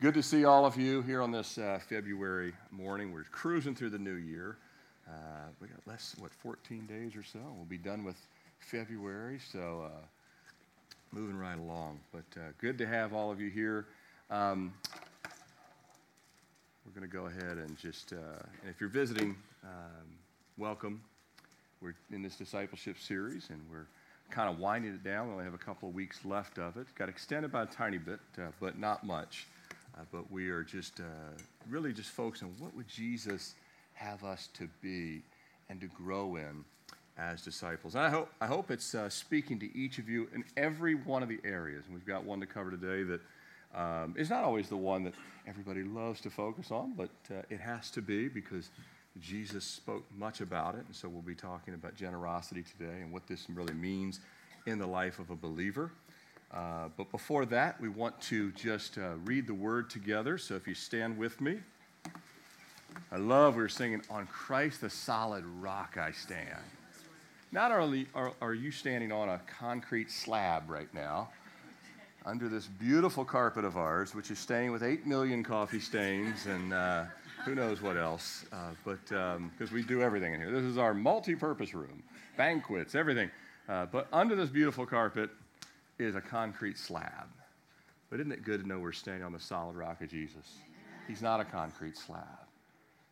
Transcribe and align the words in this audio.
Good 0.00 0.14
to 0.14 0.22
see 0.22 0.44
all 0.44 0.64
of 0.64 0.76
you 0.76 1.02
here 1.02 1.20
on 1.20 1.32
this 1.32 1.58
uh, 1.58 1.80
February 1.88 2.52
morning. 2.70 3.12
We're 3.12 3.24
cruising 3.24 3.74
through 3.74 3.90
the 3.90 3.98
new 3.98 4.14
year. 4.14 4.56
Uh, 5.08 5.48
we 5.60 5.66
got 5.66 5.84
less, 5.88 6.14
what, 6.20 6.32
14 6.32 6.86
days 6.86 7.16
or 7.16 7.24
so. 7.24 7.40
We'll 7.56 7.64
be 7.64 7.78
done 7.78 8.04
with 8.04 8.14
February, 8.60 9.40
so 9.40 9.86
uh, 9.86 10.06
moving 11.10 11.36
right 11.36 11.58
along. 11.58 11.98
But 12.12 12.22
uh, 12.36 12.42
good 12.60 12.78
to 12.78 12.86
have 12.86 13.12
all 13.12 13.32
of 13.32 13.40
you 13.40 13.50
here. 13.50 13.86
Um, 14.30 14.72
we're 16.86 16.92
going 16.92 17.10
to 17.10 17.12
go 17.12 17.26
ahead 17.26 17.58
and 17.58 17.76
just, 17.76 18.12
uh, 18.12 18.38
and 18.62 18.70
if 18.70 18.80
you're 18.80 18.90
visiting, 18.90 19.34
um, 19.64 20.06
welcome. 20.58 21.02
We're 21.82 21.96
in 22.12 22.22
this 22.22 22.36
discipleship 22.36 23.00
series, 23.00 23.50
and 23.50 23.60
we're 23.68 23.88
kind 24.30 24.48
of 24.48 24.60
winding 24.60 24.92
it 24.92 25.02
down. 25.02 25.26
We 25.26 25.32
only 25.32 25.44
have 25.44 25.54
a 25.54 25.58
couple 25.58 25.88
of 25.88 25.94
weeks 25.96 26.24
left 26.24 26.58
of 26.58 26.76
it. 26.76 26.86
Got 26.94 27.08
extended 27.08 27.50
by 27.50 27.64
a 27.64 27.66
tiny 27.66 27.98
bit, 27.98 28.20
uh, 28.38 28.52
but 28.60 28.78
not 28.78 29.04
much. 29.04 29.48
Uh, 29.98 30.02
but 30.12 30.30
we 30.30 30.48
are 30.48 30.62
just 30.62 31.00
uh, 31.00 31.04
really 31.68 31.92
just 31.92 32.10
focusing 32.10 32.48
on 32.48 32.54
what 32.64 32.74
would 32.76 32.88
Jesus 32.88 33.54
have 33.94 34.22
us 34.22 34.48
to 34.54 34.68
be 34.80 35.22
and 35.68 35.80
to 35.80 35.86
grow 35.88 36.36
in 36.36 36.64
as 37.18 37.42
disciples. 37.42 37.96
And 37.96 38.04
I 38.04 38.10
hope, 38.10 38.30
I 38.40 38.46
hope 38.46 38.70
it's 38.70 38.94
uh, 38.94 39.08
speaking 39.08 39.58
to 39.58 39.76
each 39.76 39.98
of 39.98 40.08
you 40.08 40.28
in 40.34 40.44
every 40.56 40.94
one 40.94 41.22
of 41.22 41.28
the 41.28 41.40
areas. 41.44 41.84
And 41.86 41.94
we've 41.94 42.06
got 42.06 42.24
one 42.24 42.38
to 42.40 42.46
cover 42.46 42.70
today 42.70 43.02
that 43.02 43.20
um, 43.74 44.14
is 44.16 44.30
not 44.30 44.44
always 44.44 44.68
the 44.68 44.76
one 44.76 45.02
that 45.04 45.14
everybody 45.46 45.82
loves 45.82 46.20
to 46.22 46.30
focus 46.30 46.70
on, 46.70 46.94
but 46.96 47.10
uh, 47.30 47.42
it 47.50 47.60
has 47.60 47.90
to 47.90 48.02
be 48.02 48.28
because 48.28 48.70
Jesus 49.20 49.64
spoke 49.64 50.04
much 50.16 50.40
about 50.40 50.76
it. 50.76 50.84
And 50.86 50.94
so 50.94 51.08
we'll 51.08 51.22
be 51.22 51.34
talking 51.34 51.74
about 51.74 51.96
generosity 51.96 52.62
today 52.62 53.00
and 53.00 53.12
what 53.12 53.26
this 53.26 53.46
really 53.50 53.74
means 53.74 54.20
in 54.66 54.78
the 54.78 54.86
life 54.86 55.18
of 55.18 55.30
a 55.30 55.36
believer. 55.36 55.90
Uh, 56.52 56.88
but 56.96 57.10
before 57.10 57.44
that, 57.46 57.80
we 57.80 57.88
want 57.88 58.18
to 58.22 58.50
just 58.52 58.96
uh, 58.98 59.14
read 59.24 59.46
the 59.46 59.54
word 59.54 59.90
together. 59.90 60.38
So 60.38 60.54
if 60.54 60.66
you 60.66 60.74
stand 60.74 61.18
with 61.18 61.40
me, 61.40 61.58
I 63.12 63.16
love 63.16 63.56
we 63.56 63.62
are 63.62 63.68
singing, 63.68 64.02
On 64.10 64.26
Christ 64.26 64.80
the 64.80 64.90
solid 64.90 65.44
rock 65.60 65.98
I 65.98 66.12
stand. 66.12 66.58
Not 67.52 67.72
only 67.72 68.06
are, 68.14 68.32
are 68.42 68.54
you 68.54 68.70
standing 68.70 69.12
on 69.12 69.28
a 69.28 69.40
concrete 69.58 70.10
slab 70.10 70.68
right 70.68 70.92
now, 70.92 71.28
under 72.26 72.48
this 72.48 72.66
beautiful 72.66 73.24
carpet 73.24 73.64
of 73.64 73.78
ours, 73.78 74.14
which 74.14 74.30
is 74.30 74.38
stained 74.38 74.70
with 74.72 74.82
8 74.82 75.06
million 75.06 75.42
coffee 75.42 75.80
stains 75.80 76.44
and 76.46 76.74
uh, 76.74 77.04
who 77.44 77.54
knows 77.54 77.80
what 77.80 77.96
else, 77.96 78.44
uh, 78.52 78.72
but 78.84 79.02
because 79.06 79.36
um, 79.36 79.72
we 79.72 79.82
do 79.82 80.02
everything 80.02 80.34
in 80.34 80.40
here. 80.40 80.50
This 80.50 80.64
is 80.64 80.76
our 80.76 80.92
multi 80.92 81.34
purpose 81.34 81.72
room, 81.72 82.02
banquets, 82.36 82.94
everything. 82.94 83.30
Uh, 83.68 83.86
but 83.86 84.08
under 84.12 84.36
this 84.36 84.50
beautiful 84.50 84.84
carpet, 84.84 85.30
is 85.98 86.14
a 86.14 86.20
concrete 86.20 86.78
slab. 86.78 87.28
But 88.10 88.20
isn't 88.20 88.32
it 88.32 88.44
good 88.44 88.62
to 88.62 88.68
know 88.68 88.78
we're 88.78 88.92
standing 88.92 89.24
on 89.24 89.32
the 89.32 89.40
solid 89.40 89.76
rock 89.76 90.00
of 90.00 90.08
Jesus? 90.08 90.58
He's 91.06 91.22
not 91.22 91.40
a 91.40 91.44
concrete 91.44 91.96
slab. 91.96 92.24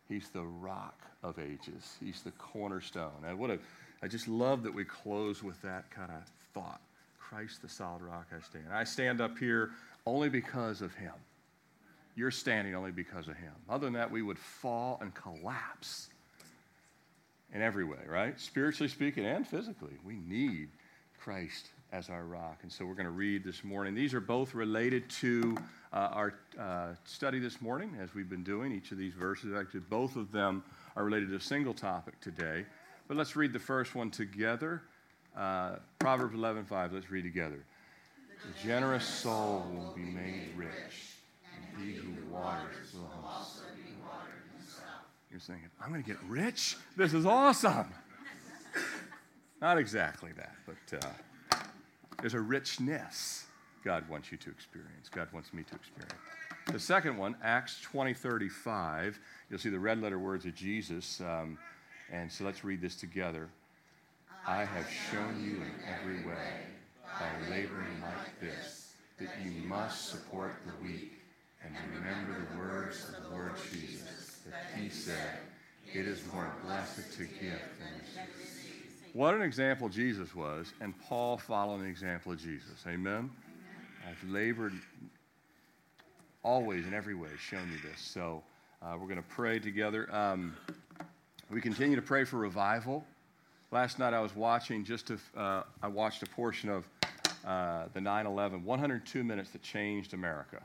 He's 0.08 0.28
the 0.28 0.44
rock 0.44 1.00
of 1.22 1.38
ages. 1.38 1.96
He's 2.02 2.22
the 2.22 2.30
cornerstone. 2.32 3.24
And 3.26 3.38
what 3.38 3.50
a, 3.50 3.58
I 4.02 4.08
just 4.08 4.28
love 4.28 4.62
that 4.62 4.72
we 4.72 4.84
close 4.84 5.42
with 5.42 5.60
that 5.62 5.90
kind 5.90 6.10
of 6.10 6.22
thought. 6.54 6.80
Christ, 7.18 7.60
the 7.62 7.68
solid 7.68 8.02
rock 8.02 8.28
I 8.34 8.40
stand. 8.40 8.66
I 8.72 8.84
stand 8.84 9.20
up 9.20 9.36
here 9.36 9.70
only 10.06 10.28
because 10.28 10.80
of 10.80 10.94
him. 10.94 11.12
You're 12.14 12.30
standing 12.30 12.74
only 12.74 12.92
because 12.92 13.28
of 13.28 13.36
him. 13.36 13.52
Other 13.68 13.86
than 13.86 13.94
that, 13.94 14.10
we 14.10 14.22
would 14.22 14.38
fall 14.38 14.98
and 15.00 15.12
collapse 15.14 16.08
in 17.52 17.62
every 17.62 17.84
way, 17.84 17.98
right? 18.08 18.38
Spiritually 18.40 18.88
speaking 18.88 19.26
and 19.26 19.46
physically. 19.46 19.94
We 20.04 20.14
need 20.14 20.68
Christ 21.18 21.68
as 21.96 22.10
our 22.10 22.24
rock. 22.24 22.58
And 22.62 22.70
so 22.70 22.84
we're 22.84 22.94
going 22.94 23.06
to 23.06 23.10
read 23.10 23.42
this 23.42 23.64
morning. 23.64 23.94
These 23.94 24.12
are 24.12 24.20
both 24.20 24.54
related 24.54 25.08
to 25.10 25.56
uh, 25.94 25.96
our 26.12 26.34
uh, 26.60 26.88
study 27.04 27.38
this 27.38 27.62
morning, 27.62 27.96
as 27.98 28.14
we've 28.14 28.28
been 28.28 28.44
doing. 28.44 28.70
Each 28.72 28.92
of 28.92 28.98
these 28.98 29.14
verses, 29.14 29.54
actually, 29.54 29.80
both 29.80 30.14
of 30.16 30.30
them 30.30 30.62
are 30.94 31.04
related 31.04 31.30
to 31.30 31.36
a 31.36 31.40
single 31.40 31.72
topic 31.72 32.20
today. 32.20 32.66
But 33.08 33.16
let's 33.16 33.34
read 33.34 33.54
the 33.54 33.58
first 33.58 33.94
one 33.94 34.10
together. 34.10 34.82
Uh, 35.34 35.76
Proverbs 35.98 36.34
11:5. 36.34 36.92
Let's 36.92 37.10
read 37.10 37.24
together. 37.24 37.64
The 38.28 38.68
generous 38.68 39.06
soul 39.06 39.64
will 39.74 39.94
be 39.94 40.02
made 40.02 40.50
rich, 40.54 41.14
and 41.44 41.82
he 41.82 41.94
who 41.94 42.12
waters 42.30 42.92
will 42.92 43.10
also 43.24 43.62
be 43.74 43.94
watered 44.02 44.42
himself. 44.58 44.84
You're 45.30 45.40
saying, 45.40 45.60
I'm 45.82 45.90
going 45.90 46.02
to 46.02 46.08
get 46.08 46.22
rich? 46.28 46.76
This 46.94 47.14
is 47.14 47.24
awesome. 47.24 47.86
Not 49.62 49.78
exactly 49.78 50.32
that, 50.36 50.54
but 50.66 51.04
uh, 51.04 51.08
there's 52.20 52.34
a 52.34 52.40
richness 52.40 53.46
God 53.84 54.08
wants 54.08 54.32
you 54.32 54.38
to 54.38 54.50
experience. 54.50 55.08
God 55.08 55.28
wants 55.32 55.52
me 55.52 55.62
to 55.62 55.74
experience. 55.74 56.14
The 56.66 56.80
second 56.80 57.16
one, 57.16 57.36
Acts 57.42 57.80
20 57.82 58.14
35, 58.14 59.20
you'll 59.48 59.58
see 59.60 59.68
the 59.68 59.78
red 59.78 60.02
letter 60.02 60.18
words 60.18 60.44
of 60.44 60.54
Jesus. 60.54 61.20
Um, 61.20 61.56
and 62.10 62.30
so 62.30 62.44
let's 62.44 62.64
read 62.64 62.80
this 62.80 62.96
together. 62.96 63.48
I 64.46 64.64
have 64.64 64.86
shown 65.10 65.42
you 65.42 65.56
in 65.56 65.72
every 65.88 66.24
way, 66.24 66.62
by 67.04 67.50
laboring 67.50 68.00
like 68.02 68.40
this, 68.40 68.94
that 69.18 69.28
you 69.44 69.52
must 69.66 70.08
support 70.08 70.56
the 70.66 70.84
weak 70.84 71.12
and 71.64 71.74
remember 71.94 72.46
the 72.52 72.58
words 72.58 73.08
of 73.08 73.24
the 73.24 73.30
Lord 73.30 73.52
Jesus, 73.72 74.40
that 74.50 74.78
he 74.78 74.88
said, 74.88 75.38
It 75.92 76.06
is 76.06 76.22
more 76.32 76.52
blessed 76.64 77.12
to 77.14 77.24
give 77.24 77.62
than 77.78 78.00
to 78.14 78.38
receive. 78.38 78.55
What 79.16 79.32
an 79.32 79.40
example 79.40 79.88
Jesus 79.88 80.34
was, 80.34 80.74
and 80.82 80.92
Paul 81.08 81.38
following 81.38 81.84
the 81.84 81.88
example 81.88 82.32
of 82.32 82.38
Jesus. 82.38 82.84
Amen? 82.86 83.30
I've 84.06 84.22
labored 84.30 84.74
always 86.42 86.86
in 86.86 86.92
every 86.92 87.14
way, 87.14 87.30
shown 87.40 87.66
you 87.72 87.78
this. 87.88 87.98
So 87.98 88.42
uh, 88.82 88.94
we're 89.00 89.06
going 89.06 89.16
to 89.16 89.28
pray 89.30 89.58
together. 89.58 90.14
Um, 90.14 90.54
we 91.50 91.62
continue 91.62 91.96
to 91.96 92.02
pray 92.02 92.24
for 92.24 92.36
revival. 92.36 93.06
Last 93.70 93.98
night 93.98 94.12
I 94.12 94.20
was 94.20 94.36
watching 94.36 94.84
just 94.84 95.06
to, 95.06 95.18
uh, 95.34 95.62
I 95.82 95.88
watched 95.88 96.22
a 96.22 96.26
portion 96.26 96.68
of 96.68 96.84
uh, 97.46 97.86
the 97.94 98.02
9 98.02 98.26
11, 98.26 98.62
102 98.64 99.24
minutes 99.24 99.48
that 99.48 99.62
changed 99.62 100.12
America. 100.12 100.62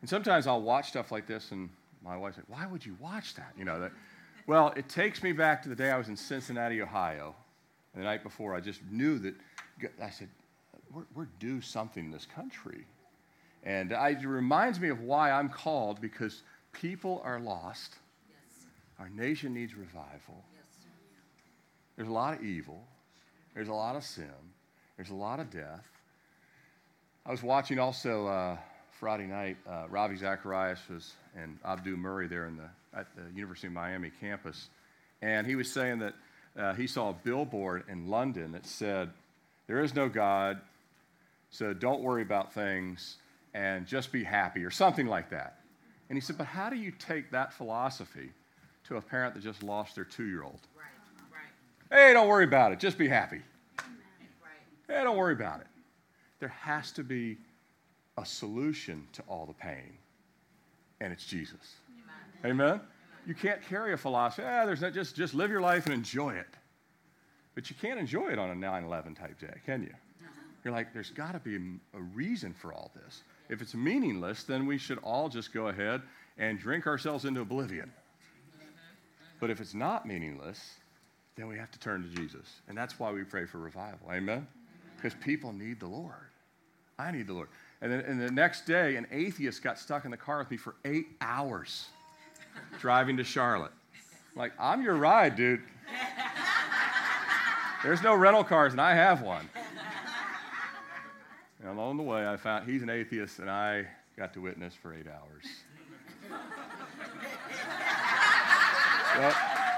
And 0.00 0.10
sometimes 0.10 0.48
I'll 0.48 0.62
watch 0.62 0.88
stuff 0.88 1.12
like 1.12 1.28
this, 1.28 1.52
and 1.52 1.68
my 2.04 2.16
wife's 2.16 2.38
like, 2.38 2.48
Why 2.48 2.66
would 2.66 2.84
you 2.84 2.96
watch 2.98 3.36
that? 3.36 3.52
You 3.56 3.64
know, 3.64 3.78
that, 3.78 3.92
well, 4.48 4.72
it 4.76 4.88
takes 4.88 5.22
me 5.22 5.30
back 5.30 5.62
to 5.62 5.68
the 5.68 5.76
day 5.76 5.92
I 5.92 5.96
was 5.96 6.08
in 6.08 6.16
Cincinnati, 6.16 6.82
Ohio 6.82 7.36
and 7.94 8.02
the 8.02 8.04
night 8.04 8.22
before, 8.22 8.54
I 8.54 8.60
just 8.60 8.80
knew 8.90 9.18
that, 9.18 9.34
I 10.02 10.10
said, 10.10 10.28
we're, 10.92 11.06
we're 11.14 11.28
due 11.38 11.60
something 11.60 12.06
in 12.06 12.10
this 12.10 12.26
country. 12.26 12.84
And 13.64 13.92
I, 13.92 14.10
it 14.10 14.24
reminds 14.24 14.80
me 14.80 14.88
of 14.88 15.00
why 15.00 15.30
I'm 15.30 15.48
called 15.48 16.00
because 16.00 16.42
people 16.72 17.20
are 17.24 17.40
lost. 17.40 17.96
Yes. 18.28 18.66
Our 18.98 19.08
nation 19.10 19.52
needs 19.54 19.74
revival. 19.74 20.44
Yes. 20.54 20.86
There's 21.96 22.08
a 22.08 22.12
lot 22.12 22.34
of 22.34 22.44
evil. 22.44 22.82
There's 23.54 23.68
a 23.68 23.74
lot 23.74 23.96
of 23.96 24.04
sin. 24.04 24.30
There's 24.96 25.10
a 25.10 25.14
lot 25.14 25.40
of 25.40 25.50
death. 25.50 25.84
I 27.26 27.30
was 27.30 27.42
watching 27.42 27.78
also 27.78 28.26
uh, 28.26 28.56
Friday 28.98 29.26
night. 29.26 29.56
Uh, 29.68 29.84
Ravi 29.88 30.16
Zacharias 30.16 30.80
was 30.88 31.12
and 31.36 31.58
Abdu 31.64 31.96
Murray 31.96 32.26
there 32.26 32.46
in 32.46 32.56
the, 32.56 32.68
at 32.98 33.06
the 33.14 33.22
University 33.34 33.66
of 33.66 33.72
Miami 33.72 34.10
campus, 34.20 34.68
and 35.22 35.46
he 35.46 35.56
was 35.56 35.70
saying 35.70 35.98
that 36.00 36.14
uh, 36.58 36.74
he 36.74 36.86
saw 36.86 37.10
a 37.10 37.12
billboard 37.12 37.84
in 37.88 38.08
London 38.08 38.52
that 38.52 38.66
said, 38.66 39.10
There 39.66 39.80
is 39.80 39.94
no 39.94 40.08
God, 40.08 40.60
so 41.50 41.72
don't 41.72 42.02
worry 42.02 42.22
about 42.22 42.52
things 42.52 43.16
and 43.54 43.86
just 43.86 44.12
be 44.12 44.24
happy, 44.24 44.64
or 44.64 44.70
something 44.70 45.06
like 45.06 45.30
that. 45.30 45.60
And 46.08 46.16
he 46.16 46.20
said, 46.20 46.36
But 46.36 46.48
how 46.48 46.68
do 46.68 46.76
you 46.76 46.92
take 46.98 47.30
that 47.30 47.52
philosophy 47.52 48.30
to 48.84 48.96
a 48.96 49.00
parent 49.00 49.34
that 49.34 49.42
just 49.42 49.62
lost 49.62 49.94
their 49.94 50.04
two 50.04 50.24
year 50.24 50.42
old? 50.42 50.60
Right, 50.76 50.86
right. 51.90 52.06
Hey, 52.06 52.12
don't 52.12 52.28
worry 52.28 52.44
about 52.44 52.72
it, 52.72 52.80
just 52.80 52.98
be 52.98 53.08
happy. 53.08 53.42
Right. 53.78 53.86
Hey, 54.88 55.04
don't 55.04 55.16
worry 55.16 55.34
about 55.34 55.60
it. 55.60 55.66
There 56.40 56.48
has 56.48 56.92
to 56.92 57.04
be 57.04 57.36
a 58.16 58.26
solution 58.26 59.06
to 59.12 59.22
all 59.28 59.46
the 59.46 59.52
pain, 59.52 59.92
and 61.00 61.12
it's 61.12 61.24
Jesus. 61.24 61.76
Amen? 62.44 62.60
Amen? 62.72 62.80
You 63.28 63.34
can't 63.34 63.60
carry 63.68 63.92
a 63.92 63.96
philosophy, 63.98 64.42
ah, 64.46 64.64
there's 64.64 64.80
not, 64.80 64.94
just, 64.94 65.14
just 65.14 65.34
live 65.34 65.50
your 65.50 65.60
life 65.60 65.84
and 65.84 65.94
enjoy 65.94 66.30
it. 66.30 66.48
But 67.54 67.68
you 67.68 67.76
can't 67.78 68.00
enjoy 68.00 68.28
it 68.28 68.38
on 68.38 68.48
a 68.48 68.54
9 68.54 68.84
11 68.84 69.14
type 69.14 69.38
day, 69.38 69.52
can 69.66 69.82
you? 69.82 69.92
You're 70.64 70.72
like, 70.72 70.94
there's 70.94 71.10
got 71.10 71.32
to 71.32 71.38
be 71.38 71.56
a 71.94 72.00
reason 72.00 72.54
for 72.54 72.72
all 72.72 72.90
this. 72.94 73.22
If 73.50 73.60
it's 73.60 73.74
meaningless, 73.74 74.44
then 74.44 74.66
we 74.66 74.78
should 74.78 74.98
all 75.02 75.28
just 75.28 75.52
go 75.52 75.68
ahead 75.68 76.00
and 76.38 76.58
drink 76.58 76.86
ourselves 76.86 77.26
into 77.26 77.42
oblivion. 77.42 77.92
But 79.40 79.50
if 79.50 79.60
it's 79.60 79.74
not 79.74 80.06
meaningless, 80.06 80.76
then 81.36 81.48
we 81.48 81.58
have 81.58 81.70
to 81.70 81.78
turn 81.78 82.02
to 82.02 82.08
Jesus. 82.08 82.60
And 82.66 82.76
that's 82.76 82.98
why 82.98 83.12
we 83.12 83.24
pray 83.24 83.44
for 83.44 83.58
revival. 83.58 84.10
Amen? 84.10 84.46
Because 84.96 85.14
people 85.22 85.52
need 85.52 85.80
the 85.80 85.86
Lord. 85.86 86.14
I 86.98 87.10
need 87.10 87.26
the 87.26 87.34
Lord. 87.34 87.48
And 87.82 87.92
then 87.92 88.00
and 88.00 88.20
the 88.20 88.30
next 88.30 88.64
day, 88.64 88.96
an 88.96 89.06
atheist 89.12 89.62
got 89.62 89.78
stuck 89.78 90.06
in 90.06 90.10
the 90.10 90.16
car 90.16 90.38
with 90.38 90.50
me 90.50 90.56
for 90.56 90.76
eight 90.84 91.08
hours 91.20 91.88
driving 92.80 93.16
to 93.16 93.24
Charlotte. 93.24 93.72
Like, 94.36 94.52
I'm 94.58 94.82
your 94.82 94.94
ride, 94.94 95.36
dude. 95.36 95.62
There's 97.82 98.02
no 98.02 98.14
rental 98.14 98.44
cars, 98.44 98.72
and 98.72 98.80
I 98.80 98.94
have 98.94 99.22
one. 99.22 99.48
And 101.60 101.70
along 101.70 101.96
the 101.96 102.02
way, 102.02 102.26
I 102.26 102.36
found 102.36 102.68
he's 102.68 102.82
an 102.82 102.90
atheist, 102.90 103.38
and 103.38 103.50
I 103.50 103.86
got 104.16 104.32
to 104.34 104.40
witness 104.40 104.74
for 104.74 104.94
eight 104.94 105.06
hours. 105.06 105.44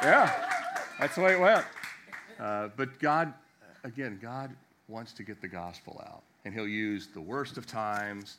yeah, 0.03 0.33
that's 0.99 1.15
the 1.15 1.23
way 1.23 1.33
it 1.33 1.41
went. 1.41 1.65
Uh, 2.39 2.69
but 2.77 2.99
God, 2.99 3.35
again, 3.85 4.19
God 4.21 4.55
wants 4.89 5.13
to 5.15 5.23
get 5.23 5.41
the 5.41 5.49
gospel 5.49 6.03
out, 6.07 6.23
and 6.45 6.55
He'll 6.55 6.69
use 6.69 7.09
the 7.09 7.21
worst 7.21 7.57
of 7.59 7.67
times. 7.67 8.39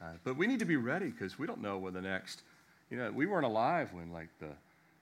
Uh, 0.00 0.06
but 0.24 0.36
we 0.36 0.46
need 0.46 0.58
to 0.58 0.64
be 0.64 0.76
ready 0.76 1.10
because 1.10 1.38
we 1.38 1.46
don't 1.46 1.60
know 1.60 1.78
when 1.78 1.94
the 1.94 2.00
next, 2.00 2.42
you 2.92 2.98
know, 2.98 3.10
we 3.10 3.24
weren't 3.24 3.46
alive 3.46 3.90
when 3.94 4.12
like 4.12 4.28
the 4.38 4.50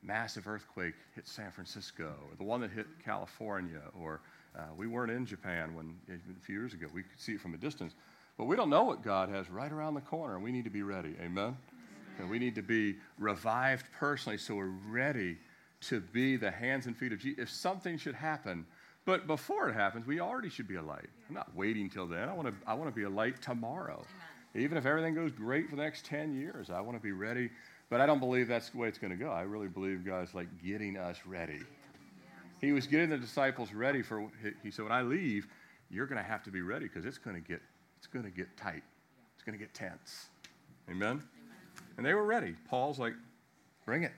massive 0.00 0.46
earthquake 0.46 0.94
hit 1.16 1.26
San 1.26 1.50
Francisco 1.50 2.04
or 2.04 2.37
the 2.38 2.44
one 2.44 2.60
that 2.60 2.70
hit 2.70 2.87
California, 3.04 3.82
or 4.00 4.20
uh, 4.56 4.62
we 4.76 4.87
weren't 4.87 5.10
in 5.10 5.26
Japan 5.26 5.75
when 5.75 5.96
a 6.08 6.40
few 6.40 6.54
years 6.54 6.72
ago. 6.72 6.87
We 6.94 7.02
could 7.02 7.20
see 7.20 7.32
it 7.32 7.40
from 7.40 7.52
a 7.52 7.56
distance. 7.56 7.94
But 8.38 8.44
we 8.44 8.54
don't 8.54 8.70
know 8.70 8.84
what 8.84 9.02
God 9.02 9.28
has 9.28 9.50
right 9.50 9.70
around 9.70 9.94
the 9.94 10.00
corner, 10.02 10.37
and 10.37 10.44
we 10.44 10.52
need 10.52 10.64
to 10.64 10.70
be 10.70 10.82
ready. 10.82 11.16
Amen? 11.20 11.56
And 12.20 12.31
we 12.31 12.38
need 12.38 12.54
to 12.54 12.62
be 12.62 12.94
revived 13.19 13.87
personally 13.98 14.38
so 14.38 14.54
we're 14.54 14.72
ready 14.88 15.37
to 15.82 16.00
be 16.00 16.37
the 16.37 16.50
hands 16.50 16.87
and 16.87 16.96
feet 16.96 17.12
of 17.12 17.19
Jesus. 17.19 17.42
If 17.42 17.50
something 17.50 17.98
should 17.98 18.14
happen, 18.14 18.66
but 19.04 19.26
before 19.26 19.69
it 19.69 19.75
happens, 19.75 20.06
we 20.06 20.20
already 20.20 20.48
should 20.48 20.69
be 20.69 20.76
a 20.76 20.82
light. 20.82 21.08
I'm 21.28 21.34
not 21.34 21.54
waiting 21.56 21.90
till 21.90 22.06
then. 22.06 22.28
I 22.28 22.34
want 22.34 22.48
to, 22.48 22.54
I 22.69 22.75
want 22.75 22.88
to 22.88 22.94
be 22.94 23.02
a 23.02 23.10
light 23.10 23.42
tomorrow. 23.42 24.04
Amen. 24.54 24.64
Even 24.64 24.78
if 24.78 24.87
everything 24.87 25.14
goes 25.14 25.32
great 25.32 25.69
for 25.69 25.76
the 25.76 25.82
next 25.82 26.04
10 26.06 26.34
years, 26.34 26.70
I 26.70 26.81
want 26.81 26.96
to 26.96 27.02
be 27.02 27.12
ready. 27.12 27.50
But 27.90 28.00
I 28.00 28.06
don't 28.06 28.20
believe 28.20 28.48
that's 28.48 28.70
the 28.70 28.78
way 28.78 28.88
it's 28.88 28.98
going 28.98 29.10
to 29.10 29.16
go. 29.16 29.31
I 29.31 29.42
really 29.42 29.69
believe 29.69 30.06
God's 30.06 30.32
like 30.32 30.48
getting 30.64 30.96
us 30.96 31.19
ready. 31.26 31.60
He 32.60 32.72
was 32.72 32.87
getting 32.87 33.10
the 33.10 33.19
disciples 33.19 33.72
ready 33.72 34.00
for, 34.00 34.31
he 34.62 34.70
said, 34.70 34.84
when 34.84 34.92
I 34.92 35.02
leave, 35.02 35.48
you're 35.90 36.06
going 36.06 36.22
to 36.22 36.28
have 36.28 36.42
to 36.44 36.50
be 36.50 36.62
ready 36.62 36.87
because 36.87 37.04
it's 37.04 37.19
going 37.19 37.34
to 37.34 37.46
get 37.46 37.60
it's 37.98 38.06
going 38.06 38.25
to 38.25 38.31
get 38.31 38.56
tight. 38.56 38.82
It's 39.34 39.42
going 39.44 39.58
to 39.58 39.62
get 39.62 39.75
tense. 39.75 40.28
Amen? 40.88 41.08
Amen? 41.08 41.22
And 41.98 42.06
they 42.06 42.14
were 42.14 42.25
ready. 42.25 42.54
Paul's 42.66 42.98
like, 42.98 43.12
bring 43.84 44.04
it. 44.04 44.12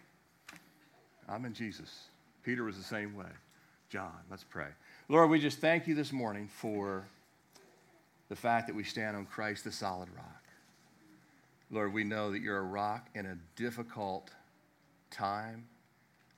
I'm 1.28 1.44
in 1.44 1.52
Jesus. 1.52 2.04
Peter 2.44 2.62
was 2.62 2.76
the 2.76 2.84
same 2.84 3.16
way. 3.16 3.26
John, 3.88 4.12
let's 4.30 4.44
pray. 4.44 4.68
Lord, 5.08 5.30
we 5.30 5.40
just 5.40 5.58
thank 5.58 5.88
you 5.88 5.96
this 5.96 6.12
morning 6.12 6.46
for 6.46 7.08
the 8.28 8.36
fact 8.36 8.68
that 8.68 8.76
we 8.76 8.84
stand 8.84 9.16
on 9.16 9.26
Christ, 9.26 9.64
the 9.64 9.72
solid 9.72 10.08
rock. 10.14 10.41
Lord, 11.72 11.92
we 11.92 12.04
know 12.04 12.30
that 12.30 12.40
you're 12.40 12.58
a 12.58 12.62
rock 12.62 13.08
in 13.14 13.26
a 13.26 13.38
difficult 13.56 14.30
time. 15.10 15.66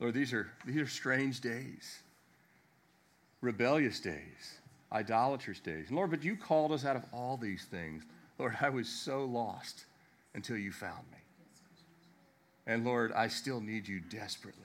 Lord, 0.00 0.14
these 0.14 0.32
are, 0.32 0.48
these 0.64 0.80
are 0.80 0.86
strange 0.86 1.40
days, 1.40 1.98
rebellious 3.42 4.00
days 4.00 4.58
idolatrous 4.94 5.58
days. 5.60 5.90
Lord, 5.90 6.10
but 6.10 6.24
you 6.24 6.36
called 6.36 6.72
us 6.72 6.84
out 6.84 6.96
of 6.96 7.04
all 7.12 7.36
these 7.36 7.64
things. 7.64 8.04
Lord, 8.38 8.56
I 8.60 8.68
was 8.68 8.88
so 8.88 9.24
lost 9.24 9.84
until 10.34 10.56
you 10.56 10.72
found 10.72 11.04
me. 11.10 11.18
And 12.66 12.84
Lord, 12.84 13.12
I 13.12 13.28
still 13.28 13.60
need 13.60 13.86
you 13.86 14.00
desperately. 14.00 14.62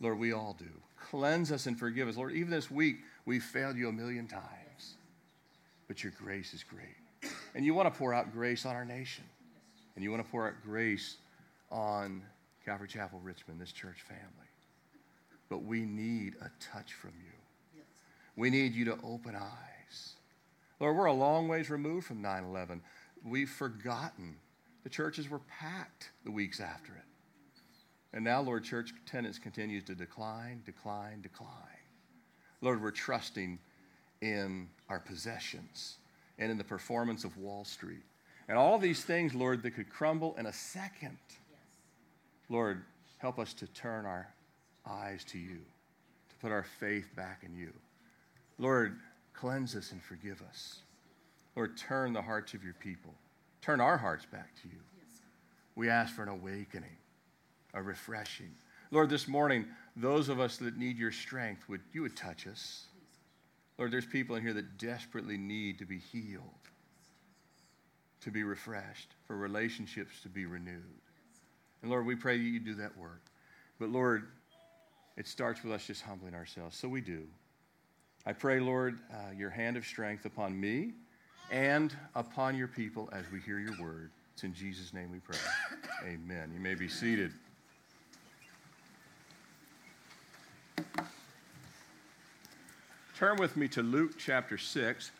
Lord, 0.00 0.18
we 0.18 0.32
all 0.32 0.54
do. 0.58 0.66
Cleanse 1.10 1.52
us 1.52 1.66
and 1.66 1.78
forgive 1.78 2.08
us. 2.08 2.16
Lord, 2.16 2.32
even 2.32 2.50
this 2.50 2.70
week, 2.70 2.96
we've 3.24 3.42
failed 3.42 3.76
you 3.76 3.88
a 3.88 3.92
million 3.92 4.26
times. 4.26 4.96
But 5.86 6.02
your 6.02 6.12
grace 6.18 6.52
is 6.52 6.64
great. 6.64 7.32
And 7.54 7.64
you 7.64 7.72
want 7.72 7.92
to 7.92 7.96
pour 7.96 8.12
out 8.12 8.32
grace 8.32 8.66
on 8.66 8.74
our 8.74 8.84
nation. 8.84 9.24
And 9.94 10.02
you 10.02 10.10
want 10.10 10.24
to 10.24 10.30
pour 10.30 10.48
out 10.48 10.54
grace 10.64 11.16
on 11.70 12.22
Calvary 12.64 12.88
Chapel 12.88 13.20
Richmond, 13.22 13.60
this 13.60 13.72
church 13.72 14.02
family. 14.08 14.22
But 15.48 15.62
we 15.62 15.80
need 15.84 16.34
a 16.40 16.50
touch 16.60 16.94
from 16.94 17.12
you. 17.22 17.82
We 18.36 18.50
need 18.50 18.74
you 18.74 18.84
to 18.86 18.98
open 19.04 19.36
eyes. 19.36 20.14
Lord, 20.80 20.96
we're 20.96 21.04
a 21.04 21.12
long 21.12 21.46
ways 21.46 21.70
removed 21.70 22.06
from 22.06 22.20
9 22.20 22.44
11. 22.44 22.82
We've 23.24 23.50
forgotten. 23.50 24.36
The 24.82 24.90
churches 24.90 25.30
were 25.30 25.40
packed 25.48 26.10
the 26.24 26.30
weeks 26.30 26.60
after 26.60 26.92
it. 26.92 27.04
And 28.12 28.24
now, 28.24 28.40
Lord, 28.40 28.64
church 28.64 28.92
attendance 29.06 29.38
continues 29.38 29.84
to 29.84 29.94
decline, 29.94 30.62
decline, 30.66 31.20
decline. 31.20 31.50
Lord, 32.60 32.82
we're 32.82 32.90
trusting 32.90 33.58
in 34.20 34.68
our 34.88 35.00
possessions 35.00 35.96
and 36.38 36.50
in 36.50 36.58
the 36.58 36.64
performance 36.64 37.24
of 37.24 37.36
Wall 37.36 37.64
Street. 37.64 38.02
And 38.48 38.58
all 38.58 38.78
these 38.78 39.04
things, 39.04 39.34
Lord, 39.34 39.62
that 39.62 39.72
could 39.72 39.88
crumble 39.88 40.34
in 40.38 40.46
a 40.46 40.52
second. 40.52 41.18
Lord, 42.48 42.82
help 43.18 43.38
us 43.38 43.54
to 43.54 43.66
turn 43.68 44.04
our 44.04 44.28
eyes 44.86 45.24
to 45.24 45.38
you, 45.38 45.60
to 46.28 46.36
put 46.40 46.52
our 46.52 46.64
faith 46.78 47.08
back 47.16 47.42
in 47.42 47.56
you. 47.56 47.72
Lord, 48.58 48.98
cleanse 49.32 49.74
us 49.74 49.92
and 49.92 50.02
forgive 50.02 50.42
us. 50.42 50.80
Lord, 51.56 51.76
turn 51.76 52.12
the 52.12 52.22
hearts 52.22 52.54
of 52.54 52.62
your 52.64 52.74
people. 52.74 53.14
Turn 53.62 53.80
our 53.80 53.96
hearts 53.96 54.26
back 54.26 54.54
to 54.62 54.68
you. 54.68 54.80
We 55.74 55.88
ask 55.88 56.14
for 56.14 56.22
an 56.22 56.28
awakening, 56.28 56.96
a 57.72 57.82
refreshing. 57.82 58.50
Lord, 58.90 59.08
this 59.08 59.26
morning, 59.26 59.66
those 59.96 60.28
of 60.28 60.38
us 60.38 60.58
that 60.58 60.76
need 60.76 60.98
your 60.98 61.10
strength, 61.10 61.68
would 61.68 61.80
you 61.92 62.02
would 62.02 62.16
touch 62.16 62.46
us. 62.46 62.86
Lord, 63.78 63.90
there's 63.90 64.06
people 64.06 64.36
in 64.36 64.42
here 64.42 64.52
that 64.52 64.78
desperately 64.78 65.36
need 65.36 65.78
to 65.78 65.86
be 65.86 65.98
healed, 65.98 66.42
to 68.24 68.30
be 68.30 68.42
refreshed, 68.42 69.10
for 69.26 69.36
relationships 69.36 70.20
to 70.22 70.28
be 70.28 70.46
renewed. 70.46 70.82
And 71.82 71.90
Lord, 71.90 72.06
we 72.06 72.16
pray 72.16 72.38
that 72.38 72.42
you 72.42 72.58
do 72.58 72.74
that 72.76 72.96
work. 72.96 73.20
But 73.78 73.90
Lord, 73.90 74.26
it 75.16 75.26
starts 75.26 75.62
with 75.62 75.72
us 75.72 75.86
just 75.86 76.02
humbling 76.02 76.34
ourselves. 76.34 76.76
So 76.76 76.88
we 76.88 77.00
do. 77.00 77.22
I 78.26 78.32
pray, 78.32 78.58
Lord, 78.58 78.98
uh, 79.12 79.32
your 79.36 79.50
hand 79.50 79.76
of 79.76 79.84
strength 79.84 80.24
upon 80.24 80.58
me 80.58 80.92
and 81.50 81.94
upon 82.14 82.56
your 82.56 82.68
people 82.68 83.10
as 83.12 83.24
we 83.30 83.40
hear 83.40 83.58
your 83.58 83.78
word. 83.80 84.10
It's 84.32 84.44
in 84.44 84.54
Jesus' 84.54 84.94
name 84.94 85.12
we 85.12 85.18
pray. 85.18 85.36
Amen. 86.06 86.50
You 86.54 86.60
may 86.60 86.74
be 86.74 86.88
seated. 86.88 87.32
Turn 93.16 93.36
with 93.36 93.56
me 93.56 93.68
to 93.68 93.82
Luke 93.82 94.18
chapter 94.18 94.58
6, 94.58 95.12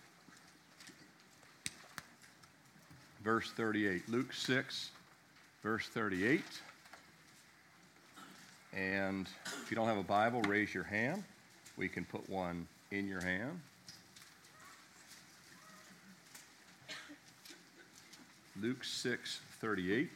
verse 3.25 3.51
38. 3.53 4.07
Luke 4.11 4.35
6, 4.35 4.91
verse 5.63 5.89
38. 5.89 6.43
And 8.77 9.27
if 9.63 9.71
you 9.71 9.77
don't 9.77 9.87
have 9.87 9.97
a 9.97 10.03
Bible, 10.03 10.43
raise 10.43 10.75
your 10.75 10.85
hand. 10.85 11.25
We 11.79 11.89
can 11.89 12.05
put 12.05 12.29
one 12.29 12.69
in 12.91 13.09
your 13.09 13.23
hand. 13.23 13.61
Luke 18.61 18.85
6 18.85 19.41
38. 19.61 20.11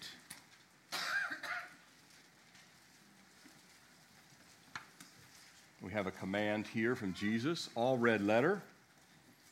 We 5.80 5.92
have 5.92 6.06
a 6.06 6.10
command 6.10 6.66
here 6.66 6.94
from 6.94 7.14
Jesus, 7.14 7.70
all 7.74 7.96
red 7.96 8.20
letter. 8.20 8.60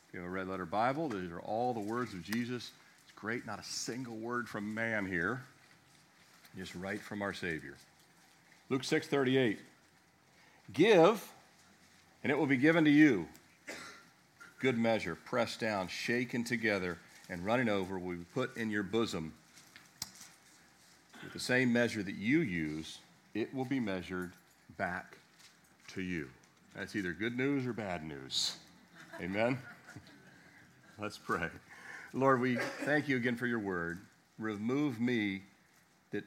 If 0.07 0.13
you 0.13 0.19
have 0.19 0.29
a 0.29 0.31
red 0.31 0.47
letter 0.47 0.65
Bible, 0.65 1.09
these 1.09 1.31
are 1.31 1.39
all 1.39 1.73
the 1.73 1.79
words 1.79 2.13
of 2.13 2.21
Jesus. 2.21 2.71
Great, 3.17 3.45
not 3.45 3.59
a 3.59 3.63
single 3.63 4.15
word 4.15 4.47
from 4.47 4.73
man 4.73 5.05
here, 5.05 5.41
just 6.55 6.73
right 6.75 7.01
from 7.01 7.21
our 7.21 7.33
Savior. 7.33 7.75
Luke 8.69 8.83
6 8.83 9.07
38. 9.07 9.59
Give 10.73 11.21
and 12.23 12.31
it 12.31 12.37
will 12.37 12.45
be 12.47 12.57
given 12.57 12.83
to 12.83 12.91
you. 12.91 13.27
Good 14.59 14.77
measure, 14.77 15.15
pressed 15.15 15.59
down, 15.59 15.87
shaken 15.87 16.43
together, 16.43 16.97
and 17.29 17.45
running 17.45 17.69
over 17.69 17.97
will 17.97 18.17
be 18.17 18.25
put 18.33 18.57
in 18.57 18.69
your 18.69 18.83
bosom. 18.83 19.33
With 21.23 21.33
the 21.33 21.39
same 21.39 21.71
measure 21.71 22.03
that 22.03 22.15
you 22.15 22.39
use, 22.39 22.99
it 23.33 23.53
will 23.53 23.65
be 23.65 23.79
measured 23.79 24.33
back 24.77 25.17
to 25.93 26.01
you. 26.01 26.27
That's 26.75 26.95
either 26.95 27.13
good 27.13 27.37
news 27.37 27.65
or 27.65 27.73
bad 27.73 28.03
news. 28.03 28.57
Amen? 29.21 29.57
Let's 30.99 31.17
pray. 31.17 31.49
Lord, 32.13 32.39
we 32.39 32.57
thank 32.85 33.07
you 33.07 33.17
again 33.17 33.35
for 33.35 33.47
your 33.47 33.59
word. 33.59 33.99
Remove 34.39 34.99
me 34.99 35.41
that 36.11 36.23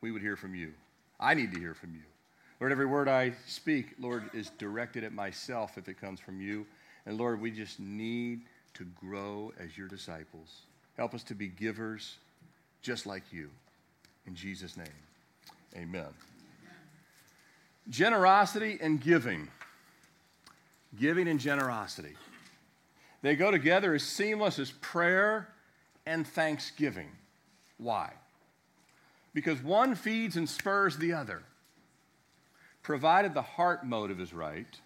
we 0.00 0.10
would 0.10 0.22
hear 0.22 0.36
from 0.36 0.54
you. 0.54 0.72
I 1.18 1.34
need 1.34 1.52
to 1.52 1.58
hear 1.58 1.74
from 1.74 1.94
you. 1.94 2.02
Lord, 2.60 2.72
every 2.72 2.86
word 2.86 3.08
I 3.08 3.32
speak, 3.46 3.94
Lord, 4.00 4.30
is 4.34 4.50
directed 4.58 5.04
at 5.04 5.12
myself 5.12 5.78
if 5.78 5.88
it 5.88 6.00
comes 6.00 6.20
from 6.20 6.40
you. 6.40 6.66
And 7.06 7.16
Lord, 7.16 7.40
we 7.40 7.50
just 7.50 7.80
need 7.80 8.42
to 8.74 8.84
grow 9.00 9.52
as 9.58 9.76
your 9.76 9.88
disciples. 9.88 10.62
Help 10.96 11.14
us 11.14 11.22
to 11.24 11.34
be 11.34 11.48
givers 11.48 12.16
just 12.82 13.06
like 13.06 13.22
you. 13.32 13.50
In 14.26 14.34
Jesus' 14.34 14.76
name, 14.76 14.86
amen. 15.76 16.08
Generosity 17.88 18.78
and 18.80 19.00
giving. 19.00 19.48
Giving 20.98 21.28
and 21.28 21.40
generosity. 21.40 22.14
They 23.22 23.34
go 23.36 23.50
together 23.50 23.94
as 23.94 24.02
seamless 24.02 24.58
as 24.58 24.70
prayer 24.70 25.48
and 26.06 26.26
thanksgiving. 26.26 27.08
Why? 27.76 28.12
Because 29.34 29.62
one 29.62 29.94
feeds 29.94 30.36
and 30.36 30.48
spurs 30.48 30.96
the 30.96 31.12
other 31.12 31.42
provided 32.82 33.34
the 33.34 33.42
heart 33.42 33.84
motive 33.84 34.20
is 34.20 34.32
right, 34.32 34.80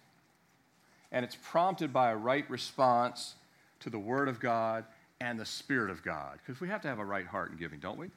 and 1.11 1.23
it's 1.23 1.37
prompted 1.41 1.93
by 1.93 2.11
a 2.11 2.15
right 2.17 2.49
response 2.49 3.35
to 3.79 3.89
the 3.89 3.99
Word 3.99 4.27
of 4.27 4.39
God 4.39 4.85
and 5.21 5.39
the 5.39 5.45
Spirit 5.45 5.89
of 5.89 6.03
God. 6.03 6.37
Because 6.37 6.59
we 6.59 6.67
have 6.67 6.81
to 6.81 6.87
have 6.87 6.99
a 6.99 7.05
right 7.05 7.25
heart 7.25 7.51
in 7.51 7.57
giving, 7.57 7.79
don't 7.79 7.97
we? 7.97 8.09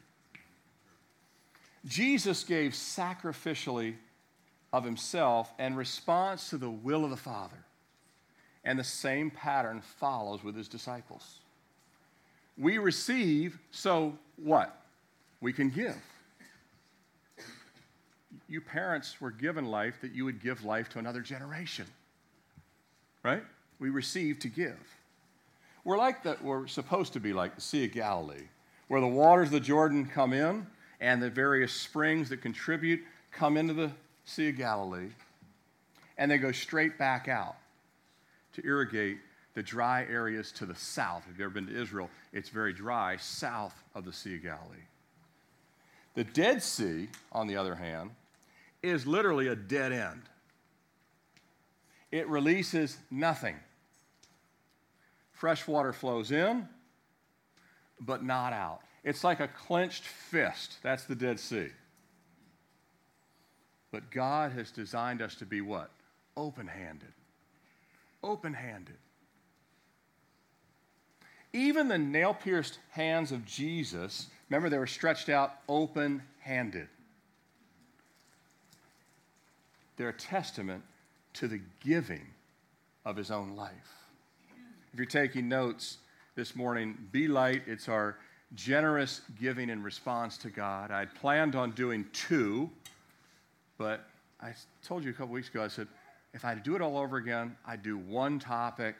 Jesus 1.85 2.43
gave 2.43 2.73
sacrificially 2.73 3.95
of 4.73 4.85
himself 4.85 5.53
in 5.59 5.77
response 5.77 6.51
to 6.51 6.59
the 6.59 6.71
will 6.71 7.05
of 7.05 7.11
the 7.11 7.17
Father. 7.17 7.66
And 8.67 8.77
the 8.77 8.85
same 8.85 9.31
pattern 9.31 9.81
follows 9.81 10.43
with 10.43 10.57
his 10.57 10.67
disciples. 10.67 11.39
We 12.59 12.79
receive, 12.79 13.59
so 13.71 14.19
what? 14.37 14.83
We 15.41 15.53
can 15.53 15.71
give. 15.71 15.97
You 18.49 18.61
parents 18.61 19.21
were 19.21 19.31
given 19.31 19.67
life 19.67 20.01
that 20.03 20.13
you 20.13 20.25
would 20.25 20.43
give 20.43 20.65
life 20.65 20.89
to 20.91 20.99
another 20.99 21.21
generation. 21.21 21.87
Right? 23.23 23.45
We 23.79 23.91
receive 23.91 24.41
to 24.41 24.49
give. 24.49 24.79
We're 25.85 25.99
like 25.99 26.25
that, 26.25 26.43
we're 26.43 26.67
supposed 26.67 27.13
to 27.13 27.21
be 27.21 27.33
like 27.33 27.55
the 27.55 27.61
Sea 27.61 27.85
of 27.85 27.93
Galilee, 27.93 28.49
where 28.89 29.01
the 29.01 29.07
waters 29.07 29.49
of 29.49 29.53
the 29.53 29.61
Jordan 29.61 30.07
come 30.07 30.33
in 30.33 30.67
and 31.01 31.23
the 31.23 31.31
various 31.31 31.73
springs 31.73 32.31
that 32.31 32.43
contribute 32.43 33.01
come 33.31 33.57
into 33.57 33.75
the 33.75 33.93
Sea 34.25 34.49
of 34.49 34.57
Galilee, 34.57 35.11
and 36.19 36.29
they 36.29 36.39
go 36.39 36.51
straight 36.51 36.99
back 36.99 37.29
out 37.29 37.57
to 38.57 38.67
irrigate 38.67 39.19
the 39.55 39.63
dry 39.63 40.05
areas 40.11 40.53
to 40.53 40.67
the 40.67 40.75
south. 40.75 41.23
If 41.31 41.39
you've 41.39 41.47
ever 41.47 41.55
been 41.55 41.67
to 41.67 41.81
Israel, 41.81 42.11
it's 42.33 42.49
very 42.49 42.73
dry 42.73 43.17
south 43.17 43.75
of 43.95 44.05
the 44.05 44.13
Sea 44.13 44.37
of 44.37 44.43
Galilee. 44.43 44.77
The 46.15 46.25
Dead 46.25 46.63
Sea, 46.63 47.09
on 47.33 47.47
the 47.47 47.57
other 47.57 47.75
hand, 47.75 48.11
is 48.83 49.07
literally 49.07 49.49
a 49.49 49.57
dead 49.57 49.93
end. 49.93 50.23
It 52.11 52.29
releases 52.29 52.97
nothing. 53.11 53.57
Fresh 55.33 55.67
water 55.67 55.93
flows 55.93 56.31
in, 56.31 56.69
but 58.01 58.25
not 58.25 58.53
out. 58.53 58.81
It's 59.05 59.25
like 59.25 59.41
a 59.41 59.49
clenched 59.49 60.05
fist. 60.05 60.79
That's 60.83 61.05
the 61.05 61.15
Dead 61.15 61.39
Sea. 61.39 61.69
But 63.91 64.11
God 64.11 64.53
has 64.53 64.71
designed 64.71 65.23
us 65.23 65.35
to 65.37 65.47
be 65.47 65.61
what? 65.61 65.91
Open 66.37 66.67
handed. 66.67 67.13
Open 68.27 68.53
handed. 68.53 68.97
Even 71.53 71.87
the 71.87 71.97
nail 71.97 72.35
pierced 72.35 72.81
hands 72.91 73.31
of 73.31 73.45
Jesus, 73.45 74.27
remember, 74.51 74.69
they 74.69 74.79
were 74.79 74.87
stretched 74.87 75.29
out 75.29 75.53
open 75.69 76.23
handed. 76.41 76.89
They're 79.97 80.09
a 80.09 80.13
testament 80.13 80.83
to 81.35 81.47
the 81.47 81.61
giving 81.81 82.27
of 83.05 83.17
his 83.17 83.31
own 83.31 83.55
life. 83.55 83.73
If 84.93 84.99
you're 84.99 85.07
taking 85.07 85.49
notes 85.49 85.99
this 86.35 86.57
morning, 86.57 86.99
Be 87.13 87.29
Light, 87.29 87.63
it's 87.67 87.89
our 87.89 88.17
generous 88.55 89.21
giving 89.41 89.71
in 89.71 89.83
response 89.83 90.37
to 90.39 90.51
God. 90.51 90.91
I'd 90.91 91.15
planned 91.15 91.55
on 91.55 91.71
doing 91.71 92.05
two, 92.13 92.71
but 93.79 94.05
I 94.41 94.53
told 94.85 95.05
you 95.05 95.11
a 95.11 95.13
couple 95.13 95.33
weeks 95.33 95.49
ago, 95.49 95.63
I 95.63 95.69
said, 95.69 95.87
if 96.37 96.45
I 96.45 96.55
do 96.55 96.77
it 96.77 96.83
all 96.83 96.99
over 96.99 97.17
again, 97.17 97.57
I'd 97.67 97.83
do 97.83 97.97
one 97.97 98.39
topic 98.39 98.97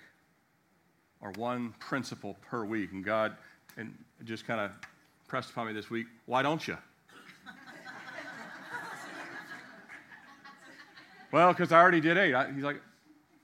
or 1.21 1.33
one 1.33 1.75
principle 1.79 2.35
per 2.41 2.65
week. 2.65 2.93
And 2.93 3.05
God 3.05 3.37
and 3.77 3.95
just 4.25 4.47
kind 4.47 4.59
of 4.59 4.71
pressed 5.29 5.51
upon 5.51 5.67
me 5.67 5.75
this 5.75 5.91
week, 5.91 6.07
why 6.25 6.41
don't 6.41 6.67
you? 6.67 6.79
well, 11.31 11.53
because 11.53 11.73
I 11.73 11.79
already 11.79 12.01
did 12.01 12.17
eight. 12.17 12.35
I, 12.35 12.51
he's 12.51 12.65
like, 12.65 12.81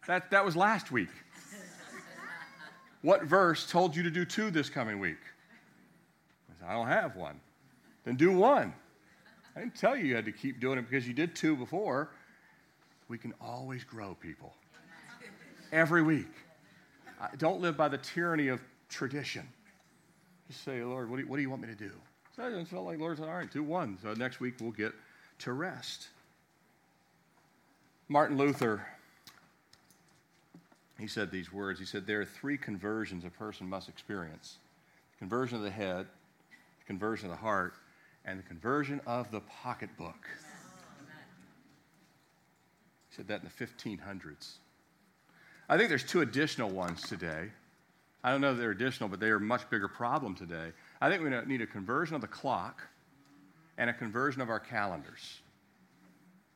that, 0.07 0.31
that 0.31 0.43
was 0.43 0.57
last 0.57 0.91
week. 0.91 1.11
what 3.03 3.25
verse 3.25 3.71
told 3.71 3.95
you 3.95 4.03
to 4.05 4.11
do 4.11 4.25
two 4.25 4.51
this 4.51 4.71
coming 4.71 5.01
week? 5.01 5.21
I 6.51 6.61
said, 6.61 6.71
I 6.71 6.73
don't 6.73 6.89
have 6.89 7.15
one. 7.15 7.39
Then 8.07 8.17
do 8.17 8.33
one. 8.33 8.73
I 9.55 9.61
didn't 9.61 9.75
tell 9.75 9.95
you 9.95 10.07
you 10.07 10.15
had 10.15 10.25
to 10.25 10.33
keep 10.33 10.61
doing 10.61 10.79
it 10.79 10.89
because 10.89 11.07
you 11.07 11.13
did 11.13 11.37
two 11.37 11.57
before. 11.57 12.09
We 13.13 13.19
can 13.19 13.35
always 13.43 13.85
grow 13.85 14.17
people. 14.23 14.55
Every 15.71 16.03
week. 16.03 16.33
Don't 17.37 17.61
live 17.61 17.77
by 17.77 17.89
the 17.89 17.99
tyranny 17.99 18.49
of 18.49 18.63
tradition. 18.89 19.47
Just 20.49 20.65
say, 20.65 20.83
Lord, 20.83 21.11
what 21.11 21.17
do 21.17 21.23
you, 21.23 21.29
what 21.29 21.37
do 21.37 21.43
you 21.43 21.51
want 21.51 21.61
me 21.61 21.69
to 21.69 21.75
do? 21.75 21.91
So 22.35 22.43
I 22.43 22.65
felt 22.65 22.87
like 22.87 22.99
Lord 22.99 23.19
said, 23.19 23.29
all 23.29 23.35
right, 23.35 23.53
do 23.53 23.63
one. 23.63 23.99
So 24.03 24.15
next 24.15 24.41
week 24.41 24.55
we'll 24.63 24.71
get 24.71 24.95
to 25.41 25.53
rest. 25.53 26.09
Martin 28.09 28.39
Luther, 28.39 28.83
he 30.99 31.07
said 31.07 31.31
these 31.31 31.53
words. 31.53 31.79
He 31.79 31.85
said, 31.85 32.07
There 32.07 32.23
are 32.23 32.25
three 32.25 32.57
conversions 32.57 33.27
a 33.27 33.31
person 33.31 33.69
must 33.69 33.91
experience 33.91 34.57
conversion 35.19 35.59
of 35.59 35.65
the 35.65 35.71
head, 35.71 36.07
the 36.79 36.87
conversion 36.87 37.27
of 37.27 37.33
the 37.33 37.43
heart, 37.43 37.75
and 38.25 38.39
the 38.39 38.45
conversion 38.45 39.03
of 39.07 39.31
the 39.31 39.41
pocketbook. 39.41 40.27
He 43.13 43.17
said 43.17 43.29
that 43.29 43.43
in 43.43 43.51
the 43.55 43.67
1500s. 43.67 44.53
I 45.69 45.77
think 45.77 45.91
there's 45.91 46.03
two 46.03 46.23
additional 46.23 46.71
ones 46.71 47.03
today. 47.03 47.51
I 48.25 48.31
don't 48.31 48.41
know 48.41 48.53
if 48.53 48.59
they're 48.59 48.71
additional, 48.71 49.11
but 49.11 49.21
they 49.21 49.29
are 49.29 49.37
a 49.37 49.41
much 49.41 49.69
bigger 49.69 49.87
problem 49.87 50.35
today. 50.35 50.73
I 50.99 51.11
think 51.11 51.23
we 51.23 51.29
need 51.47 51.61
a 51.61 51.67
conversion 51.67 52.15
of 52.15 52.23
the 52.23 52.27
clock 52.27 52.81
and 53.77 53.91
a 53.91 53.93
conversion 53.93 54.41
of 54.41 54.49
our 54.49 54.61
calendars. 54.61 55.41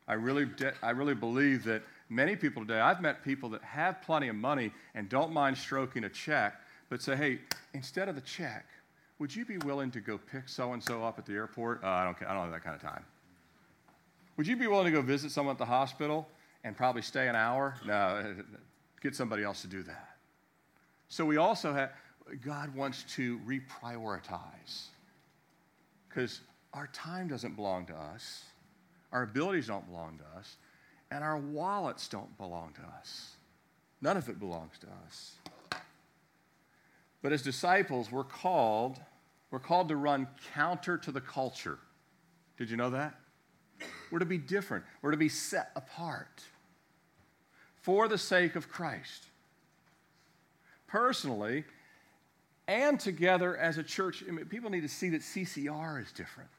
I 0.08 0.14
really, 0.14 0.48
I 0.82 0.90
really 0.90 1.14
believe 1.14 1.62
that 1.64 1.82
many 2.08 2.36
people 2.36 2.62
today, 2.62 2.80
I've 2.80 3.02
met 3.02 3.22
people 3.22 3.50
that 3.50 3.62
have 3.62 4.00
plenty 4.00 4.28
of 4.28 4.36
money 4.36 4.72
and 4.94 5.10
don't 5.10 5.32
mind 5.32 5.58
stroking 5.58 6.04
a 6.04 6.08
check, 6.08 6.54
but 6.88 7.02
say, 7.02 7.16
hey, 7.16 7.40
instead 7.74 8.08
of 8.08 8.14
the 8.14 8.22
check, 8.22 8.64
would 9.18 9.34
you 9.34 9.44
be 9.44 9.58
willing 9.58 9.90
to 9.90 10.00
go 10.00 10.16
pick 10.16 10.48
so 10.48 10.72
and 10.72 10.82
so 10.82 11.04
up 11.04 11.18
at 11.18 11.26
the 11.26 11.34
airport? 11.34 11.84
Uh, 11.84 11.88
I, 11.88 12.04
don't, 12.04 12.16
I 12.22 12.32
don't 12.32 12.44
have 12.44 12.52
that 12.52 12.64
kind 12.64 12.76
of 12.76 12.80
time. 12.80 13.04
Would 14.38 14.46
you 14.46 14.56
be 14.56 14.66
willing 14.66 14.86
to 14.86 14.90
go 14.90 15.02
visit 15.02 15.30
someone 15.30 15.52
at 15.52 15.58
the 15.58 15.66
hospital 15.66 16.26
and 16.66 16.76
probably 16.76 17.00
stay 17.00 17.28
an 17.28 17.36
hour? 17.36 17.76
No, 17.86 18.34
get 19.00 19.14
somebody 19.14 19.44
else 19.44 19.62
to 19.62 19.68
do 19.68 19.84
that. 19.84 20.16
So 21.08 21.24
we 21.24 21.36
also 21.36 21.72
have, 21.72 21.92
God 22.44 22.74
wants 22.74 23.04
to 23.14 23.38
reprioritize 23.46 24.88
because 26.08 26.40
our 26.74 26.88
time 26.88 27.28
doesn't 27.28 27.54
belong 27.54 27.86
to 27.86 27.94
us, 27.94 28.42
our 29.12 29.22
abilities 29.22 29.68
don't 29.68 29.86
belong 29.86 30.18
to 30.18 30.38
us, 30.38 30.56
and 31.12 31.22
our 31.22 31.38
wallets 31.38 32.08
don't 32.08 32.36
belong 32.36 32.72
to 32.74 32.82
us. 32.98 33.36
None 34.02 34.16
of 34.16 34.28
it 34.28 34.40
belongs 34.40 34.76
to 34.80 34.88
us. 35.06 35.36
But 37.22 37.32
as 37.32 37.42
disciples, 37.42 38.10
we're 38.10 38.24
called, 38.24 38.98
we're 39.52 39.60
called 39.60 39.88
to 39.88 39.96
run 39.96 40.26
counter 40.52 40.98
to 40.98 41.12
the 41.12 41.20
culture. 41.20 41.78
Did 42.58 42.70
you 42.70 42.76
know 42.76 42.90
that? 42.90 43.14
We're 44.10 44.18
to 44.18 44.26
be 44.26 44.38
different. 44.38 44.84
We're 45.00 45.12
to 45.12 45.16
be 45.16 45.28
set 45.28 45.70
apart 45.76 46.42
for 47.86 48.08
the 48.08 48.18
sake 48.18 48.56
of 48.56 48.68
Christ. 48.68 49.26
Personally, 50.88 51.62
and 52.66 52.98
together 52.98 53.56
as 53.56 53.78
a 53.78 53.82
church, 53.84 54.24
I 54.26 54.32
mean, 54.32 54.44
people 54.46 54.70
need 54.70 54.80
to 54.80 54.88
see 54.88 55.08
that 55.10 55.20
CCR 55.20 56.02
is 56.02 56.10
different. 56.10 56.50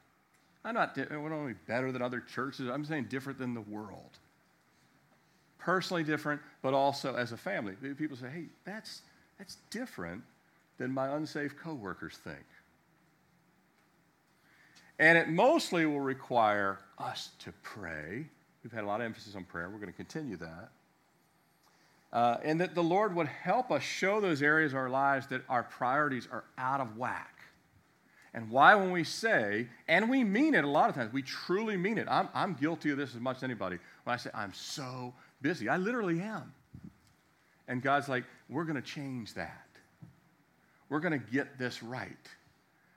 I'm 0.64 0.74
not, 0.74 0.96
we're 0.96 1.28
not 1.28 1.36
only 1.36 1.54
better 1.66 1.92
than 1.92 2.00
other 2.00 2.20
churches, 2.20 2.70
I'm 2.70 2.82
saying 2.82 3.08
different 3.10 3.38
than 3.38 3.52
the 3.52 3.60
world. 3.60 4.08
Personally 5.58 6.02
different, 6.02 6.40
but 6.62 6.72
also 6.72 7.14
as 7.14 7.32
a 7.32 7.36
family. 7.36 7.74
People 7.98 8.16
say, 8.16 8.30
hey, 8.30 8.44
that's, 8.64 9.02
that's 9.36 9.58
different 9.70 10.22
than 10.78 10.90
my 10.90 11.14
unsafe 11.14 11.54
coworkers 11.62 12.16
think. 12.16 12.46
And 14.98 15.18
it 15.18 15.28
mostly 15.28 15.84
will 15.84 16.00
require 16.00 16.78
us 16.98 17.32
to 17.40 17.52
pray. 17.62 18.24
We've 18.64 18.72
had 18.72 18.84
a 18.84 18.86
lot 18.86 19.02
of 19.02 19.04
emphasis 19.04 19.36
on 19.36 19.44
prayer. 19.44 19.68
We're 19.68 19.76
going 19.76 19.92
to 19.92 19.96
continue 19.96 20.38
that. 20.38 20.70
Uh, 22.12 22.38
and 22.42 22.60
that 22.60 22.74
the 22.74 22.82
Lord 22.82 23.14
would 23.14 23.26
help 23.26 23.70
us 23.70 23.82
show 23.82 24.20
those 24.20 24.42
areas 24.42 24.72
of 24.72 24.78
our 24.78 24.88
lives 24.88 25.26
that 25.26 25.42
our 25.48 25.62
priorities 25.62 26.26
are 26.30 26.44
out 26.56 26.80
of 26.80 26.96
whack. 26.96 27.34
And 28.34 28.50
why, 28.50 28.74
when 28.74 28.92
we 28.92 29.04
say, 29.04 29.68
and 29.88 30.08
we 30.08 30.22
mean 30.24 30.54
it 30.54 30.64
a 30.64 30.68
lot 30.68 30.88
of 30.88 30.94
times, 30.94 31.12
we 31.12 31.22
truly 31.22 31.76
mean 31.76 31.98
it. 31.98 32.06
I'm, 32.08 32.28
I'm 32.34 32.54
guilty 32.54 32.90
of 32.90 32.98
this 32.98 33.14
as 33.14 33.20
much 33.20 33.38
as 33.38 33.42
anybody. 33.42 33.78
When 34.04 34.14
I 34.14 34.16
say, 34.16 34.30
I'm 34.34 34.52
so 34.54 35.12
busy, 35.42 35.68
I 35.68 35.76
literally 35.76 36.20
am. 36.20 36.52
And 37.66 37.82
God's 37.82 38.08
like, 38.08 38.24
we're 38.48 38.64
going 38.64 38.76
to 38.76 38.82
change 38.82 39.34
that. 39.34 39.66
We're 40.88 41.00
going 41.00 41.18
to 41.18 41.32
get 41.32 41.58
this 41.58 41.82
right. 41.82 42.16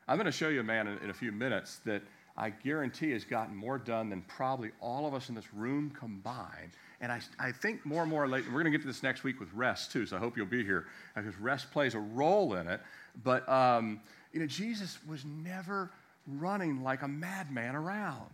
I'm 0.07 0.17
going 0.17 0.25
to 0.25 0.31
show 0.31 0.49
you 0.49 0.61
a 0.61 0.63
man 0.63 0.87
in, 0.87 0.97
in 0.99 1.09
a 1.09 1.13
few 1.13 1.31
minutes 1.31 1.79
that 1.85 2.01
I 2.37 2.49
guarantee 2.49 3.11
has 3.11 3.25
gotten 3.25 3.55
more 3.55 3.77
done 3.77 4.09
than 4.09 4.21
probably 4.23 4.71
all 4.79 5.05
of 5.05 5.13
us 5.13 5.29
in 5.29 5.35
this 5.35 5.53
room 5.53 5.91
combined. 5.97 6.71
And 7.01 7.11
I, 7.11 7.19
I 7.39 7.51
think 7.51 7.83
more 7.85 8.03
and 8.03 8.09
more 8.09 8.27
we're 8.27 8.41
going 8.41 8.65
to 8.65 8.71
get 8.71 8.81
to 8.81 8.87
this 8.87 9.01
next 9.01 9.23
week 9.23 9.39
with 9.39 9.49
rest 9.53 9.91
too, 9.91 10.05
so 10.05 10.15
I 10.15 10.19
hope 10.19 10.37
you'll 10.37 10.45
be 10.45 10.63
here 10.63 10.85
because 11.15 11.35
rest 11.37 11.71
plays 11.71 11.95
a 11.95 11.99
role 11.99 12.53
in 12.53 12.67
it. 12.67 12.79
But, 13.23 13.47
um, 13.49 13.99
you 14.31 14.39
know, 14.39 14.45
Jesus 14.45 14.99
was 15.09 15.25
never 15.25 15.89
running 16.27 16.83
like 16.83 17.01
a 17.01 17.07
madman 17.07 17.75
around. 17.75 18.29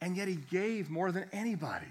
And 0.00 0.16
yet 0.16 0.26
he 0.26 0.34
gave 0.50 0.90
more 0.90 1.12
than 1.12 1.26
anybody. 1.32 1.86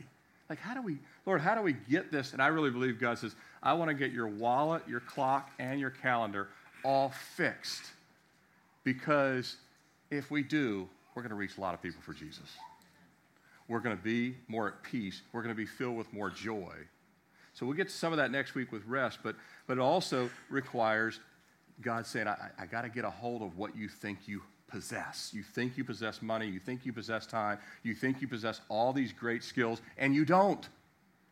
Like, 0.50 0.60
how 0.60 0.74
do 0.74 0.82
we, 0.82 0.98
Lord, 1.26 1.40
how 1.40 1.56
do 1.56 1.62
we 1.62 1.74
get 1.90 2.12
this? 2.12 2.34
And 2.34 2.42
I 2.42 2.48
really 2.48 2.70
believe 2.70 3.00
God 3.00 3.18
says, 3.18 3.34
I 3.64 3.72
want 3.72 3.88
to 3.88 3.94
get 3.94 4.12
your 4.12 4.28
wallet, 4.28 4.84
your 4.90 5.00
clock, 5.00 5.50
and 5.60 5.80
your 5.80 5.92
calendar 5.92 6.50
all 6.84 7.14
fixed. 7.36 7.84
Because 8.84 9.56
if 10.10 10.30
we 10.30 10.44
do, 10.44 10.90
we're 11.16 11.22
going 11.22 11.30
to 11.30 11.36
reach 11.36 11.58
a 11.58 11.62
lot 11.62 11.74
of 11.74 11.82
people 11.82 12.02
for 12.02 12.14
Jesus. 12.14 12.50
We're 13.68 13.80
going 13.80 13.98
to 13.98 14.04
be 14.04 14.36
more 14.48 14.68
at 14.68 14.84
peace. 14.84 15.22
We're 15.32 15.42
going 15.42 15.56
to 15.56 15.58
be 15.60 15.66
filled 15.66 15.98
with 15.98 16.12
more 16.14 16.30
joy. 16.30 16.74
So 17.54 17.66
we'll 17.66 17.76
get 17.76 17.90
to 17.90 17.94
some 17.94 18.14
of 18.14 18.18
that 18.18 18.32
next 18.32 18.56
week 18.56 18.72
with 18.72 18.86
rest, 18.86 19.20
but, 19.24 19.36
but 19.68 19.78
it 19.78 19.82
also 19.82 20.30
requires 20.50 21.20
God 21.82 22.06
saying, 22.06 22.28
I, 22.28 22.50
I 22.58 22.66
got 22.66 22.84
to 22.84 22.90
get 22.90 23.04
a 23.04 23.10
hold 23.10 23.42
of 23.42 23.58
what 23.58 23.76
you 23.76 23.88
think 23.88 24.20
you 24.28 24.42
possess. 24.68 25.32
You 25.34 25.44
think 25.44 25.78
you 25.78 25.84
possess 25.84 26.22
money, 26.22 26.48
you 26.48 26.60
think 26.60 26.86
you 26.86 26.94
possess 26.94 27.26
time, 27.26 27.60
you 27.84 27.94
think 27.94 28.22
you 28.22 28.28
possess 28.28 28.62
all 28.70 28.94
these 28.94 29.12
great 29.12 29.44
skills, 29.44 29.82
and 29.98 30.16
you 30.16 30.24
don't. 30.26 30.68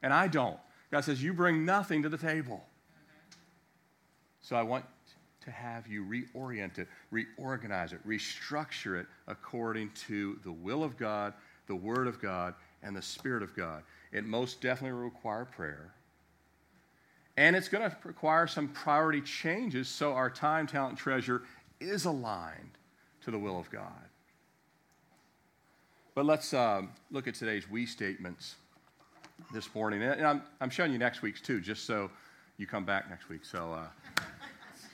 And 0.01 0.13
I 0.13 0.27
don't. 0.27 0.59
God 0.91 1.01
says, 1.01 1.23
You 1.23 1.33
bring 1.33 1.65
nothing 1.65 2.03
to 2.03 2.09
the 2.09 2.17
table. 2.17 2.65
So 4.41 4.55
I 4.55 4.63
want 4.63 4.85
to 5.41 5.51
have 5.51 5.87
you 5.87 6.03
reorient 6.05 6.79
it, 6.79 6.87
reorganize 7.11 7.93
it, 7.93 8.05
restructure 8.07 8.99
it 8.99 9.07
according 9.27 9.91
to 10.07 10.39
the 10.43 10.51
will 10.51 10.83
of 10.83 10.97
God, 10.97 11.33
the 11.69 11.75
Word 11.75 12.07
of 12.07 12.19
God, 12.21 12.55
and 12.83 12.93
the 12.93 13.01
Spirit 13.01 13.43
of 13.43 13.55
God. 13.55 13.83
It 14.11 14.25
most 14.25 14.59
definitely 14.59 14.97
will 14.97 15.05
require 15.05 15.45
prayer. 15.45 15.93
And 17.37 17.55
it's 17.55 17.69
going 17.69 17.89
to 17.89 17.95
require 18.03 18.47
some 18.47 18.67
priority 18.67 19.21
changes 19.21 19.87
so 19.87 20.11
our 20.13 20.29
time, 20.29 20.67
talent, 20.67 20.97
treasure 20.97 21.43
is 21.79 22.03
aligned 22.03 22.71
to 23.21 23.31
the 23.31 23.39
will 23.39 23.57
of 23.57 23.69
God. 23.69 24.09
But 26.15 26.25
let's 26.25 26.53
um, 26.53 26.89
look 27.11 27.27
at 27.27 27.35
today's 27.35 27.69
we 27.69 27.85
statements 27.85 28.55
this 29.53 29.73
morning. 29.73 30.01
And 30.01 30.25
I'm, 30.25 30.41
I'm 30.59 30.69
showing 30.69 30.91
you 30.91 30.97
next 30.97 31.21
week's 31.21 31.39
too, 31.39 31.61
just 31.61 31.85
so 31.85 32.11
you 32.57 32.67
come 32.67 32.83
back 32.83 33.09
next 33.09 33.29
week. 33.29 33.45
So, 33.45 33.71
uh, 33.71 33.85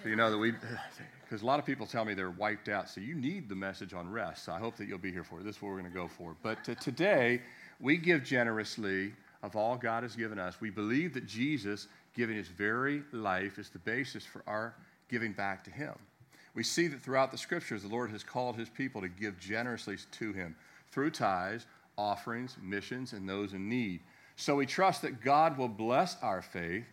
so 0.03 0.09
you 0.09 0.15
know 0.15 0.29
that 0.29 0.37
we, 0.37 0.51
because 1.25 1.41
a 1.41 1.45
lot 1.45 1.59
of 1.59 1.65
people 1.65 1.85
tell 1.85 2.05
me 2.05 2.13
they're 2.13 2.29
wiped 2.29 2.69
out. 2.69 2.89
So 2.89 3.01
you 3.01 3.15
need 3.15 3.49
the 3.49 3.55
message 3.55 3.93
on 3.93 4.09
rest. 4.09 4.45
So 4.45 4.53
I 4.53 4.59
hope 4.59 4.75
that 4.77 4.87
you'll 4.87 4.97
be 4.97 5.11
here 5.11 5.23
for 5.23 5.39
it. 5.39 5.43
This 5.43 5.57
is 5.57 5.61
what 5.61 5.69
we're 5.69 5.79
going 5.79 5.91
to 5.91 5.97
go 5.97 6.07
for. 6.07 6.35
But 6.43 6.69
uh, 6.69 6.75
today, 6.75 7.41
we 7.79 7.97
give 7.97 8.23
generously 8.23 9.13
of 9.43 9.55
all 9.55 9.75
God 9.75 10.03
has 10.03 10.15
given 10.15 10.39
us. 10.39 10.61
We 10.61 10.69
believe 10.69 11.13
that 11.13 11.25
Jesus 11.25 11.87
giving 12.15 12.37
his 12.37 12.47
very 12.47 13.03
life 13.11 13.59
is 13.59 13.69
the 13.69 13.79
basis 13.79 14.25
for 14.25 14.43
our 14.47 14.75
giving 15.09 15.33
back 15.33 15.63
to 15.65 15.71
him. 15.71 15.93
We 16.53 16.63
see 16.63 16.87
that 16.87 17.01
throughout 17.01 17.31
the 17.31 17.37
scriptures, 17.37 17.83
the 17.83 17.89
Lord 17.89 18.09
has 18.11 18.23
called 18.23 18.55
his 18.55 18.69
people 18.69 19.01
to 19.01 19.09
give 19.09 19.37
generously 19.39 19.97
to 20.13 20.33
him 20.33 20.55
through 20.91 21.11
tithes, 21.11 21.67
offerings, 21.97 22.55
missions, 22.61 23.13
and 23.13 23.27
those 23.27 23.53
in 23.53 23.67
need. 23.67 23.99
So 24.37 24.55
we 24.55 24.65
trust 24.65 25.01
that 25.01 25.21
God 25.21 25.57
will 25.57 25.67
bless 25.67 26.17
our 26.21 26.41
faith 26.41 26.85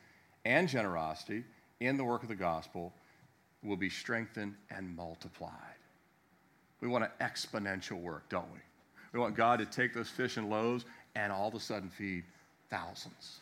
and 0.45 0.69
generosity 0.69 1.45
in 1.81 1.97
the 1.97 2.05
work 2.05 2.23
of 2.23 2.29
the 2.29 2.35
gospel, 2.35 2.93
will 3.63 3.77
be 3.77 3.89
strengthened 3.89 4.55
and 4.71 4.95
multiplied. 4.97 5.53
We 6.81 6.89
want 6.89 7.05
an 7.05 7.11
exponential 7.21 8.01
work, 8.01 8.29
don't 8.29 8.51
we? 8.53 8.59
We 9.13 9.21
want 9.21 9.37
God 9.37 9.59
to 9.59 9.67
take 9.67 9.95
those 9.95 10.09
fish 10.09 10.37
and 10.37 10.51
loaves 10.51 10.85
and 11.15 11.33
all 11.33 11.49
of 11.49 11.55
a 11.55 11.61
sudden 11.61 11.91
feed 11.91 12.25
thousands. 12.71 13.41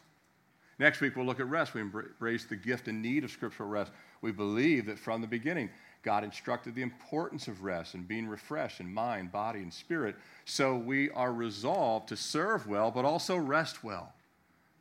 Next 0.78 1.00
week, 1.00 1.14
we'll 1.14 1.26
look 1.26 1.40
at 1.40 1.48
rest. 1.48 1.74
We 1.74 1.80
embrace 1.80 2.44
the 2.44 2.56
gift 2.56 2.88
and 2.88 3.02
need 3.02 3.24
of 3.24 3.30
scriptural 3.30 3.68
rest. 3.68 3.92
We 4.22 4.32
believe 4.32 4.86
that 4.86 4.98
from 4.98 5.20
the 5.20 5.26
beginning, 5.26 5.70
God 6.02 6.24
instructed 6.24 6.74
the 6.74 6.82
importance 6.82 7.48
of 7.48 7.62
rest 7.62 7.94
and 7.94 8.08
being 8.08 8.26
refreshed 8.26 8.80
in 8.80 8.92
mind, 8.92 9.30
body, 9.30 9.60
and 9.60 9.72
spirit. 9.72 10.16
So 10.46 10.76
we 10.76 11.10
are 11.10 11.32
resolved 11.32 12.08
to 12.08 12.16
serve 12.16 12.66
well, 12.66 12.90
but 12.90 13.04
also 13.04 13.36
rest 13.36 13.84
well, 13.84 14.12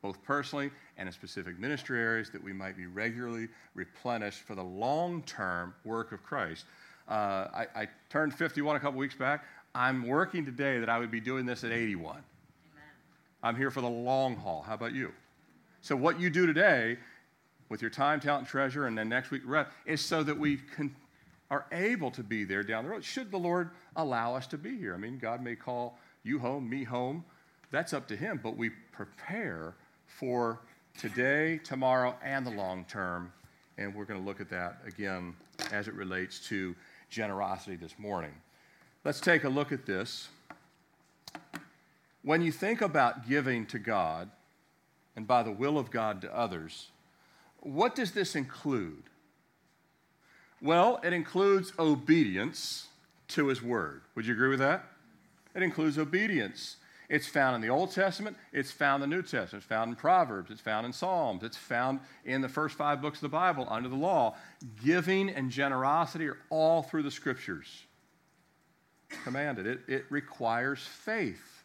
both 0.02 0.22
personally 0.22 0.70
and 0.96 1.08
in 1.08 1.12
specific 1.12 1.58
ministry 1.58 2.00
areas, 2.00 2.30
that 2.30 2.42
we 2.42 2.52
might 2.52 2.76
be 2.76 2.86
regularly 2.86 3.48
replenished 3.74 4.40
for 4.40 4.54
the 4.54 4.62
long 4.62 5.22
term 5.22 5.74
work 5.84 6.12
of 6.12 6.22
Christ. 6.22 6.64
Uh, 7.08 7.48
I, 7.52 7.66
I, 7.74 7.88
turned 8.08 8.32
51 8.32 8.76
a 8.76 8.80
couple 8.80 8.98
weeks 8.98 9.16
back. 9.16 9.44
I'm 9.74 10.06
working 10.06 10.44
today 10.44 10.78
that 10.78 10.88
I 10.88 10.98
would 10.98 11.10
be 11.10 11.20
doing 11.20 11.44
this 11.44 11.64
at 11.64 11.72
81. 11.72 12.16
Amen. 12.16 12.24
I'm 13.42 13.56
here 13.56 13.70
for 13.70 13.80
the 13.80 13.88
long 13.88 14.36
haul. 14.36 14.62
How 14.62 14.74
about 14.74 14.94
you? 14.94 15.12
So, 15.80 15.96
what 15.96 16.20
you 16.20 16.30
do 16.30 16.46
today 16.46 16.98
with 17.68 17.80
your 17.80 17.90
time, 17.90 18.20
talent, 18.20 18.42
and 18.42 18.48
treasure, 18.48 18.86
and 18.86 18.96
then 18.96 19.08
next 19.08 19.30
week 19.30 19.42
rest, 19.44 19.70
is 19.86 20.00
so 20.00 20.22
that 20.22 20.38
we 20.38 20.58
can, 20.76 20.94
are 21.50 21.66
able 21.72 22.10
to 22.12 22.22
be 22.22 22.44
there 22.44 22.62
down 22.62 22.84
the 22.84 22.90
road. 22.90 23.04
Should 23.04 23.30
the 23.30 23.38
Lord 23.38 23.70
allow 23.96 24.34
us 24.34 24.46
to 24.48 24.58
be 24.58 24.76
here? 24.76 24.94
I 24.94 24.98
mean, 24.98 25.18
God 25.18 25.42
may 25.42 25.56
call 25.56 25.98
you 26.22 26.38
home, 26.38 26.68
me 26.68 26.84
home. 26.84 27.24
That's 27.70 27.92
up 27.92 28.06
to 28.08 28.16
Him, 28.16 28.40
but 28.42 28.56
we 28.56 28.70
prepare 28.92 29.74
for 30.18 30.60
today, 30.98 31.60
tomorrow, 31.64 32.16
and 32.22 32.46
the 32.46 32.50
long 32.50 32.84
term. 32.84 33.32
And 33.78 33.94
we're 33.94 34.04
going 34.04 34.20
to 34.20 34.26
look 34.26 34.40
at 34.40 34.50
that 34.50 34.80
again 34.86 35.34
as 35.72 35.88
it 35.88 35.94
relates 35.94 36.38
to 36.48 36.74
generosity 37.08 37.76
this 37.76 37.98
morning. 37.98 38.32
Let's 39.04 39.20
take 39.20 39.44
a 39.44 39.48
look 39.48 39.72
at 39.72 39.86
this. 39.86 40.28
When 42.22 42.42
you 42.42 42.52
think 42.52 42.82
about 42.82 43.28
giving 43.28 43.64
to 43.66 43.78
God, 43.78 44.30
and 45.16 45.26
by 45.26 45.42
the 45.42 45.50
will 45.50 45.78
of 45.78 45.90
God 45.90 46.22
to 46.22 46.34
others. 46.34 46.88
What 47.60 47.94
does 47.94 48.12
this 48.12 48.34
include? 48.34 49.02
Well, 50.62 51.00
it 51.02 51.12
includes 51.12 51.72
obedience 51.78 52.88
to 53.28 53.48
His 53.48 53.62
Word. 53.62 54.02
Would 54.14 54.26
you 54.26 54.32
agree 54.32 54.48
with 54.48 54.60
that? 54.60 54.84
It 55.54 55.62
includes 55.62 55.98
obedience. 55.98 56.76
It's 57.10 57.26
found 57.26 57.56
in 57.56 57.60
the 57.60 57.68
Old 57.68 57.90
Testament, 57.90 58.36
it's 58.52 58.70
found 58.70 59.02
in 59.02 59.10
the 59.10 59.16
New 59.16 59.22
Testament, 59.22 59.64
it's 59.64 59.66
found 59.66 59.90
in 59.90 59.96
Proverbs, 59.96 60.52
it's 60.52 60.60
found 60.60 60.86
in 60.86 60.92
Psalms, 60.92 61.42
it's 61.42 61.56
found 61.56 61.98
in 62.24 62.40
the 62.40 62.48
first 62.48 62.76
five 62.76 63.02
books 63.02 63.18
of 63.18 63.22
the 63.22 63.28
Bible 63.28 63.66
under 63.68 63.88
the 63.88 63.96
law. 63.96 64.36
Giving 64.84 65.28
and 65.28 65.50
generosity 65.50 66.28
are 66.28 66.38
all 66.50 66.84
through 66.84 67.02
the 67.02 67.10
Scriptures 67.10 67.82
commanded. 69.24 69.66
It, 69.66 69.80
it 69.88 70.04
requires 70.08 70.86
faith. 70.86 71.64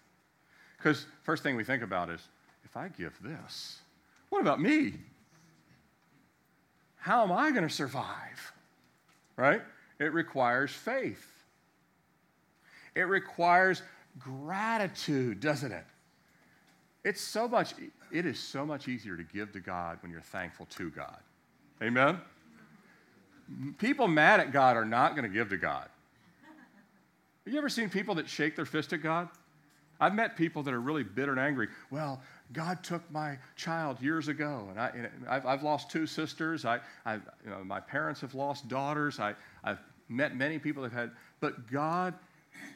Because 0.78 1.06
first 1.22 1.44
thing 1.44 1.56
we 1.56 1.64
think 1.64 1.84
about 1.84 2.10
is 2.10 2.22
if 2.64 2.76
I 2.76 2.88
give 2.88 3.14
this, 3.22 3.80
what 4.30 4.42
about 4.42 4.60
me? 4.60 4.94
How 6.96 7.24
am 7.24 7.32
I 7.32 7.52
going 7.52 7.68
to 7.68 7.74
survive? 7.74 8.52
Right? 9.38 9.62
It 10.00 10.12
requires 10.12 10.72
faith. 10.72 11.24
It 12.96 13.04
requires 13.04 13.84
gratitude, 14.20 15.40
doesn't 15.40 15.72
it? 15.72 15.84
It's 17.04 17.22
so 17.22 17.48
much, 17.48 17.74
it 18.12 18.26
is 18.26 18.40
so 18.40 18.66
much 18.66 18.88
easier 18.88 19.16
to 19.16 19.24
give 19.24 19.52
to 19.54 19.60
God 19.60 20.00
when 20.02 20.12
you're 20.12 20.22
thankful 20.22 20.66
to 20.78 20.90
God. 20.90 21.20
Amen? 21.82 22.20
People 23.78 24.08
mad 24.08 24.40
at 24.40 24.52
God 24.52 24.76
are 24.76 24.86
not 24.86 25.16
going 25.16 25.24
to 25.24 25.34
give 25.34 25.50
to 25.50 25.58
God. 25.58 25.88
Have 27.46 27.54
you 27.54 27.60
ever 27.60 27.70
seen 27.70 27.90
people 27.90 28.16
that 28.16 28.28
shake 28.28 28.56
their 28.56 28.66
fist 28.66 28.92
at 28.94 29.04
God? 29.04 29.30
I've 30.00 30.16
met 30.16 30.36
people 30.36 30.64
that 30.64 30.74
are 30.74 30.82
really 30.82 31.04
bitter 31.04 31.32
and 31.32 31.40
angry. 31.40 31.68
Well, 31.92 32.22
God 32.52 32.84
took 32.84 33.10
my 33.12 33.38
child 33.56 34.02
years 34.02 34.28
ago, 34.28 34.68
and, 34.70 34.80
I, 34.80 34.92
have 35.30 35.46
I've 35.46 35.64
lost 35.64 35.90
two 35.90 36.06
sisters. 36.08 36.66
I, 36.66 36.80
I've, 37.06 37.22
you 37.44 37.52
know, 37.52 37.64
my 37.64 37.80
parents 37.80 38.22
have 38.22 38.34
lost 38.34 38.68
daughters. 38.68 39.20
I, 39.20 39.36
I've 39.64 39.80
met 40.10 40.36
many 40.36 40.60
people 40.60 40.84
that 40.84 40.92
have 40.92 41.10
had, 41.10 41.12
but 41.40 41.72
God 41.72 42.14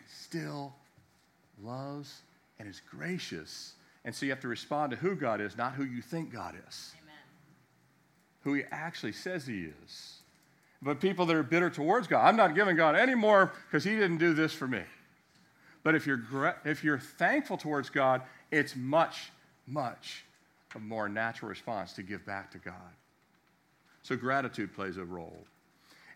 still 0.08 0.74
loves 1.64 2.22
and 2.60 2.68
is 2.68 2.82
gracious. 2.90 3.74
And 4.06 4.14
so 4.14 4.26
you 4.26 4.32
have 4.32 4.42
to 4.42 4.48
respond 4.48 4.92
to 4.92 4.98
who 4.98 5.16
God 5.16 5.42
is, 5.42 5.58
not 5.58 5.74
who 5.74 5.84
you 5.84 6.02
think 6.02 6.32
God 6.32 6.56
is, 6.68 6.94
Amen. 7.02 7.16
who 8.44 8.54
He 8.54 8.64
actually 8.72 9.14
says 9.14 9.46
He 9.46 9.70
is. 9.84 10.16
But 10.82 11.02
people 11.02 11.26
that 11.26 11.36
are 11.36 11.44
bitter 11.44 11.70
towards 11.70 12.08
God, 12.08 12.26
I'm 12.26 12.38
not 12.38 12.56
giving 12.56 12.76
God 12.76 12.96
any 12.96 13.16
more 13.16 13.52
because 13.68 13.84
He 13.84 13.92
didn't 13.92 14.18
do 14.18 14.34
this 14.34 14.54
for 14.54 14.68
me. 14.68 14.84
But 15.84 15.96
if 15.96 16.08
you're, 16.08 16.56
if 16.66 16.84
you're 16.84 17.00
thankful 17.00 17.58
towards 17.58 17.90
God, 17.90 18.22
it's 18.52 18.76
much, 18.76 19.32
much 19.68 20.24
a 20.76 20.80
more 20.80 21.10
natural 21.10 21.50
response 21.50 21.94
to 21.94 22.04
give 22.04 22.26
back 22.26 22.52
to 22.52 22.58
God. 22.58 22.74
So 24.04 24.16
gratitude 24.16 24.74
plays 24.74 24.98
a 24.98 25.04
role. 25.04 25.46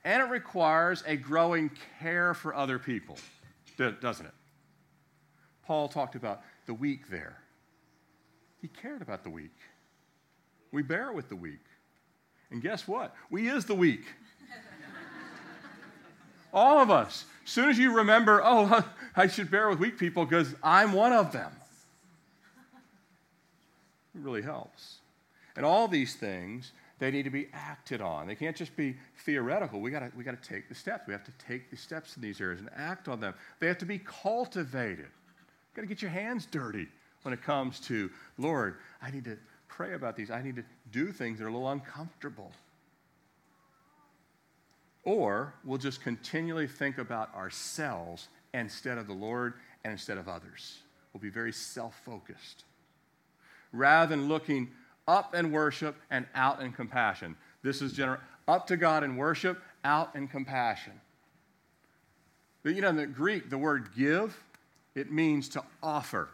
And 0.06 0.22
it 0.22 0.30
requires 0.30 1.04
a 1.08 1.16
growing 1.16 1.72
care 2.00 2.34
for 2.34 2.54
other 2.54 2.78
people, 2.78 3.18
doesn't 3.78 4.26
it? 4.26 4.34
Paul 5.66 5.88
talked 5.88 6.16
about 6.16 6.42
the 6.66 6.74
weak 6.74 7.10
there. 7.10 7.38
He 8.62 8.68
cared 8.68 9.02
about 9.02 9.24
the 9.24 9.30
weak. 9.30 9.56
We 10.72 10.82
bear 10.82 11.12
with 11.12 11.30
the 11.30 11.36
weak. 11.36 11.60
And 12.52 12.62
guess 12.62 12.88
what? 12.88 13.16
We 13.30 13.50
is 13.50 13.66
the 13.66 13.76
weak. 13.76 14.04
All 16.54 16.80
of 16.80 16.92
us. 16.92 17.26
As 17.46 17.52
soon 17.52 17.70
as 17.70 17.78
you 17.78 17.94
remember, 17.94 18.42
oh, 18.44 18.84
I 19.16 19.28
should 19.28 19.52
bear 19.52 19.70
with 19.70 19.80
weak 19.80 19.98
people 19.98 20.26
because 20.26 20.56
I'm 20.64 20.94
one 20.94 21.14
of 21.14 21.32
them. 21.32 21.52
It 24.16 24.22
really 24.22 24.42
helps. 24.42 25.00
And 25.56 25.66
all 25.66 25.88
these 25.88 26.16
things, 26.16 26.72
they 27.00 27.12
need 27.12 27.24
to 27.24 27.30
be 27.30 27.48
acted 27.54 28.02
on. 28.02 28.28
They 28.28 28.36
can't 28.36 28.56
just 28.56 28.76
be 28.76 28.96
theoretical. 29.26 29.82
We 29.82 29.92
gotta, 29.92 30.12
we 30.16 30.24
gotta 30.24 30.38
take 30.38 30.70
the 30.70 30.76
steps. 30.76 31.08
We 31.08 31.14
have 31.14 31.24
to 31.26 31.32
take 31.48 31.70
the 31.70 31.78
steps 31.78 32.16
in 32.16 32.22
these 32.22 32.40
areas 32.40 32.60
and 32.60 32.70
act 32.76 33.08
on 33.08 33.20
them. 33.20 33.34
They 33.60 33.68
have 33.68 33.78
to 33.80 33.86
be 33.86 34.00
cultivated. 34.00 35.10
You 35.74 35.82
gotta 35.82 35.88
get 35.88 36.02
your 36.02 36.12
hands 36.12 36.46
dirty 36.46 36.88
when 37.24 37.34
it 37.34 37.42
comes 37.42 37.80
to, 37.82 38.12
Lord, 38.38 38.76
I 39.02 39.10
need 39.10 39.26
to 39.26 39.38
pray 39.68 39.94
about 39.94 40.16
these. 40.16 40.30
I 40.30 40.42
need 40.44 40.56
to 40.58 40.64
do 40.92 41.12
things 41.12 41.40
that 41.40 41.46
are 41.46 41.50
a 41.50 41.52
little 41.52 41.70
uncomfortable. 41.70 42.52
or 45.06 45.54
we'll 45.66 45.78
just 45.78 46.02
continually 46.02 46.68
think 46.68 46.98
about 46.98 47.34
ourselves 47.36 48.30
instead 48.54 48.98
of 48.98 49.08
the 49.08 49.14
Lord 49.14 49.56
and 49.84 49.92
instead 49.92 50.18
of 50.18 50.30
others. 50.30 50.78
We'll 51.12 51.22
be 51.22 51.30
very 51.30 51.52
self 51.52 51.96
focused. 52.06 52.64
Rather 53.74 54.16
than 54.16 54.30
looking 54.30 54.70
up 55.08 55.36
in 55.36 55.52
worship 55.52 55.96
and 56.10 56.26
out 56.36 56.62
in 56.62 56.72
compassion. 56.72 57.36
This 57.64 57.82
is 57.82 57.94
general 57.94 58.20
up 58.48 58.68
to 58.68 58.78
God 58.78 59.04
in 59.04 59.18
worship, 59.18 59.62
out 59.84 60.16
in 60.16 60.28
compassion. 60.28 60.94
But 62.64 62.76
you 62.76 62.82
know, 62.82 62.90
in 62.90 62.96
the 62.96 63.08
Greek, 63.08 63.50
the 63.50 63.58
word 63.58 63.90
give, 63.98 64.42
it 64.96 65.12
means 65.12 65.50
to 65.50 65.64
offer. 65.82 66.30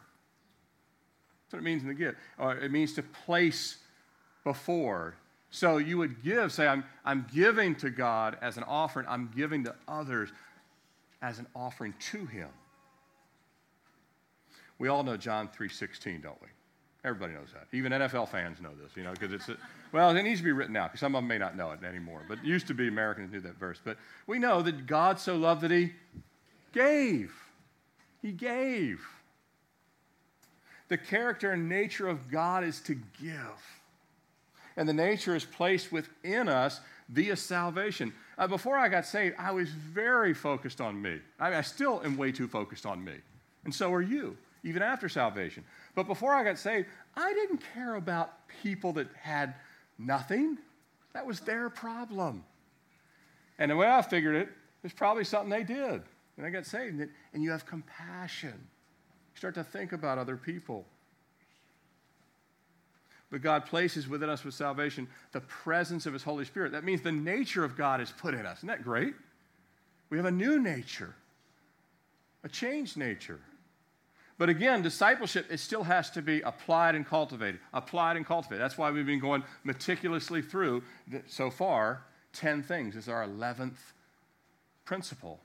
That's 1.46 1.54
what 1.54 1.60
it 1.60 1.66
means 1.66 1.82
in 1.82 1.88
the 1.88 1.94
gift. 1.94 2.18
Or 2.38 2.56
it 2.56 2.72
means 2.72 2.94
to 2.94 3.04
place 3.04 3.78
before. 4.44 5.16
So 5.52 5.78
you 5.78 5.98
would 5.98 6.24
give, 6.24 6.52
say, 6.52 6.68
I'm, 6.68 6.84
I'm 7.04 7.26
giving 7.34 7.76
to 7.78 7.90
God 7.90 8.38
as 8.42 8.58
an 8.58 8.64
offering, 8.64 9.08
I'm 9.10 9.32
giving 9.36 9.64
to 9.64 9.76
others 9.88 10.30
as 11.22 11.40
an 11.40 11.48
offering 11.56 11.94
to 12.12 12.26
Him. 12.26 12.50
We 14.78 14.88
all 14.88 15.04
know 15.04 15.18
John 15.18 15.50
3.16, 15.50 16.24
don't 16.24 16.42
we? 16.42 16.48
Everybody 17.04 17.34
knows 17.34 17.48
that. 17.54 17.68
Even 17.76 17.94
NFL 17.94 18.30
fans 18.30 18.62
know 18.62 18.72
this, 18.82 18.92
you 18.96 19.04
know, 19.04 19.12
because 19.12 19.32
it's, 19.32 19.50
a, 19.50 19.58
well, 19.92 20.16
it 20.16 20.22
needs 20.22 20.42
to 20.42 20.44
be 20.44 20.52
written 20.52 20.76
out 20.76 20.92
because 20.92 21.00
some 21.00 21.16
of 21.16 21.22
them 21.22 21.28
may 21.28 21.38
not 21.38 21.56
know 21.56 21.72
it 21.72 21.84
anymore. 21.84 22.22
But 22.28 22.40
it 22.40 22.46
used 22.46 22.68
to 22.68 22.74
be 22.74 22.88
Americans 22.88 23.32
knew 23.32 23.40
that 23.42 23.58
verse. 23.58 23.80
But 23.84 23.98
we 24.28 24.38
know 24.38 24.62
that 24.62 24.86
God 24.86 25.20
so 25.20 25.36
loved 25.36 25.62
that 25.62 25.72
He 25.72 25.94
gave. 26.74 27.34
He 28.22 28.32
gave. 28.32 29.06
The 30.90 30.98
character 30.98 31.52
and 31.52 31.70
nature 31.70 32.08
of 32.08 32.32
God 32.32 32.64
is 32.64 32.82
to 32.82 32.96
give. 32.96 33.80
And 34.76 34.88
the 34.88 34.94
nature 34.94 35.36
is 35.36 35.46
placed 35.46 35.92
within 35.92 36.48
us 36.48 36.82
via 37.10 37.36
salvation. 37.36 38.14
Uh, 38.38 38.48
before 38.48 38.78
I 38.78 38.88
got 38.88 39.06
saved, 39.06 39.36
I 39.38 39.52
was 39.52 39.70
very 39.70 40.34
focused 40.34 40.82
on 40.82 41.02
me. 41.02 41.20
I, 41.40 41.56
I 41.56 41.62
still 41.62 42.02
am 42.04 42.18
way 42.18 42.32
too 42.32 42.48
focused 42.48 42.86
on 42.86 43.04
me. 43.04 43.16
And 43.66 43.76
so 43.76 43.94
are 43.94 44.02
you, 44.02 44.38
even 44.64 44.82
after 44.82 45.10
salvation. 45.10 45.64
But 45.96 46.08
before 46.08 46.34
I 46.34 46.44
got 46.44 46.58
saved, 46.58 46.88
I 47.16 47.34
didn't 47.34 47.62
care 47.74 47.96
about 47.96 48.48
people 48.64 48.94
that 48.94 49.08
had 49.22 49.56
nothing. 49.98 50.58
That 51.14 51.26
was 51.26 51.40
their 51.42 51.70
problem. 51.70 52.44
And 53.58 53.72
the 53.72 53.76
way 53.76 53.88
I 53.88 54.02
figured 54.02 54.36
it, 54.36 54.50
it's 54.84 54.94
probably 54.94 55.26
something 55.26 55.50
they 55.50 55.64
did. 55.64 56.02
And 56.40 56.48
I 56.48 56.52
got 56.52 56.66
saved. 56.66 57.02
And 57.34 57.44
you 57.44 57.52
have 57.52 57.66
compassion. 57.66 58.54
You 58.56 59.38
start 59.38 59.56
to 59.56 59.64
think 59.64 59.92
about 59.92 60.18
other 60.18 60.38
people. 60.38 60.86
But 63.30 63.42
God 63.42 63.66
places 63.66 64.08
within 64.08 64.30
us 64.30 64.46
with 64.46 64.54
salvation 64.54 65.08
the 65.34 65.42
presence 65.42 66.06
of 66.06 66.14
His 66.14 66.24
Holy 66.24 66.46
Spirit. 66.46 66.72
That 66.72 66.86
means 66.86 67.02
the 67.02 67.12
nature 67.12 67.66
of 67.66 67.76
God 67.76 68.00
is 68.00 68.10
put 68.10 68.34
in 68.34 68.46
us. 68.46 68.60
Isn't 68.60 68.70
that 68.70 68.84
great? 68.84 69.14
We 70.10 70.18
have 70.18 70.26
a 70.26 70.32
new 70.32 70.60
nature, 70.60 71.14
a 72.44 72.50
changed 72.50 72.96
nature. 72.96 73.42
But 74.38 74.48
again, 74.48 74.82
discipleship, 74.82 75.46
it 75.52 75.60
still 75.60 75.84
has 75.84 76.10
to 76.12 76.22
be 76.22 76.40
applied 76.42 76.96
and 76.96 77.06
cultivated. 77.06 77.60
Applied 77.74 78.16
and 78.16 78.26
cultivated. 78.26 78.62
That's 78.62 78.78
why 78.78 78.92
we've 78.92 79.06
been 79.06 79.20
going 79.20 79.44
meticulously 79.66 80.42
through 80.42 80.84
so 81.28 81.52
far 81.52 82.04
10 82.32 82.64
things. 82.64 82.96
Is 82.96 83.10
our 83.10 83.28
11th 83.28 83.78
principle. 84.86 85.42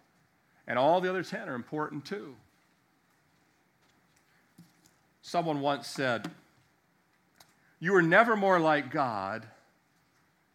And 0.67 0.79
all 0.79 1.01
the 1.01 1.11
other 1.11 1.23
10 1.23 1.49
are 1.49 1.55
important 1.55 2.05
too. 2.05 2.35
Someone 5.23 5.61
once 5.61 5.87
said, 5.87 6.31
You 7.81 7.95
are 7.95 8.03
never 8.03 8.37
more 8.37 8.61
like 8.61 8.91
God 8.91 9.47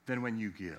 than 0.06 0.22
when 0.22 0.38
you 0.38 0.52
give. 0.52 0.78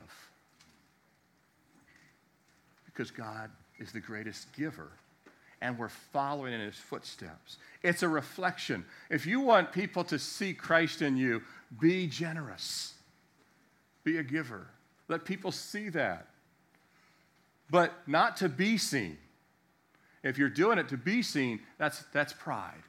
Because 2.87 3.11
God 3.11 3.51
is 3.79 3.93
the 3.93 4.01
greatest 4.01 4.53
giver 4.53 4.90
and 5.62 5.79
we're 5.79 5.88
following 5.88 6.53
in 6.53 6.61
his 6.61 6.77
footsteps. 6.77 7.59
It's 7.83 8.03
a 8.03 8.09
reflection. 8.09 8.85
If 9.11 9.27
you 9.27 9.40
want 9.40 9.73
people 9.73 10.05
to 10.05 10.19
see 10.19 10.55
Christ 10.55 11.03
in 11.03 11.16
you, 11.16 11.43
be 11.79 12.07
generous, 12.07 12.95
be 14.05 14.19
a 14.19 14.23
giver. 14.23 14.66
Let 15.09 15.25
people 15.25 15.53
see 15.53 15.88
that. 15.90 16.27
But 17.70 17.92
not 18.06 18.37
to 18.38 18.48
be 18.48 18.78
seen. 18.78 19.18
If 20.22 20.37
you're 20.37 20.48
doing 20.48 20.78
it 20.78 20.88
to 20.88 20.96
be 20.96 21.22
seen, 21.22 21.61
that's, 21.78 22.04
that's 22.12 22.33
pride. 22.33 22.83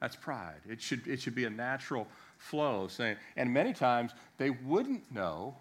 That's 0.00 0.16
pride. 0.16 0.60
It 0.68 0.82
should, 0.82 1.06
it 1.06 1.20
should 1.20 1.34
be 1.34 1.44
a 1.44 1.50
natural 1.50 2.06
flow. 2.36 2.88
Saying, 2.88 3.16
and 3.36 3.52
many 3.52 3.72
times 3.72 4.12
they 4.36 4.50
wouldn't 4.50 5.10
know. 5.10 5.56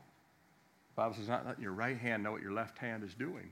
The 0.95 1.01
Bible 1.01 1.15
says, 1.15 1.29
not 1.29 1.45
let 1.45 1.60
your 1.62 1.71
right 1.71 1.97
hand 1.97 2.23
know 2.23 2.32
what 2.32 2.41
your 2.41 2.51
left 2.51 2.77
hand 2.77 3.03
is 3.03 3.13
doing. 3.13 3.51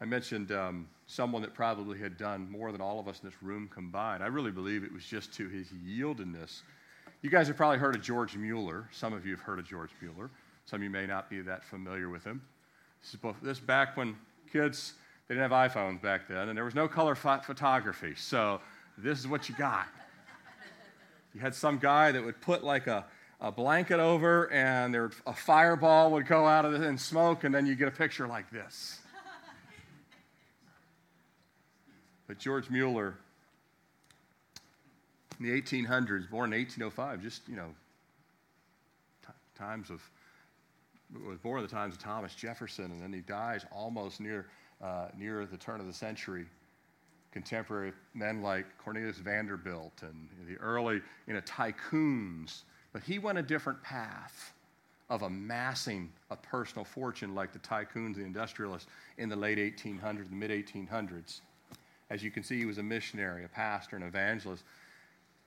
I 0.00 0.04
mentioned 0.04 0.50
um, 0.50 0.88
someone 1.06 1.42
that 1.42 1.54
probably 1.54 1.96
had 1.98 2.16
done 2.16 2.50
more 2.50 2.72
than 2.72 2.80
all 2.80 2.98
of 2.98 3.06
us 3.06 3.20
in 3.22 3.28
this 3.28 3.40
room 3.40 3.68
combined. 3.72 4.22
I 4.22 4.26
really 4.26 4.50
believe 4.50 4.82
it 4.82 4.92
was 4.92 5.04
just 5.04 5.32
to 5.34 5.48
his 5.48 5.68
yieldedness. 5.68 6.62
You 7.22 7.30
guys 7.30 7.46
have 7.46 7.56
probably 7.56 7.78
heard 7.78 7.94
of 7.94 8.02
George 8.02 8.36
Mueller. 8.36 8.88
Some 8.90 9.12
of 9.12 9.24
you 9.24 9.32
have 9.32 9.42
heard 9.42 9.60
of 9.60 9.64
George 9.64 9.90
Mueller. 10.00 10.28
Some 10.66 10.80
of 10.80 10.84
you 10.84 10.90
may 10.90 11.06
not 11.06 11.28
be 11.28 11.40
that 11.42 11.64
familiar 11.64 12.08
with 12.08 12.24
him. 12.24 12.42
This 13.02 13.14
is 13.14 13.20
both, 13.20 13.36
this 13.42 13.58
back 13.58 13.96
when 13.96 14.16
kids 14.52 14.94
they 15.28 15.34
didn't 15.34 15.50
have 15.50 15.72
iPhones 15.72 16.02
back 16.02 16.28
then, 16.28 16.48
and 16.48 16.56
there 16.56 16.64
was 16.64 16.74
no 16.74 16.88
color 16.88 17.14
photography. 17.14 18.14
So 18.16 18.60
this 18.98 19.18
is 19.18 19.26
what 19.26 19.48
you 19.48 19.54
got. 19.54 19.86
You 21.34 21.40
had 21.40 21.54
some 21.54 21.78
guy 21.78 22.12
that 22.12 22.22
would 22.22 22.40
put 22.40 22.62
like 22.62 22.86
a, 22.86 23.06
a 23.40 23.50
blanket 23.50 23.98
over, 23.98 24.52
and 24.52 24.92
there 24.92 25.10
a 25.26 25.32
fireball 25.32 26.10
would 26.12 26.26
go 26.26 26.46
out 26.46 26.64
of 26.64 26.74
it 26.74 26.82
and 26.82 27.00
smoke, 27.00 27.44
and 27.44 27.54
then 27.54 27.64
you 27.64 27.74
get 27.74 27.88
a 27.88 27.92
picture 27.92 28.26
like 28.28 28.50
this. 28.50 28.98
But 32.26 32.38
George 32.38 32.68
Mueller, 32.70 33.14
in 35.38 35.46
the 35.46 35.62
1800s, 35.62 36.30
born 36.30 36.52
in 36.52 36.58
1805, 36.58 37.22
just, 37.22 37.48
you 37.48 37.56
know, 37.56 37.68
t- 39.26 39.32
times 39.58 39.90
of, 39.90 40.02
was 41.26 41.38
born 41.38 41.60
in 41.60 41.66
the 41.66 41.72
times 41.72 41.94
of 41.94 42.00
Thomas 42.00 42.34
Jefferson, 42.34 42.86
and 42.86 43.02
then 43.02 43.12
he 43.12 43.20
dies 43.20 43.66
almost 43.70 44.20
near, 44.20 44.46
uh, 44.82 45.08
near 45.16 45.46
the 45.46 45.56
turn 45.56 45.80
of 45.80 45.86
the 45.86 45.92
century. 45.92 46.46
Contemporary 47.32 47.92
men 48.14 48.42
like 48.42 48.66
Cornelius 48.76 49.16
Vanderbilt 49.16 50.02
and 50.02 50.28
the 50.46 50.56
early 50.56 51.00
you 51.26 51.32
know, 51.32 51.40
tycoons. 51.40 52.62
But 52.92 53.02
he 53.02 53.18
went 53.18 53.38
a 53.38 53.42
different 53.42 53.82
path 53.82 54.52
of 55.08 55.22
amassing 55.22 56.10
a 56.30 56.36
personal 56.36 56.84
fortune 56.84 57.34
like 57.34 57.52
the 57.52 57.58
tycoons, 57.58 58.16
the 58.16 58.22
industrialists 58.22 58.88
in 59.18 59.28
the 59.28 59.36
late 59.36 59.58
1800s, 59.58 60.28
the 60.28 60.34
mid 60.34 60.50
1800s. 60.50 61.40
As 62.10 62.22
you 62.22 62.30
can 62.30 62.42
see, 62.42 62.58
he 62.58 62.66
was 62.66 62.78
a 62.78 62.82
missionary, 62.82 63.44
a 63.44 63.48
pastor, 63.48 63.96
an 63.96 64.02
evangelist, 64.02 64.64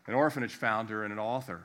an 0.08 0.16
orphanage 0.16 0.56
founder, 0.56 1.04
and 1.04 1.14
an 1.14 1.20
author. 1.20 1.62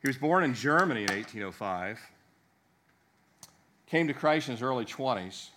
He 0.00 0.08
was 0.08 0.16
born 0.16 0.44
in 0.44 0.54
Germany 0.54 1.02
in 1.02 1.10
1805, 1.10 2.00
came 3.86 4.08
to 4.08 4.14
Christ 4.14 4.48
in 4.48 4.54
his 4.54 4.62
early 4.62 4.86
20s, 4.86 5.48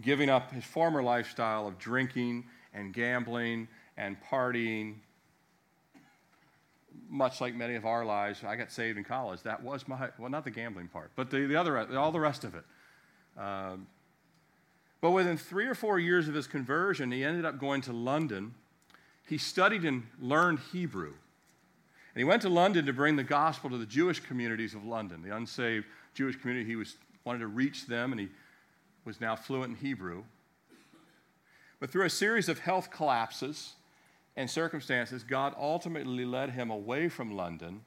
giving 0.00 0.30
up 0.30 0.52
his 0.52 0.64
former 0.64 1.02
lifestyle 1.02 1.68
of 1.68 1.78
drinking 1.78 2.44
and 2.72 2.94
gambling 2.94 3.68
and 3.98 4.16
partying. 4.30 4.94
Much 7.10 7.42
like 7.42 7.54
many 7.54 7.74
of 7.74 7.84
our 7.84 8.04
lives, 8.06 8.42
I 8.42 8.56
got 8.56 8.72
saved 8.72 8.96
in 8.96 9.04
college. 9.04 9.42
That 9.42 9.62
was 9.62 9.86
my, 9.86 10.08
well, 10.18 10.30
not 10.30 10.44
the 10.44 10.50
gambling 10.50 10.88
part, 10.88 11.10
but 11.14 11.30
the, 11.30 11.46
the 11.46 11.56
other, 11.56 11.78
all 11.98 12.12
the 12.12 12.20
rest 12.20 12.44
of 12.44 12.54
it. 12.54 12.64
Um, 13.38 13.86
but 15.02 15.10
within 15.10 15.36
three 15.36 15.66
or 15.66 15.74
four 15.74 15.98
years 15.98 16.26
of 16.26 16.34
his 16.34 16.46
conversion, 16.46 17.10
he 17.12 17.22
ended 17.22 17.44
up 17.44 17.58
going 17.58 17.82
to 17.82 17.92
London. 17.92 18.54
He 19.26 19.36
studied 19.36 19.84
and 19.84 20.06
learned 20.20 20.60
Hebrew. 20.72 21.14
And 22.14 22.20
he 22.20 22.24
went 22.24 22.42
to 22.42 22.48
London 22.48 22.86
to 22.86 22.92
bring 22.92 23.16
the 23.16 23.22
gospel 23.22 23.70
to 23.70 23.78
the 23.78 23.86
Jewish 23.86 24.20
communities 24.20 24.74
of 24.74 24.84
London, 24.84 25.22
the 25.22 25.34
unsaved 25.34 25.86
Jewish 26.14 26.36
community. 26.36 26.66
He 26.66 26.76
was, 26.76 26.96
wanted 27.24 27.38
to 27.40 27.46
reach 27.46 27.86
them, 27.86 28.10
and 28.12 28.20
he 28.20 28.28
was 29.04 29.20
now 29.20 29.36
fluent 29.36 29.70
in 29.70 29.76
Hebrew. 29.76 30.24
But 31.78 31.90
through 31.90 32.04
a 32.04 32.10
series 32.10 32.48
of 32.48 32.58
health 32.58 32.90
collapses 32.90 33.74
and 34.36 34.50
circumstances, 34.50 35.22
God 35.22 35.54
ultimately 35.58 36.24
led 36.24 36.50
him 36.50 36.70
away 36.70 37.08
from 37.08 37.36
London 37.36 37.80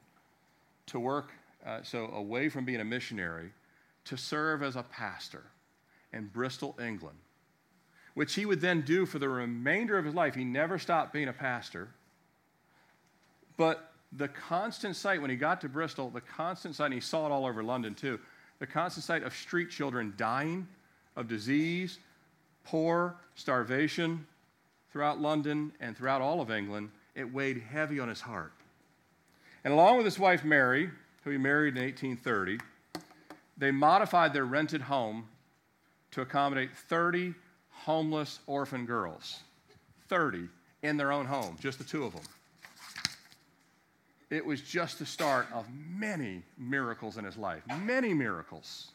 to 0.86 0.98
work, 0.98 1.32
uh, 1.64 1.80
so 1.82 2.06
away 2.06 2.48
from 2.48 2.64
being 2.64 2.80
a 2.80 2.84
missionary, 2.84 3.52
to 4.06 4.16
serve 4.16 4.62
as 4.62 4.76
a 4.76 4.82
pastor 4.82 5.44
in 6.12 6.26
Bristol, 6.26 6.76
England, 6.80 7.18
which 8.14 8.34
he 8.34 8.46
would 8.46 8.60
then 8.60 8.82
do 8.82 9.06
for 9.06 9.18
the 9.18 9.28
remainder 9.28 9.98
of 9.98 10.04
his 10.04 10.14
life. 10.14 10.34
He 10.34 10.44
never 10.44 10.78
stopped 10.78 11.12
being 11.12 11.28
a 11.28 11.32
pastor. 11.32 11.88
But 13.56 13.93
the 14.16 14.28
constant 14.28 14.96
sight, 14.96 15.20
when 15.20 15.30
he 15.30 15.36
got 15.36 15.60
to 15.62 15.68
Bristol, 15.68 16.10
the 16.10 16.20
constant 16.20 16.76
sight, 16.76 16.86
and 16.86 16.94
he 16.94 17.00
saw 17.00 17.26
it 17.26 17.32
all 17.32 17.46
over 17.46 17.62
London 17.62 17.94
too, 17.94 18.20
the 18.58 18.66
constant 18.66 19.04
sight 19.04 19.22
of 19.22 19.34
street 19.34 19.70
children 19.70 20.14
dying 20.16 20.66
of 21.16 21.28
disease, 21.28 21.98
poor, 22.64 23.16
starvation 23.34 24.26
throughout 24.92 25.20
London 25.20 25.72
and 25.80 25.96
throughout 25.96 26.20
all 26.20 26.40
of 26.40 26.50
England, 26.50 26.90
it 27.14 27.32
weighed 27.32 27.62
heavy 27.62 27.98
on 27.98 28.08
his 28.08 28.20
heart. 28.20 28.52
And 29.64 29.72
along 29.72 29.96
with 29.96 30.04
his 30.04 30.18
wife 30.18 30.44
Mary, 30.44 30.90
who 31.24 31.30
he 31.30 31.38
married 31.38 31.76
in 31.76 31.82
1830, 31.82 32.60
they 33.56 33.70
modified 33.70 34.32
their 34.32 34.44
rented 34.44 34.82
home 34.82 35.26
to 36.12 36.20
accommodate 36.20 36.70
30 36.76 37.34
homeless 37.70 38.38
orphan 38.46 38.86
girls. 38.86 39.40
30 40.08 40.48
in 40.82 40.96
their 40.96 41.10
own 41.10 41.26
home, 41.26 41.56
just 41.60 41.78
the 41.78 41.84
two 41.84 42.04
of 42.04 42.12
them. 42.12 42.22
It 44.30 44.44
was 44.44 44.60
just 44.60 44.98
the 44.98 45.06
start 45.06 45.46
of 45.52 45.66
many 45.72 46.42
miracles 46.58 47.18
in 47.18 47.24
his 47.24 47.36
life, 47.36 47.62
many 47.82 48.14
miracles. 48.14 48.88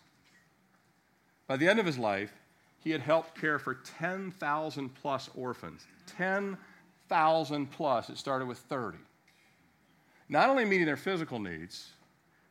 By 1.47 1.57
the 1.57 1.67
end 1.67 1.79
of 1.79 1.85
his 1.85 1.97
life, 1.97 2.31
he 2.83 2.91
had 2.91 3.01
helped 3.01 3.39
care 3.39 3.59
for 3.59 3.75
10,000 3.75 4.95
plus 4.95 5.29
orphans. 5.35 5.85
10,000 6.17 7.71
plus. 7.71 8.09
It 8.09 8.17
started 8.17 8.47
with 8.47 8.57
30. 8.59 8.97
Not 10.29 10.49
only 10.49 10.65
meeting 10.65 10.85
their 10.85 10.97
physical 10.97 11.39
needs, 11.39 11.91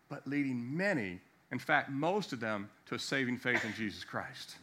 but 0.09 0.27
leading 0.27 0.77
many, 0.77 1.21
in 1.53 1.59
fact, 1.59 1.91
most 1.91 2.33
of 2.33 2.41
them, 2.41 2.69
to 2.87 2.95
a 2.95 2.99
saving 2.99 3.39
faith 3.39 3.65
in 3.65 3.73
Jesus 3.75 4.05
Christ. 4.05 4.57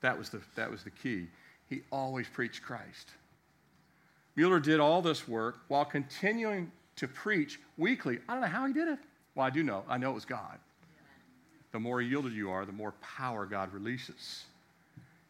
That 0.00 0.16
was 0.18 0.30
the, 0.30 0.40
that 0.54 0.70
was 0.70 0.84
the 0.84 0.90
key. 0.90 1.26
He 1.68 1.82
always 1.90 2.28
preached 2.28 2.62
Christ. 2.62 3.10
Mueller 4.36 4.60
did 4.60 4.80
all 4.80 5.02
this 5.02 5.26
work 5.26 5.60
while 5.68 5.84
continuing 5.84 6.70
to 6.96 7.08
preach 7.08 7.60
weekly. 7.76 8.18
I 8.28 8.32
don't 8.32 8.42
know 8.42 8.48
how 8.48 8.66
he 8.66 8.72
did 8.72 8.88
it. 8.88 8.98
Well, 9.34 9.46
I 9.46 9.50
do 9.50 9.62
know. 9.62 9.84
I 9.88 9.98
know 9.98 10.10
it 10.10 10.14
was 10.14 10.24
God. 10.24 10.58
The 11.72 11.80
more 11.80 12.00
yielded 12.00 12.32
you 12.32 12.50
are, 12.50 12.64
the 12.64 12.72
more 12.72 12.92
power 13.02 13.46
God 13.46 13.72
releases. 13.72 14.44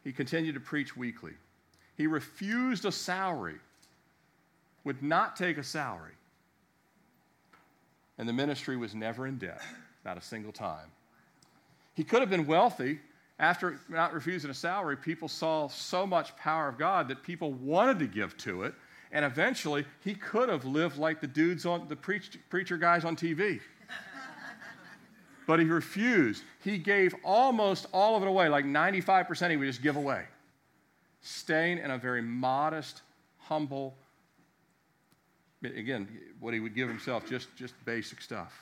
He 0.03 0.13
continued 0.13 0.55
to 0.55 0.61
preach 0.61 0.97
weekly. 0.97 1.33
He 1.97 2.07
refused 2.07 2.85
a 2.85 2.93
salary, 2.93 3.57
would 4.85 5.03
not 5.03 5.37
take 5.37 5.57
a 5.57 5.63
salary. 5.63 6.13
And 8.19 8.29
the 8.29 8.33
ministry 8.33 8.77
was 8.77 8.95
never 8.95 9.27
in 9.27 9.39
debt, 9.39 9.63
not 10.05 10.19
a 10.19 10.21
single 10.21 10.53
time. 10.53 10.87
He 11.95 12.05
could 12.05 12.21
have 12.21 12.31
been 12.31 12.47
wealthy. 12.47 13.01
After 13.39 13.81
not 13.89 14.13
refusing 14.13 14.51
a 14.51 14.55
salary, 14.55 14.97
people 14.97 15.29
saw 15.29 15.69
so 15.69 16.07
much 16.07 16.37
power 16.37 16.69
of 16.69 16.79
God 16.79 17.09
that 17.09 17.23
people 17.23 17.53
wanted 17.53 17.99
to 18.01 18.07
give 18.07 18.37
to 18.39 18.65
it. 18.65 18.75
And 19.15 19.25
eventually, 19.25 19.87
he 20.03 20.15
could 20.15 20.49
have 20.49 20.65
lived 20.65 20.99
like 20.99 21.21
the 21.21 21.29
dudes 21.29 21.65
on 21.65 21.87
the 21.89 21.95
preach, 21.95 22.37
preacher 22.51 22.77
guys 22.77 23.05
on 23.05 23.15
TV. 23.15 23.61
but 25.47 25.61
he 25.61 25.67
refused. 25.67 26.43
He 26.65 26.79
gave 26.79 27.15
almost 27.23 27.87
all 27.93 28.17
of 28.17 28.25
it 28.25 28.29
away, 28.29 28.49
like 28.49 28.65
95% 28.65 29.51
he 29.51 29.57
would 29.57 29.67
just 29.67 29.83
give 29.83 29.95
away, 29.95 30.25
staying 31.23 31.79
in 31.79 31.93
a 31.93 31.97
very 31.97 32.23
modest, 32.23 33.03
humble, 33.39 33.95
again, 35.63 36.09
what 36.41 36.53
he 36.53 36.59
would 36.59 36.75
give 36.75 36.89
himself, 36.89 37.25
just, 37.25 37.55
just 37.55 37.73
basic 37.85 38.21
stuff. 38.21 38.53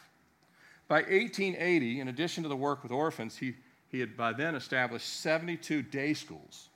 By 0.86 0.96
1880, 0.96 2.00
in 2.00 2.08
addition 2.08 2.42
to 2.42 2.50
the 2.50 2.56
work 2.56 2.82
with 2.82 2.92
orphans, 2.92 3.38
he, 3.38 3.54
he 3.88 4.00
had 4.00 4.18
by 4.18 4.34
then 4.34 4.54
established 4.54 5.08
72 5.20 5.80
day 5.80 6.12
schools, 6.12 6.68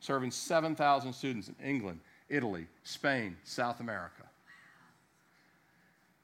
serving 0.00 0.32
7,000 0.32 1.14
students 1.14 1.48
in 1.48 1.54
England, 1.64 2.00
Italy, 2.28 2.66
Spain, 2.84 3.36
South 3.44 3.80
America. 3.80 4.22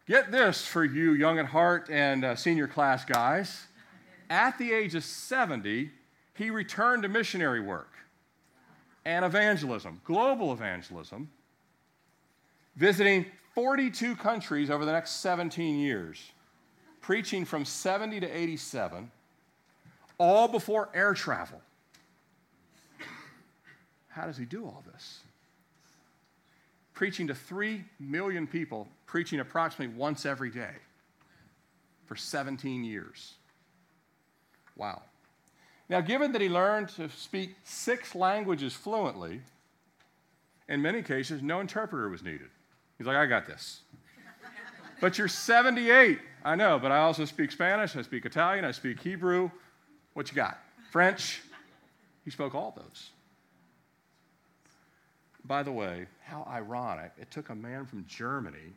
Get 0.06 0.32
this 0.32 0.66
for 0.66 0.84
you, 0.84 1.12
young 1.12 1.38
at 1.38 1.46
heart 1.46 1.88
and 1.90 2.24
uh, 2.24 2.36
senior 2.36 2.66
class 2.66 3.04
guys. 3.04 3.66
At 4.28 4.58
the 4.58 4.72
age 4.72 4.94
of 4.94 5.04
70, 5.04 5.90
he 6.34 6.50
returned 6.50 7.04
to 7.04 7.08
missionary 7.08 7.60
work 7.60 7.90
and 9.04 9.24
evangelism, 9.24 10.00
global 10.04 10.52
evangelism, 10.52 11.30
visiting 12.76 13.26
42 13.54 14.16
countries 14.16 14.70
over 14.70 14.84
the 14.84 14.92
next 14.92 15.20
17 15.20 15.78
years, 15.78 16.32
preaching 17.00 17.44
from 17.44 17.64
70 17.64 18.20
to 18.20 18.26
87, 18.26 19.10
all 20.18 20.48
before 20.48 20.88
air 20.94 21.14
travel. 21.14 21.60
How 24.08 24.26
does 24.26 24.36
he 24.36 24.44
do 24.44 24.64
all 24.64 24.82
this? 24.92 25.20
Preaching 27.02 27.26
to 27.26 27.34
3 27.34 27.82
million 27.98 28.46
people, 28.46 28.86
preaching 29.06 29.40
approximately 29.40 29.92
once 29.92 30.24
every 30.24 30.50
day 30.50 30.70
for 32.06 32.14
17 32.14 32.84
years. 32.84 33.34
Wow. 34.76 35.02
Now, 35.88 36.00
given 36.00 36.30
that 36.30 36.40
he 36.40 36.48
learned 36.48 36.90
to 36.90 37.08
speak 37.08 37.56
six 37.64 38.14
languages 38.14 38.72
fluently, 38.72 39.40
in 40.68 40.80
many 40.80 41.02
cases, 41.02 41.42
no 41.42 41.58
interpreter 41.58 42.08
was 42.08 42.22
needed. 42.22 42.50
He's 42.98 43.06
like, 43.08 43.16
I 43.16 43.26
got 43.26 43.48
this. 43.48 43.80
but 45.00 45.18
you're 45.18 45.26
78. 45.26 46.20
I 46.44 46.54
know, 46.54 46.78
but 46.78 46.92
I 46.92 46.98
also 46.98 47.24
speak 47.24 47.50
Spanish, 47.50 47.96
I 47.96 48.02
speak 48.02 48.26
Italian, 48.26 48.64
I 48.64 48.70
speak 48.70 49.00
Hebrew. 49.00 49.50
What 50.14 50.30
you 50.30 50.36
got? 50.36 50.56
French? 50.92 51.42
He 52.24 52.30
spoke 52.30 52.54
all 52.54 52.72
those. 52.76 53.10
By 55.44 55.62
the 55.62 55.72
way, 55.72 56.06
how 56.24 56.46
ironic. 56.48 57.12
It 57.20 57.30
took 57.30 57.50
a 57.50 57.54
man 57.54 57.86
from 57.86 58.06
Germany 58.06 58.72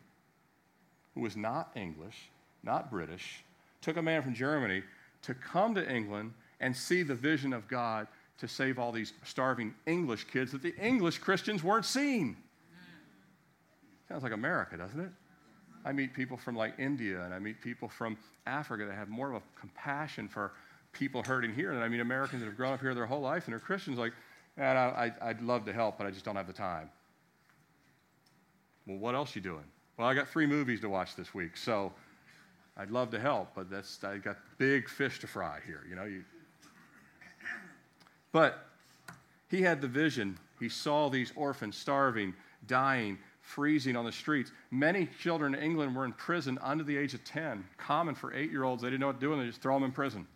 who 1.14 1.20
was 1.20 1.36
not 1.36 1.70
English, 1.74 2.30
not 2.62 2.90
British, 2.90 3.44
took 3.80 3.96
a 3.96 4.02
man 4.02 4.22
from 4.22 4.34
Germany 4.34 4.82
to 5.22 5.34
come 5.34 5.74
to 5.74 5.90
England 5.90 6.32
and 6.60 6.76
see 6.76 7.02
the 7.02 7.14
vision 7.14 7.52
of 7.52 7.68
God 7.68 8.08
to 8.38 8.48
save 8.48 8.78
all 8.78 8.92
these 8.92 9.12
starving 9.24 9.74
English 9.86 10.24
kids 10.24 10.52
that 10.52 10.62
the 10.62 10.74
English 10.76 11.18
Christians 11.18 11.62
weren't 11.62 11.84
seeing. 11.84 12.36
Sounds 14.08 14.22
like 14.22 14.32
America, 14.32 14.76
doesn't 14.76 15.00
it? 15.00 15.10
I 15.84 15.92
meet 15.92 16.12
people 16.12 16.36
from 16.36 16.56
like 16.56 16.74
India 16.78 17.22
and 17.22 17.32
I 17.32 17.38
meet 17.38 17.60
people 17.60 17.88
from 17.88 18.18
Africa 18.46 18.84
that 18.86 18.94
have 18.94 19.08
more 19.08 19.30
of 19.30 19.36
a 19.36 19.60
compassion 19.60 20.28
for 20.28 20.52
people 20.92 21.22
hurting 21.22 21.54
here 21.54 21.72
than 21.72 21.82
I 21.82 21.88
meet 21.88 22.00
Americans 22.00 22.40
that 22.40 22.46
have 22.46 22.56
grown 22.56 22.72
up 22.72 22.80
here 22.80 22.94
their 22.94 23.06
whole 23.06 23.20
life 23.20 23.46
and 23.46 23.54
are 23.54 23.58
Christians 23.58 23.98
like, 23.98 24.12
man, 24.56 24.76
I, 24.76 25.12
would 25.26 25.42
love 25.42 25.64
to 25.66 25.72
help, 25.72 25.98
but 25.98 26.06
I 26.06 26.10
just 26.10 26.24
don't 26.24 26.36
have 26.36 26.46
the 26.46 26.52
time. 26.52 26.90
Well, 28.86 28.98
what 28.98 29.14
else 29.14 29.34
you 29.34 29.42
doing? 29.42 29.64
Well, 29.96 30.06
I 30.06 30.14
got 30.14 30.28
three 30.28 30.46
movies 30.46 30.80
to 30.82 30.88
watch 30.88 31.16
this 31.16 31.34
week, 31.34 31.56
so 31.56 31.92
I'd 32.76 32.90
love 32.90 33.10
to 33.10 33.18
help, 33.18 33.48
but 33.54 33.70
that's 33.70 34.02
I 34.04 34.18
got 34.18 34.36
big 34.58 34.88
fish 34.88 35.18
to 35.20 35.26
fry 35.26 35.58
here, 35.66 35.84
you 35.88 35.96
know. 35.96 36.04
You... 36.04 36.24
But 38.32 38.66
he 39.48 39.62
had 39.62 39.80
the 39.80 39.88
vision. 39.88 40.38
He 40.60 40.68
saw 40.68 41.08
these 41.08 41.32
orphans 41.36 41.76
starving, 41.76 42.34
dying, 42.66 43.18
freezing 43.40 43.96
on 43.96 44.04
the 44.04 44.12
streets. 44.12 44.52
Many 44.70 45.08
children 45.20 45.54
in 45.54 45.62
England 45.62 45.96
were 45.96 46.04
in 46.04 46.12
prison 46.12 46.58
under 46.60 46.84
the 46.84 46.96
age 46.96 47.14
of 47.14 47.24
10. 47.24 47.64
Common 47.78 48.14
for 48.14 48.34
eight 48.34 48.50
year 48.50 48.64
olds. 48.64 48.82
They 48.82 48.88
didn't 48.88 49.00
know 49.00 49.06
what 49.06 49.20
to 49.20 49.26
do, 49.26 49.32
and 49.32 49.40
they 49.40 49.46
just 49.46 49.62
throw 49.62 49.74
them 49.74 49.84
in 49.84 49.92
prison. 49.92 50.26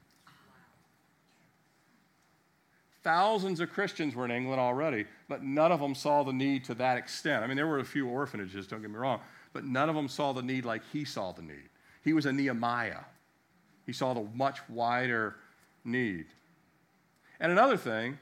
Thousands 3.03 3.61
of 3.61 3.71
Christians 3.71 4.15
were 4.15 4.27
in 4.27 4.31
England 4.31 4.61
already, 4.61 5.07
but 5.29 5.43
none 5.43 5.73
of 5.73 5.81
them 5.81 5.95
saw 5.95 6.23
the 6.23 6.33
need 6.33 6.65
to 6.65 6.75
that 6.75 6.99
extent. 6.99 7.43
I 7.43 7.47
mean, 7.47 7.57
there 7.57 7.67
were 7.67 7.79
a 7.79 7.85
few 7.85 8.07
orphanages, 8.07 8.67
don't 8.67 8.83
get 8.83 8.91
me 8.91 8.97
wrong, 8.97 9.21
but 9.53 9.65
none 9.65 9.89
of 9.89 9.95
them 9.95 10.09
saw 10.09 10.33
the 10.33 10.43
need 10.43 10.67
like 10.67 10.83
he 10.93 11.05
saw 11.05 11.33
the 11.33 11.43
need. 11.43 11.69
He 12.05 12.13
was 12.13 12.27
a 12.27 12.33
Nehemiah, 12.33 13.05
he 13.87 13.93
saw 13.93 14.13
the 14.13 14.27
much 14.35 14.59
wider 14.69 15.37
need. 15.85 16.27
And 17.41 17.51
another 17.51 17.79
thing, 17.79 18.19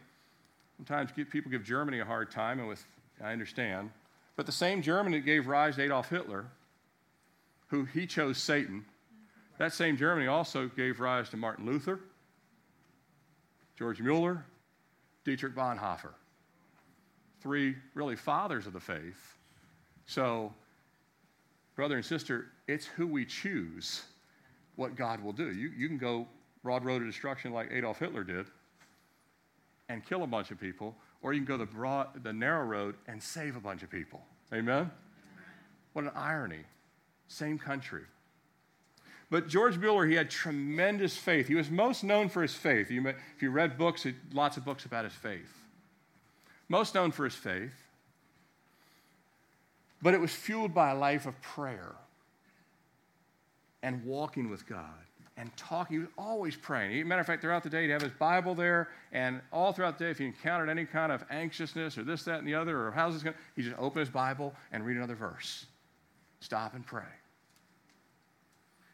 sometimes 0.77 1.11
people 1.13 1.51
give 1.51 1.65
Germany 1.65 1.99
a 1.99 2.05
hard 2.05 2.31
time, 2.31 2.61
and 2.61 2.69
with, 2.69 2.85
I 3.23 3.33
understand, 3.33 3.91
but 4.37 4.47
the 4.47 4.53
same 4.53 4.81
Germany 4.81 5.19
that 5.19 5.27
gave 5.27 5.49
rise 5.49 5.75
to 5.75 5.83
Adolf 5.83 6.09
Hitler, 6.09 6.47
who 7.67 7.85
he 7.85 8.07
chose 8.07 8.39
Satan, 8.39 8.85
that 9.59 9.73
same 9.73 9.97
Germany 9.97 10.29
also 10.29 10.69
gave 10.69 11.01
rise 11.01 11.29
to 11.31 11.37
Martin 11.37 11.67
Luther, 11.67 11.99
George 13.77 14.01
Mueller, 14.01 14.45
Dietrich 15.29 15.55
Bonhoeffer. 15.55 16.15
Three 17.43 17.77
really 17.93 18.17
fathers 18.17 18.67
of 18.67 18.73
the 18.73 18.81
faith. 18.81 19.37
So, 20.07 20.55
brother 21.77 21.97
and 21.97 22.05
sister, 22.05 22.47
it's 22.67 22.87
who 22.87 23.07
we 23.07 23.27
choose 23.27 24.05
what 24.77 24.97
God 24.97 25.23
will 25.23 25.35
do. 25.35 25.53
You, 25.53 25.71
you 25.77 25.87
can 25.87 25.99
go 25.99 26.27
broad 26.63 26.83
road 26.83 27.03
of 27.03 27.09
destruction 27.09 27.53
like 27.53 27.71
Adolf 27.71 27.99
Hitler 27.99 28.25
did 28.25 28.47
and 29.91 30.03
kill 30.03 30.23
a 30.23 30.27
bunch 30.27 30.51
of 30.51 30.59
people, 30.59 30.97
or 31.21 31.35
you 31.35 31.41
can 31.41 31.47
go 31.47 31.59
the, 31.59 31.67
broad, 31.67 32.25
the 32.25 32.33
narrow 32.33 32.65
road 32.65 32.95
and 33.07 33.23
save 33.23 33.55
a 33.55 33.61
bunch 33.61 33.83
of 33.83 33.91
people. 33.91 34.23
Amen? 34.55 34.91
What 35.93 36.07
an 36.07 36.13
irony. 36.15 36.65
Same 37.27 37.59
country. 37.59 38.05
But 39.31 39.49
George 39.49 39.77
Mueller, 39.77 40.07
he 40.07 40.15
had 40.15 40.31
tremendous 40.31 41.17
faith. 41.17 41.49
He 41.49 41.55
was 41.55 41.71
most 41.71 42.03
known 42.03 42.29
for 42.29 42.41
his 42.41 42.55
faith. 42.55 42.91
You 42.91 43.03
may, 43.03 43.11
if 43.11 43.43
you 43.43 43.51
read 43.51 43.77
books, 43.77 44.07
lots 44.33 44.57
of 44.57 44.65
books 44.65 44.87
about 44.87 45.05
his 45.05 45.13
faith. 45.13 45.53
Most 46.69 46.95
known 46.95 47.11
for 47.11 47.25
his 47.25 47.35
faith. 47.35 47.75
But 50.01 50.15
it 50.15 50.21
was 50.21 50.33
fueled 50.33 50.73
by 50.73 50.91
a 50.91 50.95
life 50.95 51.27
of 51.27 51.41
prayer 51.43 51.95
and 53.83 54.05
walking 54.05 54.49
with 54.49 54.67
God 54.67 54.85
and 55.37 55.55
talking. 55.57 55.97
He 55.97 55.99
was 56.01 56.09
always 56.17 56.57
praying. 56.57 57.07
matter 57.07 57.21
of 57.21 57.27
fact, 57.27 57.43
throughout 57.43 57.63
the 57.63 57.71
day, 57.71 57.83
he'd 57.83 57.91
have 57.91 58.03
his 58.03 58.13
Bible 58.13 58.55
there, 58.55 58.89
and 59.13 59.41
all 59.53 59.73
throughout 59.73 59.99
the 59.99 60.05
day, 60.05 60.11
if 60.11 60.19
he 60.19 60.27
encountered 60.27 60.69
any 60.69 60.85
kind 60.85 61.13
of 61.13 61.25
anxiousness 61.31 61.99
or 61.99 62.03
this, 62.03 62.23
that, 62.25 62.39
and 62.39 62.49
the 62.49 62.55
other, 62.55 62.87
or 62.87 62.91
how's 62.91 63.15
this 63.15 63.23
going, 63.23 63.37
he'd 63.57 63.63
just 63.63 63.79
open 63.79 64.01
his 64.01 64.11
Bible 64.11 64.55
and 64.73 64.85
read 64.85 64.97
another 64.97 65.15
verse. 65.15 65.67
Stop 66.41 66.75
and 66.75 66.87
pray. 66.87 67.03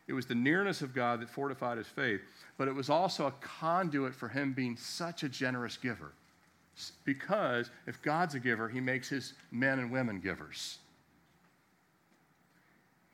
It 0.06 0.12
was 0.12 0.26
the 0.26 0.34
nearness 0.34 0.82
of 0.82 0.94
God 0.94 1.20
that 1.20 1.30
fortified 1.30 1.78
his 1.78 1.86
faith, 1.86 2.20
but 2.58 2.68
it 2.68 2.74
was 2.74 2.90
also 2.90 3.26
a 3.26 3.32
conduit 3.40 4.14
for 4.14 4.28
him 4.28 4.52
being 4.52 4.76
such 4.76 5.22
a 5.22 5.28
generous 5.28 5.76
giver. 5.76 6.12
Because 7.04 7.70
if 7.86 8.02
God's 8.02 8.34
a 8.34 8.40
giver, 8.40 8.68
he 8.68 8.80
makes 8.80 9.08
his 9.08 9.34
men 9.50 9.78
and 9.78 9.90
women 9.90 10.20
givers. 10.20 10.78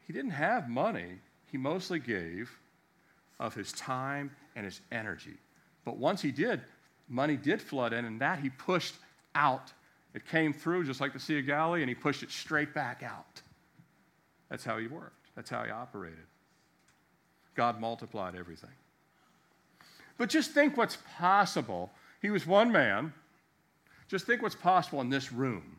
He 0.07 0.13
didn't 0.13 0.33
have 0.33 0.69
money, 0.69 1.21
he 1.53 1.59
mostly 1.59 2.01
gave 2.01 2.51
of 3.39 3.55
his 3.55 3.73
time 3.73 4.31
and 4.57 4.65
his 4.65 4.81
energy. 4.91 5.37
But 5.85 5.99
once 5.99 6.21
he 6.21 6.33
did, 6.33 6.61
money 7.09 7.37
did 7.37 7.63
flood 7.63 7.93
in, 7.93 8.05
and 8.05 8.21
that 8.21 8.41
he 8.41 8.51
pushed 8.51 8.95
out. 9.35 9.73
It 10.15 10.27
came 10.27 10.53
through 10.53 10.85
just 10.85 11.01
like 11.01 11.13
the 11.13 11.21
Sea 11.21 11.39
of 11.39 11.47
Galilee, 11.47 11.83
and 11.83 11.89
he 11.89 11.95
pushed 11.95 12.23
it 12.23 12.31
straight 12.31 12.75
back 12.75 13.03
out. 13.05 13.43
That's 14.49 14.65
how 14.65 14.79
he 14.79 14.89
worked, 14.89 15.29
that's 15.37 15.51
how 15.51 15.63
he 15.63 15.71
operated. 15.71 16.27
God 17.61 17.79
multiplied 17.79 18.35
everything. 18.35 18.71
But 20.17 20.31
just 20.31 20.53
think 20.53 20.79
what's 20.79 20.97
possible. 21.19 21.91
He 22.23 22.31
was 22.31 22.47
one 22.47 22.73
man. 22.73 23.13
Just 24.09 24.25
think 24.25 24.41
what's 24.41 24.55
possible 24.55 25.03
in 25.03 25.11
this 25.11 25.31
room 25.31 25.77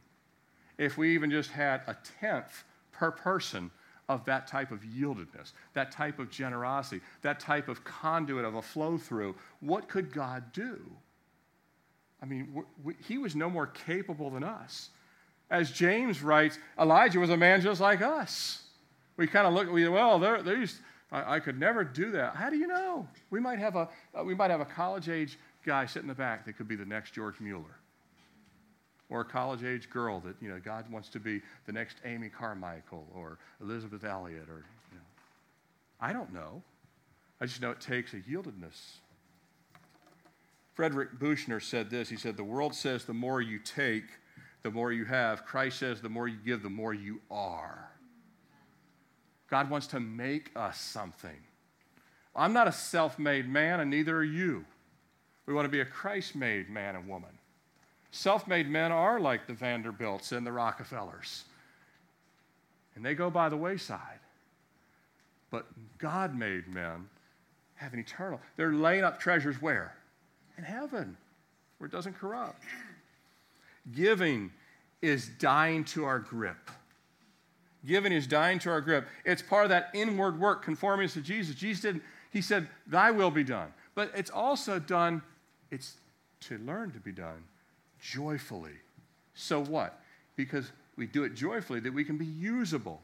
if 0.77 0.95
we 0.95 1.15
even 1.15 1.31
just 1.31 1.49
had 1.49 1.81
a 1.87 1.97
tenth 2.21 2.65
per 2.91 3.09
person 3.09 3.71
of 4.09 4.23
that 4.25 4.45
type 4.45 4.71
of 4.71 4.81
yieldedness, 4.83 5.53
that 5.73 5.91
type 5.91 6.19
of 6.19 6.29
generosity, 6.29 7.01
that 7.23 7.39
type 7.39 7.67
of 7.67 7.83
conduit 7.83 8.45
of 8.45 8.53
a 8.53 8.61
flow 8.61 8.95
through. 8.95 9.33
What 9.59 9.89
could 9.89 10.13
God 10.13 10.53
do? 10.53 10.79
I 12.21 12.27
mean, 12.27 12.63
he 13.07 13.17
was 13.17 13.35
no 13.35 13.49
more 13.49 13.65
capable 13.65 14.29
than 14.29 14.43
us. 14.43 14.91
As 15.49 15.71
James 15.71 16.21
writes, 16.21 16.59
Elijah 16.79 17.19
was 17.19 17.31
a 17.31 17.37
man 17.37 17.59
just 17.59 17.81
like 17.81 18.03
us. 18.03 18.65
We 19.17 19.25
kind 19.25 19.47
of 19.47 19.55
look, 19.55 19.71
we, 19.71 19.87
well, 19.87 20.19
there, 20.19 20.43
there's, 20.43 20.79
I, 21.11 21.35
I, 21.35 21.39
could 21.39 21.59
never 21.59 21.83
do 21.83 22.11
that. 22.11 22.35
How 22.35 22.49
do 22.49 22.57
you 22.57 22.67
know? 22.67 23.07
We 23.29 23.39
might 23.39 23.59
have 23.59 23.75
a, 23.75 23.89
uh, 24.17 24.23
we 24.23 24.33
might 24.33 24.51
have 24.51 24.61
a 24.61 24.65
college 24.65 25.09
age 25.09 25.37
guy 25.65 25.85
sitting 25.85 26.03
in 26.03 26.07
the 26.07 26.15
back 26.15 26.45
that 26.45 26.53
could 26.53 26.67
be 26.67 26.75
the 26.75 26.85
next 26.85 27.11
George 27.11 27.39
Mueller. 27.39 27.77
Or 29.09 29.21
a 29.21 29.25
college 29.25 29.63
age 29.63 29.89
girl 29.89 30.21
that, 30.21 30.35
you 30.41 30.49
know, 30.49 30.59
God 30.63 30.89
wants 30.89 31.09
to 31.09 31.19
be 31.19 31.41
the 31.65 31.73
next 31.73 31.97
Amy 32.05 32.29
Carmichael 32.29 33.05
or 33.13 33.39
Elisabeth 33.61 34.05
Elliot 34.05 34.47
or, 34.49 34.63
you 34.91 34.97
know. 34.97 35.05
I 35.99 36.13
don't 36.13 36.33
know. 36.33 36.61
I 37.41 37.45
just 37.45 37.61
know 37.61 37.71
it 37.71 37.81
takes 37.81 38.13
a 38.13 38.17
yieldedness 38.17 38.99
Frederick 40.73 41.19
Buechner 41.19 41.59
said 41.59 41.91
this. 41.91 42.09
He 42.09 42.17
said, 42.17 42.37
The 42.37 42.43
world 42.43 42.73
says 42.73 43.05
the 43.05 43.13
more 43.13 43.41
you 43.41 43.59
take, 43.59 44.05
the 44.63 44.71
more 44.71 44.91
you 44.91 45.05
have. 45.05 45.45
Christ 45.45 45.79
says 45.79 46.01
the 46.01 46.09
more 46.09 46.27
you 46.27 46.37
give, 46.43 46.63
the 46.63 46.69
more 46.69 46.93
you 46.93 47.21
are. 47.29 47.90
God 49.51 49.69
wants 49.69 49.85
to 49.87 49.99
make 49.99 50.49
us 50.55 50.79
something. 50.79 51.37
I'm 52.35 52.53
not 52.53 52.67
a 52.67 52.71
self 52.71 53.19
made 53.19 53.47
man, 53.47 53.79
and 53.79 53.91
neither 53.91 54.17
are 54.17 54.23
you. 54.23 54.65
We 55.45 55.53
want 55.53 55.65
to 55.65 55.69
be 55.69 55.81
a 55.81 55.85
Christ 55.85 56.35
made 56.35 56.69
man 56.69 56.95
and 56.95 57.07
woman. 57.07 57.37
Self 58.09 58.47
made 58.47 58.67
men 58.67 58.91
are 58.91 59.19
like 59.19 59.45
the 59.45 59.53
Vanderbilts 59.53 60.31
and 60.31 60.47
the 60.47 60.51
Rockefellers, 60.51 61.43
and 62.95 63.05
they 63.05 63.13
go 63.13 63.29
by 63.29 63.49
the 63.49 63.57
wayside. 63.57 64.19
But 65.51 65.67
God 65.99 66.33
made 66.33 66.67
men 66.67 67.09
have 67.75 67.93
an 67.93 67.99
eternal. 67.99 68.39
They're 68.55 68.73
laying 68.73 69.03
up 69.03 69.19
treasures 69.19 69.61
where? 69.61 69.95
in 70.61 70.63
heaven 70.63 71.17
where 71.77 71.87
it 71.87 71.91
doesn't 71.91 72.17
corrupt. 72.19 72.63
Giving 73.93 74.51
is 75.01 75.29
dying 75.39 75.83
to 75.85 76.05
our 76.05 76.19
grip. 76.19 76.69
Giving 77.85 78.11
is 78.11 78.27
dying 78.27 78.59
to 78.59 78.69
our 78.69 78.81
grip. 78.81 79.07
It's 79.25 79.41
part 79.41 79.63
of 79.63 79.69
that 79.69 79.89
inward 79.93 80.39
work, 80.39 80.63
conforming 80.63 81.05
us 81.05 81.13
to 81.13 81.21
Jesus. 81.21 81.55
Jesus 81.55 81.81
didn't, 81.81 82.03
he 82.31 82.41
said, 82.41 82.67
Thy 82.87 83.11
will 83.11 83.31
be 83.31 83.43
done. 83.43 83.73
But 83.95 84.11
it's 84.15 84.29
also 84.29 84.79
done, 84.79 85.21
it's 85.71 85.95
to 86.41 86.57
learn 86.59 86.91
to 86.91 86.99
be 86.99 87.11
done 87.11 87.43
joyfully. 87.99 88.75
So 89.33 89.63
what? 89.63 90.01
Because 90.35 90.71
we 90.95 91.07
do 91.07 91.23
it 91.23 91.33
joyfully 91.33 91.79
that 91.81 91.93
we 91.93 92.03
can 92.03 92.17
be 92.17 92.25
usable. 92.25 93.01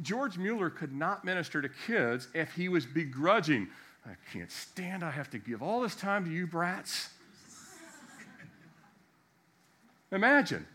George 0.00 0.38
Mueller 0.38 0.70
could 0.70 0.94
not 0.94 1.24
minister 1.24 1.60
to 1.60 1.68
kids 1.86 2.28
if 2.34 2.54
he 2.54 2.68
was 2.68 2.86
begrudging 2.86 3.68
I 4.06 4.12
can't 4.32 4.50
stand 4.50 5.04
I 5.04 5.10
have 5.10 5.30
to 5.30 5.38
give 5.38 5.62
all 5.62 5.80
this 5.80 5.94
time 5.94 6.24
to 6.24 6.30
you 6.30 6.46
brats. 6.46 7.10
Imagine. 10.12 10.66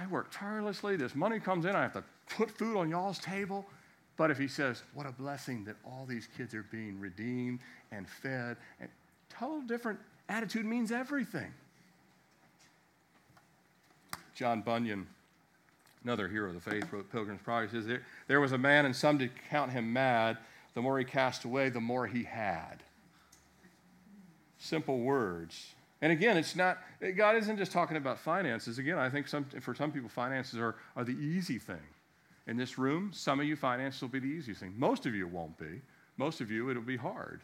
I 0.00 0.06
work 0.06 0.28
tirelessly. 0.30 0.96
This 0.96 1.14
money 1.14 1.38
comes 1.38 1.64
in. 1.66 1.76
I 1.76 1.82
have 1.82 1.92
to 1.92 2.04
put 2.36 2.50
food 2.50 2.76
on 2.76 2.88
y'all's 2.88 3.18
table. 3.18 3.66
But 4.16 4.30
if 4.30 4.38
he 4.38 4.48
says, 4.48 4.82
What 4.94 5.06
a 5.06 5.12
blessing 5.12 5.64
that 5.64 5.76
all 5.84 6.06
these 6.08 6.28
kids 6.36 6.54
are 6.54 6.64
being 6.70 6.98
redeemed 6.98 7.60
and 7.92 8.08
fed, 8.08 8.56
and 8.80 8.88
total 9.28 9.60
different 9.62 9.98
attitude 10.28 10.64
means 10.64 10.90
everything. 10.90 11.52
John 14.34 14.62
Bunyan, 14.62 15.06
another 16.04 16.28
hero 16.28 16.48
of 16.48 16.54
the 16.54 16.70
faith, 16.70 16.90
wrote 16.92 17.10
Pilgrim's 17.12 17.42
Progress, 17.42 17.72
says, 17.72 17.86
there, 17.86 18.02
there 18.26 18.40
was 18.40 18.52
a 18.52 18.58
man, 18.58 18.86
and 18.86 18.96
some 18.96 19.18
did 19.18 19.30
count 19.50 19.70
him 19.70 19.92
mad 19.92 20.38
the 20.72 20.80
more 20.80 20.98
he 20.98 21.04
cast 21.04 21.44
away, 21.44 21.68
the 21.68 21.80
more 21.80 22.06
he 22.06 22.22
had. 22.22 22.76
Simple 24.58 25.00
words. 25.00 25.74
And 26.02 26.12
again, 26.12 26.36
it's 26.36 26.56
not, 26.56 26.78
God 27.16 27.36
isn't 27.36 27.58
just 27.58 27.72
talking 27.72 27.96
about 27.96 28.18
finances. 28.18 28.78
Again, 28.78 28.98
I 28.98 29.10
think 29.10 29.28
some, 29.28 29.44
for 29.60 29.74
some 29.74 29.92
people, 29.92 30.08
finances 30.08 30.58
are, 30.58 30.76
are 30.96 31.04
the 31.04 31.12
easy 31.12 31.58
thing. 31.58 31.76
In 32.46 32.56
this 32.56 32.78
room, 32.78 33.10
some 33.12 33.38
of 33.38 33.46
you, 33.46 33.54
finances 33.54 34.00
will 34.00 34.08
be 34.08 34.18
the 34.18 34.26
easy 34.26 34.54
thing. 34.54 34.74
Most 34.76 35.04
of 35.06 35.14
you, 35.14 35.26
it 35.26 35.32
won't 35.32 35.58
be. 35.58 35.80
Most 36.16 36.40
of 36.40 36.50
you, 36.50 36.70
it'll 36.70 36.82
be 36.82 36.96
hard. 36.96 37.42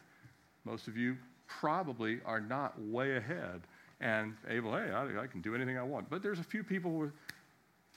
Most 0.65 0.87
of 0.87 0.97
you 0.97 1.17
probably 1.47 2.19
are 2.25 2.41
not 2.41 2.79
way 2.81 3.15
ahead 3.15 3.61
and 4.01 4.35
able, 4.49 4.71
hey, 4.73 4.91
I, 4.91 5.23
I 5.23 5.27
can 5.27 5.41
do 5.41 5.55
anything 5.55 5.77
I 5.77 5.83
want. 5.83 6.09
But 6.09 6.21
there's 6.21 6.39
a 6.39 6.43
few 6.43 6.63
people 6.63 6.91
where 6.91 7.13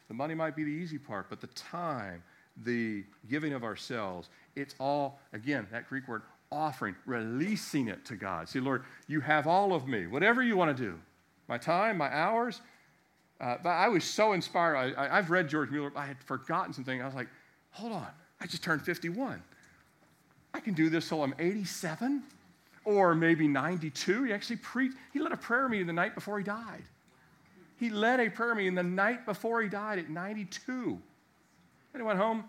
the 0.08 0.14
money 0.14 0.34
might 0.34 0.56
be 0.56 0.64
the 0.64 0.70
easy 0.70 0.98
part, 0.98 1.26
but 1.30 1.40
the 1.40 1.48
time, 1.48 2.22
the 2.64 3.04
giving 3.28 3.52
of 3.52 3.64
ourselves, 3.64 4.28
it's 4.56 4.74
all, 4.78 5.20
again, 5.32 5.66
that 5.72 5.88
Greek 5.88 6.06
word, 6.08 6.22
offering, 6.52 6.96
releasing 7.06 7.88
it 7.88 8.04
to 8.06 8.16
God. 8.16 8.48
See, 8.48 8.60
Lord, 8.60 8.84
you 9.06 9.20
have 9.20 9.46
all 9.46 9.72
of 9.72 9.86
me, 9.86 10.06
whatever 10.06 10.42
you 10.42 10.56
want 10.56 10.76
to 10.76 10.82
do, 10.82 10.98
my 11.48 11.58
time, 11.58 11.98
my 11.98 12.12
hours. 12.12 12.60
Uh, 13.40 13.56
but 13.62 13.70
I 13.70 13.88
was 13.88 14.04
so 14.04 14.32
inspired. 14.32 14.94
I, 14.96 15.16
have 15.16 15.30
read 15.30 15.48
George 15.48 15.70
Mueller. 15.70 15.92
I 15.96 16.06
had 16.06 16.22
forgotten 16.24 16.72
something. 16.72 17.00
I 17.00 17.06
was 17.06 17.14
like, 17.14 17.28
hold 17.70 17.92
on, 17.92 18.08
I 18.40 18.46
just 18.46 18.62
turned 18.62 18.82
51. 18.82 19.42
I 20.52 20.60
can 20.60 20.74
do 20.74 20.90
this 20.90 21.08
till 21.08 21.22
I'm 21.22 21.34
87 21.38 22.22
or 22.84 23.14
maybe 23.14 23.46
92. 23.46 24.24
He 24.24 24.32
actually 24.32 24.56
preached, 24.56 24.96
he 25.12 25.20
led 25.20 25.32
a 25.32 25.36
prayer 25.36 25.68
meeting 25.68 25.86
the 25.86 25.92
night 25.92 26.14
before 26.14 26.38
he 26.38 26.44
died. 26.44 26.82
He 27.78 27.88
led 27.88 28.20
a 28.20 28.28
prayer 28.28 28.54
meeting 28.54 28.74
the 28.74 28.82
night 28.82 29.24
before 29.24 29.62
he 29.62 29.68
died 29.68 29.98
at 29.98 30.10
92. 30.10 30.72
And 30.72 31.00
he 31.94 32.02
went 32.02 32.18
home, 32.18 32.44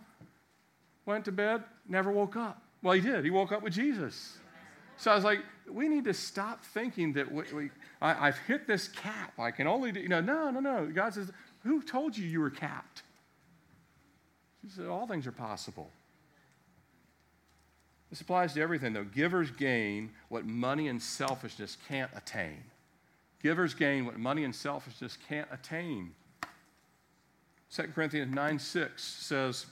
went 1.05 1.23
to 1.25 1.31
bed, 1.31 1.63
never 1.87 2.11
woke 2.11 2.35
up. 2.35 2.61
Well, 2.81 2.93
he 2.93 3.01
did. 3.01 3.23
He 3.23 3.29
woke 3.29 3.51
up 3.51 3.61
with 3.61 3.73
Jesus. 3.73 4.37
So 4.97 5.11
I 5.11 5.15
was 5.15 5.23
like, 5.23 5.39
we 5.69 5.87
need 5.87 6.03
to 6.05 6.13
stop 6.13 6.63
thinking 6.63 7.13
that 7.13 7.31
we, 7.31 7.43
we 7.53 7.69
I, 8.01 8.25
have 8.25 8.37
hit 8.39 8.67
this 8.67 8.87
cap. 8.87 9.33
I 9.39 9.51
can 9.51 9.67
only 9.67 9.91
do, 9.91 9.99
you 9.99 10.09
know, 10.09 10.21
no, 10.21 10.49
no, 10.51 10.59
no. 10.59 10.91
God 10.93 11.13
says, 11.13 11.31
who 11.63 11.81
told 11.81 12.17
you 12.17 12.25
you 12.27 12.39
were 12.39 12.49
capped? 12.49 13.03
He 14.63 14.69
said, 14.69 14.87
all 14.87 15.07
things 15.07 15.25
are 15.27 15.31
possible. 15.31 15.89
This 18.09 18.21
applies 18.21 18.53
to 18.53 18.61
everything, 18.61 18.93
though. 18.93 19.05
Givers 19.05 19.51
gain 19.51 20.11
what 20.29 20.45
money 20.45 20.87
and 20.87 21.01
selfishness 21.01 21.77
can't 21.87 22.11
attain. 22.15 22.57
Givers 23.41 23.73
gain 23.73 24.05
what 24.05 24.19
money 24.19 24.43
and 24.43 24.53
selfishness 24.53 25.17
can't 25.27 25.47
attain. 25.51 26.11
2 27.73 27.83
Corinthians 27.95 28.35
9 28.35 28.59
6 28.59 29.03
says, 29.03 29.65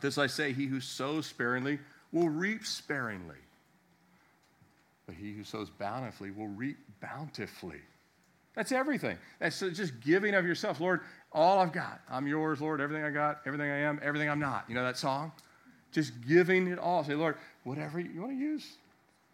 This 0.00 0.18
I 0.18 0.26
say, 0.26 0.52
he 0.52 0.66
who 0.66 0.80
sows 0.80 1.26
sparingly 1.26 1.78
will 2.12 2.28
reap 2.28 2.64
sparingly. 2.64 3.36
But 5.06 5.14
he 5.14 5.32
who 5.32 5.44
sows 5.44 5.70
bountifully 5.70 6.30
will 6.30 6.48
reap 6.48 6.76
bountifully. 7.00 7.80
That's 8.54 8.72
everything. 8.72 9.16
That's 9.38 9.60
just 9.60 10.00
giving 10.00 10.34
of 10.34 10.44
yourself. 10.44 10.80
Lord, 10.80 11.00
all 11.32 11.58
I've 11.58 11.72
got, 11.72 12.00
I'm 12.10 12.26
yours, 12.26 12.60
Lord. 12.60 12.80
Everything 12.80 13.04
I 13.04 13.10
got, 13.10 13.40
everything 13.46 13.70
I 13.70 13.78
am, 13.78 14.00
everything 14.02 14.28
I'm 14.28 14.40
not. 14.40 14.64
You 14.68 14.74
know 14.74 14.84
that 14.84 14.98
song? 14.98 15.32
Just 15.92 16.12
giving 16.26 16.66
it 16.68 16.78
all. 16.78 17.04
Say, 17.04 17.14
Lord, 17.14 17.36
whatever 17.64 18.00
you 18.00 18.20
want 18.20 18.32
to 18.32 18.38
use, 18.38 18.76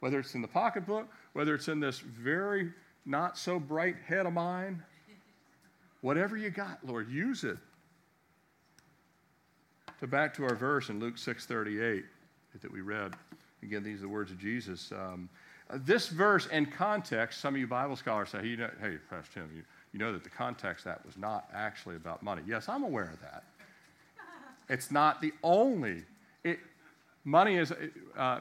whether 0.01 0.18
it's 0.18 0.35
in 0.35 0.43
the 0.43 0.49
pocketbook, 0.49 1.09
whether 1.33 1.55
it's 1.55 1.68
in 1.68 1.81
this 1.81 1.99
very 2.01 2.70
not 3.07 3.39
so 3.39 3.59
bright 3.59 3.97
head 4.07 4.27
of 4.27 4.33
mine, 4.33 4.83
Whatever 6.05 6.37
you 6.37 6.51
got, 6.51 6.81
Lord, 6.85 7.09
use 7.09 7.45
it. 7.45 7.57
So 10.01 10.07
back 10.07 10.35
to 10.35 10.45
our 10.45 10.55
verse 10.55 10.91
in 10.91 11.01
Luke 11.01 11.16
6:38 11.16 12.05
that 12.63 12.73
we 12.73 12.81
read. 12.81 13.15
Again, 13.63 13.83
these 13.83 13.99
are 13.99 14.03
the 14.03 14.09
words 14.09 14.31
of 14.31 14.39
Jesus. 14.39 14.93
Um, 14.93 15.29
this 15.73 16.09
verse 16.09 16.47
in 16.47 16.67
context, 16.67 17.41
some 17.41 17.55
of 17.55 17.61
you 17.61 17.67
Bible 17.67 17.97
scholars 17.97 18.31
say, 18.31 18.39
hey, 18.39 18.57
hey 18.81 18.99
Pastor 19.09 19.41
Tim, 19.41 19.51
you, 19.55 19.63
you 19.93 19.99
know 19.99 20.13
that 20.13 20.25
the 20.25 20.31
context 20.31 20.85
that 20.85 21.05
was 21.07 21.17
not 21.17 21.49
actually 21.55 21.97
about 21.97 22.23
money. 22.23 22.43
Yes, 22.47 22.69
I'm 22.69 22.83
aware 22.83 23.11
of 23.13 23.21
that. 23.21 23.45
It's 24.69 24.91
not 24.91 25.21
the 25.21 25.33
only. 25.43 26.03
It, 26.43 26.59
money 27.25 27.57
is, 27.57 27.73
uh, 28.17 28.41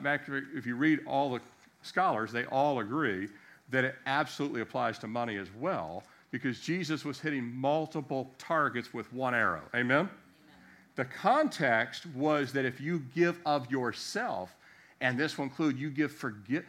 if 0.56 0.66
you 0.66 0.76
read 0.76 1.00
all 1.06 1.32
the 1.32 1.42
scholars, 1.82 2.32
they 2.32 2.46
all 2.46 2.80
agree 2.80 3.28
that 3.70 3.84
it 3.84 3.96
absolutely 4.06 4.62
applies 4.62 5.00
to 5.00 5.08
money 5.08 5.38
as 5.38 5.48
well 5.60 6.04
because 6.32 6.60
Jesus 6.60 7.06
was 7.06 7.20
hitting 7.20 7.44
multiple 7.44 8.32
targets 8.38 8.94
with 8.94 9.12
one 9.14 9.36
arrow. 9.36 9.62
Amen? 9.76 10.10
The 10.96 11.06
context 11.06 12.06
was 12.08 12.54
that 12.54 12.66
if 12.66 12.80
you 12.80 13.04
give 13.16 13.40
of 13.46 13.70
yourself, 13.72 14.56
and 15.02 15.18
this 15.18 15.38
will 15.38 15.46
include 15.46 15.78
you 15.78 15.90
give 15.90 16.12
forgi- 16.12 16.64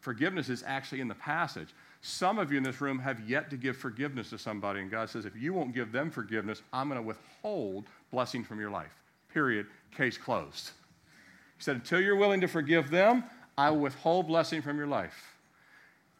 forgiveness 0.00 0.48
is 0.48 0.62
actually 0.66 1.00
in 1.00 1.08
the 1.08 1.14
passage. 1.14 1.68
Some 2.02 2.38
of 2.38 2.50
you 2.50 2.58
in 2.58 2.64
this 2.64 2.80
room 2.80 2.98
have 2.98 3.28
yet 3.28 3.48
to 3.50 3.56
give 3.56 3.76
forgiveness 3.76 4.30
to 4.30 4.38
somebody, 4.38 4.80
and 4.80 4.90
God 4.90 5.08
says, 5.08 5.24
if 5.24 5.36
you 5.36 5.54
won't 5.54 5.74
give 5.74 5.92
them 5.92 6.10
forgiveness, 6.10 6.62
I'm 6.72 6.88
going 6.88 7.00
to 7.00 7.06
withhold 7.06 7.84
blessing 8.10 8.44
from 8.44 8.60
your 8.60 8.70
life. 8.70 8.92
Period. 9.32 9.66
Case 9.96 10.18
closed. 10.18 10.72
He 11.56 11.62
said, 11.62 11.76
until 11.76 12.00
you're 12.00 12.16
willing 12.16 12.40
to 12.40 12.48
forgive 12.48 12.90
them, 12.90 13.24
I 13.56 13.70
will 13.70 13.80
withhold 13.80 14.26
blessing 14.26 14.62
from 14.62 14.76
your 14.76 14.86
life. 14.86 15.36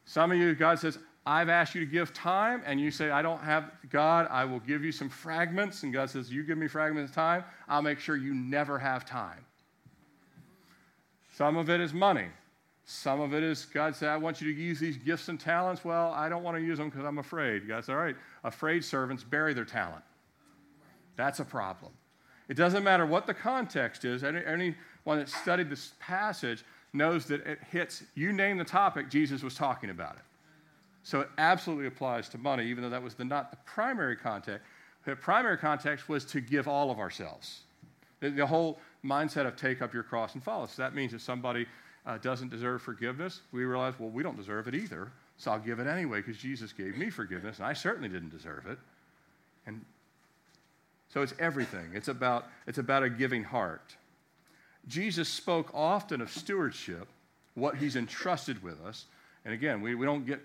Some 0.04 0.32
of 0.32 0.38
you, 0.38 0.54
God 0.54 0.78
says, 0.78 0.98
I've 1.25 1.49
asked 1.49 1.75
you 1.75 1.81
to 1.85 1.91
give 1.91 2.12
time, 2.12 2.62
and 2.66 2.81
you 2.81 2.91
say, 2.91 3.11
I 3.11 3.23
don't 3.23 3.41
have 3.43 3.70
God, 3.91 4.27
I 4.29 4.45
will 4.45 4.59
give 4.59 4.85
you 4.85 4.91
some 4.91 5.09
fragments. 5.09 5.85
And 5.85 5.93
God 5.93 6.11
says, 6.11 6.33
You 6.33 6.43
give 6.43 6.59
me 6.59 6.66
fragments 6.66 7.11
of 7.11 7.14
time, 7.14 7.45
I'll 7.68 7.83
make 7.83 8.01
sure 8.01 8.16
you 8.16 8.35
never 8.35 8.79
have 8.79 9.05
time. 9.05 9.45
Some 11.37 11.57
of 11.57 11.70
it 11.70 11.81
is 11.81 11.93
money. 11.93 12.27
Some 12.85 13.20
of 13.20 13.33
it 13.33 13.45
is 13.45 13.64
God 13.66 13.95
said, 13.95 14.09
I 14.09 14.16
want 14.16 14.41
you 14.41 14.53
to 14.53 14.61
use 14.61 14.81
these 14.81 14.97
gifts 14.97 15.29
and 15.29 15.39
talents. 15.39 15.85
Well, 15.85 16.12
I 16.12 16.29
don't 16.29 16.43
want 16.43 16.57
to 16.57 16.62
use 16.62 16.79
them 16.79 16.91
because 16.91 17.05
I'm 17.05 17.18
afraid. 17.18 17.68
God 17.68 17.85
said, 17.85 17.95
All 17.95 18.03
right, 18.03 18.16
afraid 18.43 18.85
servants 18.85 19.23
bury 19.23 19.55
their 19.55 19.64
talent. 19.64 20.03
That's 21.16 21.39
a 21.39 21.45
problem. 21.45 21.93
It 22.49 22.55
doesn't 22.55 22.83
matter 22.83 23.07
what 23.07 23.27
the 23.27 23.35
context 23.35 24.05
is. 24.05 24.25
Any, 24.25 24.45
anyone 24.45 25.18
that 25.18 25.29
studied 25.29 25.70
this 25.70 25.93
passage 26.01 26.64
knows 26.93 27.27
that 27.27 27.47
it 27.47 27.61
hits, 27.70 28.03
you 28.14 28.33
name 28.33 28.59
the 28.59 28.64
topic, 28.64 29.09
Jesus 29.09 29.43
was 29.43 29.55
talking 29.55 29.91
about 29.91 30.16
it. 30.16 30.23
So 31.03 31.20
it 31.20 31.28
absolutely 31.38 31.86
applies 31.86 32.28
to 32.30 32.38
money, 32.38 32.66
even 32.66 32.82
though 32.82 32.90
that 32.90 33.03
was 33.03 33.14
the, 33.14 33.24
not 33.24 33.50
the 33.50 33.57
primary 33.64 34.16
context. 34.16 34.64
The 35.05 35.16
primary 35.16 35.59
context 35.59 36.09
was 36.09 36.24
to 36.26 36.40
give 36.40 36.68
all 36.68 36.90
of 36.90 36.98
ourselves. 36.98 37.61
The, 38.20 38.30
the 38.30 38.46
whole 38.46 38.78
mindset 39.05 39.46
of 39.46 39.57
take 39.57 39.82
up 39.82 39.92
your 39.92 40.05
cross 40.05 40.34
and 40.34 40.42
follow. 40.42 40.66
So 40.66 40.80
that 40.82 40.94
means 40.94 41.12
if 41.12 41.20
somebody 41.20 41.66
uh, 42.07 42.18
doesn't 42.18 42.50
deserve 42.50 42.82
forgiveness, 42.82 43.40
we 43.50 43.64
realize, 43.64 43.94
well, 43.98 44.11
we 44.11 44.22
don't 44.22 44.36
deserve 44.36 44.68
it 44.68 44.74
either. 44.74 45.11
So 45.38 45.50
I'll 45.50 45.59
give 45.59 45.80
it 45.80 45.88
anyway 45.88 46.20
because 46.20 46.36
Jesus 46.36 46.72
gave 46.72 46.96
me 46.96 47.11
forgiveness, 47.11 47.59
and 47.59 47.66
I 47.66 47.72
certainly 47.72 48.09
didn't 48.09 48.30
deserve 48.30 48.66
it. 48.66 48.78
And 49.66 49.84
so 51.12 51.22
it's 51.22 51.34
everything. 51.38 51.90
It's 51.94 52.09
about, 52.09 52.46
it's 52.66 52.78
about 52.78 53.03
a 53.03 53.11
giving 53.11 53.42
heart. 53.42 53.96
Jesus 54.88 55.28
spoke 55.28 55.70
often 55.74 56.20
of 56.20 56.30
stewardship, 56.30 57.09
what 57.55 57.76
he's 57.76 57.96
entrusted 57.96 58.62
with 58.62 58.80
us. 58.84 59.07
And 59.44 59.53
again, 59.53 59.80
we, 59.80 59.94
we 59.94 60.07
don't 60.07 60.26
get 60.26 60.40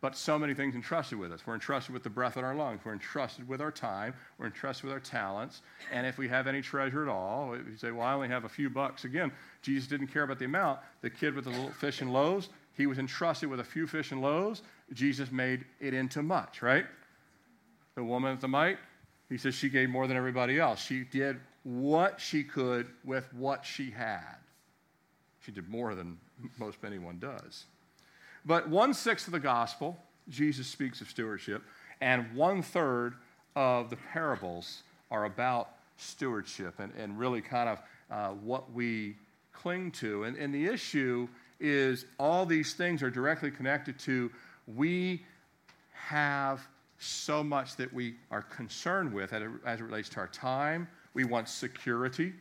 but 0.00 0.16
so 0.16 0.38
many 0.38 0.54
things 0.54 0.74
entrusted 0.74 1.18
with 1.18 1.30
us. 1.32 1.40
We're 1.46 1.54
entrusted 1.54 1.92
with 1.92 2.02
the 2.02 2.10
breath 2.10 2.36
in 2.36 2.44
our 2.44 2.54
lungs. 2.54 2.80
We're 2.84 2.94
entrusted 2.94 3.46
with 3.46 3.60
our 3.60 3.70
time. 3.70 4.14
We're 4.38 4.46
entrusted 4.46 4.84
with 4.84 4.92
our 4.92 5.00
talents. 5.00 5.60
And 5.92 6.06
if 6.06 6.16
we 6.16 6.26
have 6.28 6.46
any 6.46 6.62
treasure 6.62 7.02
at 7.02 7.08
all, 7.08 7.54
you 7.56 7.76
say, 7.76 7.90
well, 7.90 8.06
I 8.06 8.14
only 8.14 8.28
have 8.28 8.44
a 8.44 8.48
few 8.48 8.70
bucks. 8.70 9.04
Again, 9.04 9.30
Jesus 9.60 9.88
didn't 9.88 10.06
care 10.06 10.22
about 10.22 10.38
the 10.38 10.46
amount. 10.46 10.80
The 11.02 11.10
kid 11.10 11.34
with 11.34 11.44
the 11.44 11.50
little 11.50 11.70
fish 11.70 12.00
and 12.00 12.12
loaves, 12.12 12.48
he 12.76 12.86
was 12.86 12.98
entrusted 12.98 13.50
with 13.50 13.60
a 13.60 13.64
few 13.64 13.86
fish 13.86 14.10
and 14.10 14.22
loaves. 14.22 14.62
Jesus 14.94 15.30
made 15.30 15.66
it 15.80 15.92
into 15.92 16.22
much, 16.22 16.62
right? 16.62 16.86
The 17.94 18.04
woman 18.04 18.32
at 18.32 18.40
the 18.40 18.48
mite, 18.48 18.78
he 19.28 19.36
says 19.36 19.54
she 19.54 19.68
gave 19.68 19.90
more 19.90 20.06
than 20.06 20.16
everybody 20.16 20.58
else. 20.58 20.80
She 20.80 21.04
did 21.04 21.38
what 21.62 22.20
she 22.20 22.42
could 22.42 22.86
with 23.04 23.32
what 23.34 23.66
she 23.66 23.90
had. 23.90 24.36
She 25.40 25.52
did 25.52 25.68
more 25.68 25.94
than 25.94 26.18
most 26.58 26.78
anyone 26.84 27.18
does. 27.18 27.66
But 28.44 28.68
one 28.68 28.94
sixth 28.94 29.26
of 29.26 29.32
the 29.32 29.40
gospel, 29.40 29.98
Jesus 30.28 30.66
speaks 30.66 31.00
of 31.00 31.08
stewardship, 31.08 31.62
and 32.00 32.34
one 32.34 32.62
third 32.62 33.14
of 33.56 33.90
the 33.90 33.96
parables 33.96 34.82
are 35.10 35.24
about 35.24 35.70
stewardship 35.96 36.78
and, 36.78 36.92
and 36.96 37.18
really 37.18 37.40
kind 37.40 37.68
of 37.68 37.82
uh, 38.10 38.28
what 38.34 38.72
we 38.72 39.16
cling 39.52 39.90
to. 39.92 40.24
And, 40.24 40.36
and 40.36 40.54
the 40.54 40.66
issue 40.66 41.28
is 41.58 42.06
all 42.18 42.46
these 42.46 42.72
things 42.72 43.02
are 43.02 43.10
directly 43.10 43.50
connected 43.50 43.98
to 44.00 44.30
we 44.76 45.24
have 45.92 46.66
so 46.98 47.42
much 47.42 47.76
that 47.76 47.92
we 47.92 48.14
are 48.30 48.42
concerned 48.42 49.12
with 49.12 49.32
as 49.32 49.80
it 49.80 49.82
relates 49.82 50.08
to 50.10 50.18
our 50.18 50.28
time. 50.28 50.88
We 51.14 51.24
want 51.24 51.48
security, 51.48 52.32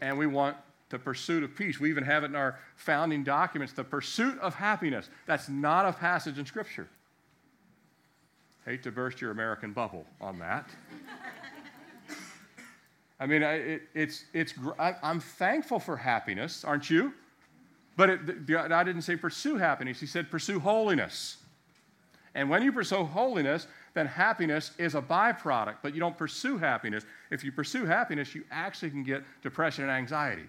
and 0.00 0.18
we 0.18 0.26
want 0.26 0.56
the 0.90 0.98
pursuit 0.98 1.42
of 1.42 1.54
peace. 1.54 1.78
We 1.78 1.90
even 1.90 2.04
have 2.04 2.24
it 2.24 2.26
in 2.26 2.36
our 2.36 2.58
founding 2.76 3.24
documents 3.24 3.72
the 3.72 3.84
pursuit 3.84 4.38
of 4.40 4.54
happiness. 4.54 5.08
That's 5.26 5.48
not 5.48 5.86
a 5.86 5.92
passage 5.92 6.38
in 6.38 6.46
Scripture. 6.46 6.88
Hate 8.64 8.82
to 8.82 8.90
burst 8.90 9.20
your 9.20 9.30
American 9.30 9.72
bubble 9.72 10.06
on 10.20 10.38
that. 10.38 10.68
I 13.20 13.26
mean, 13.26 13.42
it, 13.42 13.82
it's, 13.94 14.24
it's, 14.32 14.54
I'm 14.78 15.20
thankful 15.20 15.80
for 15.80 15.96
happiness, 15.96 16.64
aren't 16.64 16.88
you? 16.88 17.12
But 17.96 18.10
it, 18.10 18.20
I 18.54 18.84
didn't 18.84 19.02
say 19.02 19.16
pursue 19.16 19.56
happiness, 19.56 19.98
he 19.98 20.06
said 20.06 20.30
pursue 20.30 20.60
holiness. 20.60 21.38
And 22.34 22.48
when 22.48 22.62
you 22.62 22.70
pursue 22.70 23.04
holiness, 23.04 23.66
then 23.94 24.06
happiness 24.06 24.70
is 24.78 24.94
a 24.94 25.02
byproduct, 25.02 25.76
but 25.82 25.94
you 25.94 25.98
don't 25.98 26.16
pursue 26.16 26.58
happiness. 26.58 27.04
If 27.32 27.42
you 27.42 27.50
pursue 27.50 27.84
happiness, 27.86 28.34
you 28.34 28.44
actually 28.52 28.90
can 28.90 29.02
get 29.02 29.24
depression 29.42 29.82
and 29.82 29.92
anxiety 29.92 30.44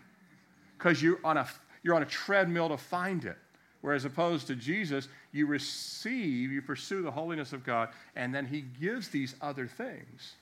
because 0.80 1.04
you're 1.04 1.20
on 1.24 1.38
a 1.38 1.48
you're 1.84 1.96
on 1.96 2.02
a 2.02 2.08
treadmill 2.08 2.70
to 2.70 2.78
find 2.78 3.26
it. 3.26 3.38
Whereas 3.82 4.04
opposed 4.04 4.48
to 4.48 4.56
Jesus, 4.56 5.08
you 5.32 5.46
receive, 5.46 6.52
you 6.52 6.62
pursue 6.62 7.02
the 7.02 7.12
holiness 7.12 7.54
of 7.54 7.64
God, 7.64 7.90
and 8.16 8.36
then 8.36 8.46
He 8.46 8.62
gives 8.62 9.08
these 9.08 9.36
other 9.42 9.68
things. 9.68 10.34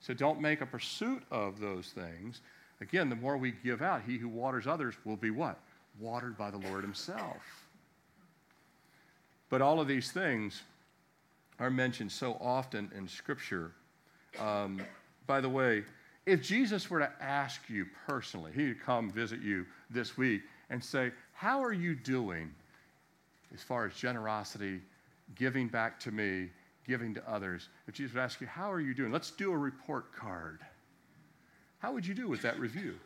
So 0.00 0.14
don't 0.14 0.40
make 0.40 0.60
a 0.62 0.66
pursuit 0.66 1.22
of 1.30 1.60
those 1.60 1.88
things. 1.88 2.40
Again, 2.80 3.10
the 3.10 3.16
more 3.16 3.36
we 3.36 3.52
give 3.64 3.82
out, 3.82 4.02
he 4.06 4.18
who 4.18 4.28
waters 4.28 4.66
others 4.66 4.94
will 5.04 5.16
be 5.16 5.30
what? 5.30 5.58
Watered 5.98 6.38
by 6.38 6.50
the 6.50 6.58
Lord 6.58 6.82
Himself. 6.82 7.42
But 9.50 9.60
all 9.60 9.80
of 9.80 9.88
these 9.88 10.10
things 10.10 10.62
are 11.58 11.70
mentioned 11.70 12.12
so 12.12 12.38
often 12.40 12.90
in 12.96 13.08
Scripture. 13.08 13.72
Um, 14.38 14.80
by 15.26 15.40
the 15.40 15.48
way, 15.48 15.84
if 16.26 16.42
Jesus 16.42 16.90
were 16.90 16.98
to 16.98 17.10
ask 17.20 17.62
you 17.68 17.86
personally, 18.06 18.50
he'd 18.54 18.82
come 18.82 19.10
visit 19.10 19.40
you 19.40 19.64
this 19.88 20.16
week 20.16 20.42
and 20.70 20.82
say, 20.82 21.12
How 21.32 21.62
are 21.62 21.72
you 21.72 21.94
doing 21.94 22.52
as 23.54 23.62
far 23.62 23.86
as 23.86 23.94
generosity, 23.94 24.80
giving 25.36 25.68
back 25.68 26.00
to 26.00 26.10
me, 26.10 26.50
giving 26.86 27.14
to 27.14 27.30
others? 27.30 27.68
If 27.86 27.94
Jesus 27.94 28.14
would 28.14 28.20
ask 28.22 28.40
you, 28.40 28.48
How 28.48 28.70
are 28.70 28.80
you 28.80 28.92
doing? 28.92 29.12
Let's 29.12 29.30
do 29.30 29.52
a 29.52 29.56
report 29.56 30.12
card. 30.12 30.60
How 31.78 31.92
would 31.92 32.04
you 32.04 32.14
do 32.14 32.28
with 32.28 32.42
that 32.42 32.58
review? 32.58 32.96